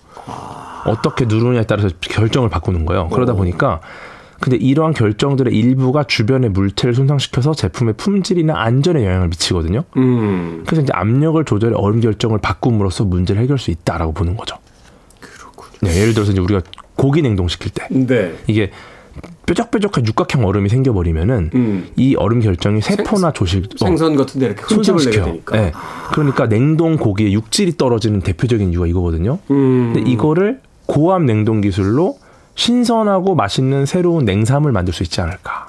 어떻게 0.87 1.25
누르느냐에 1.25 1.65
따라서 1.65 1.89
결정을 2.01 2.49
바꾸는 2.49 2.87
거예요. 2.87 3.09
그러다 3.09 3.35
보니까 3.35 3.81
근데 4.41 4.57
이러한 4.57 4.93
결정들의 4.93 5.55
일부가 5.57 6.05
주변의 6.05 6.51
물체를 6.51 6.95
손상시켜서 6.95 7.55
제품의 7.55 7.95
품질이나 7.97 8.55
안전에 8.61 9.05
영향을 9.05 9.29
미치거든요. 9.29 9.85
음. 9.97 10.65
그래서 10.67 10.83
이제 10.83 10.93
압력을 10.93 11.43
조절해 11.45 11.75
얼음 11.77 12.01
결정을 12.01 12.39
바꿈으로써 12.39 13.05
문제를 13.05 13.41
해결할 13.43 13.59
수 13.59 13.71
있다라고 13.71 14.13
보는 14.13 14.37
거죠. 14.37 14.57
그렇군요. 15.21 15.79
네, 15.83 16.01
예를 16.01 16.15
들어서 16.15 16.33
이제 16.33 16.41
우리가 16.41 16.61
고기 16.97 17.23
냉동시킬 17.23 17.71
때 17.73 17.87
네. 17.91 18.35
이게 18.47 18.71
뾰족뾰족한 19.47 20.07
육각형 20.07 20.45
얼음이 20.45 20.69
생겨버리면은 20.69 21.51
음. 21.55 21.89
이 21.97 22.17
얼음 22.17 22.41
결정이 22.41 22.81
세포나 22.81 23.33
조실 23.33 23.65
어, 23.81 23.87
생선 23.87 24.17
같은 24.17 24.41
데 24.41 24.47
이렇게 24.47 24.63
손상시켜요. 24.67 25.25
되니까. 25.25 25.57
네. 25.57 25.73
그러니까 26.13 26.49
냉동 26.49 26.97
고기의 26.97 27.33
육질이 27.35 27.77
떨어지는 27.77 28.21
대표적인 28.21 28.73
이유가 28.73 28.87
이거거든요. 28.87 29.39
음. 29.51 29.93
근데 29.95 30.11
이거를 30.11 30.61
고압 30.87 31.23
냉동 31.23 31.61
기술로 31.61 32.19
신선하고 32.55 33.35
맛있는 33.35 33.87
새로운 33.87 34.25
냉삼을 34.25 34.73
만들 34.73 34.95
수 34.95 35.03
있지 35.03 35.21
않을까. 35.21 35.69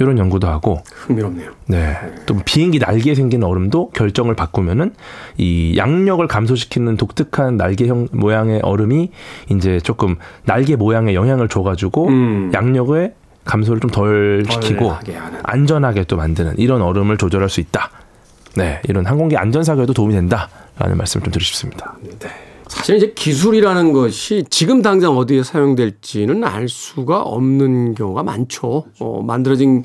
이런 0.00 0.16
연구도 0.16 0.46
하고, 0.46 0.80
흥미롭네요. 0.94 1.50
네. 1.66 1.96
또 2.24 2.36
비행기 2.44 2.78
날개에 2.78 3.16
생기는 3.16 3.44
얼음도 3.44 3.90
결정을 3.90 4.36
바꾸면은 4.36 4.94
이 5.36 5.74
양력을 5.76 6.24
감소시키는 6.28 6.96
독특한 6.96 7.56
날개형 7.56 8.08
모양의 8.12 8.60
얼음이 8.62 9.10
이제 9.50 9.80
조금 9.80 10.14
날개 10.44 10.76
모양에 10.76 11.14
영향을 11.14 11.48
줘 11.48 11.62
가지고 11.64 12.06
음. 12.06 12.52
양력의 12.54 13.14
감소를 13.44 13.80
좀 13.80 13.90
덜 13.90 14.44
시키고. 14.48 14.92
안전하게 15.42 16.04
또 16.04 16.16
만드는 16.16 16.54
이런 16.58 16.80
얼음을 16.80 17.16
조절할 17.16 17.48
수 17.48 17.60
있다. 17.60 17.90
네, 18.54 18.80
이런 18.88 19.04
항공기 19.04 19.36
안전 19.36 19.64
사고에도 19.64 19.92
도움이 19.94 20.14
된다라는 20.14 20.96
말씀을 20.96 21.24
좀 21.24 21.32
드리고 21.32 21.44
싶습니다. 21.44 21.96
사실 22.68 22.96
이제 22.96 23.12
기술이라는 23.14 23.92
것이 23.92 24.44
지금 24.50 24.82
당장 24.82 25.16
어디에 25.16 25.42
사용될지는 25.42 26.44
알 26.44 26.68
수가 26.68 27.22
없는 27.22 27.94
경우가 27.94 28.22
많죠. 28.22 28.84
어, 29.00 29.22
만들어진 29.22 29.84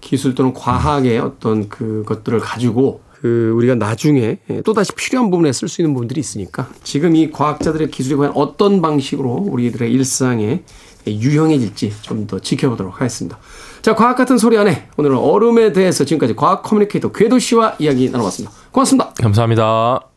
기술 0.00 0.34
또는 0.34 0.54
과학의 0.54 1.18
어떤 1.18 1.68
그것들을 1.68 2.38
가지고 2.40 3.00
그 3.20 3.52
우리가 3.54 3.76
나중에 3.76 4.38
또 4.64 4.72
다시 4.72 4.92
필요한 4.92 5.30
부분에 5.30 5.52
쓸 5.52 5.68
수 5.68 5.80
있는 5.80 5.94
부분들이 5.94 6.18
있으니까 6.20 6.68
지금 6.82 7.14
이 7.14 7.30
과학자들의 7.30 7.90
기술이 7.90 8.16
과연 8.16 8.32
어떤 8.34 8.82
방식으로 8.82 9.30
우리들의 9.48 9.92
일상에 9.92 10.62
유형해질지 11.06 11.92
좀 12.02 12.26
더 12.26 12.38
지켜보도록 12.38 13.00
하겠습니다. 13.00 13.38
자, 13.82 13.94
과학 13.94 14.16
같은 14.16 14.38
소리 14.38 14.56
안에 14.56 14.88
오늘은 14.96 15.16
얼음에 15.16 15.72
대해서 15.72 16.04
지금까지 16.04 16.36
과학 16.36 16.62
커뮤니케이터 16.62 17.10
궤도 17.10 17.38
씨와 17.38 17.74
이야기 17.80 18.10
나눠봤습니다. 18.10 18.54
고맙습니다. 18.70 19.12
감사합니다. 19.20 20.11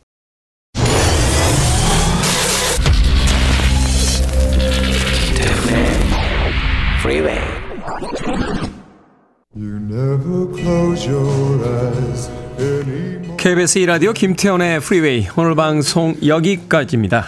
KBS 13.38 13.78
2라디오 13.80 14.12
김태원의 14.12 14.80
프리웨이 14.80 15.26
오늘 15.38 15.54
방송 15.54 16.14
여기까지입니다. 16.22 17.24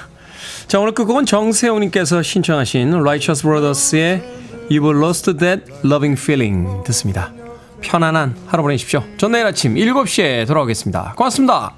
자 0.66 0.78
오늘 0.78 0.92
끝곡은 0.92 1.24
정세호님께서 1.24 2.22
신청하신 2.22 2.92
Righteous 2.92 3.42
Brothers의 3.42 4.22
You've 4.70 5.02
Lost 5.02 5.38
That 5.38 5.64
Loving 5.82 6.20
Feeling 6.20 6.84
듣습니다. 6.84 7.32
편안한 7.80 8.36
하루 8.46 8.62
보내십시오. 8.62 9.02
전 9.16 9.32
내일 9.32 9.46
아침 9.46 9.74
7시에 9.74 10.46
돌아오겠습니다. 10.46 11.14
고맙습니다. 11.16 11.74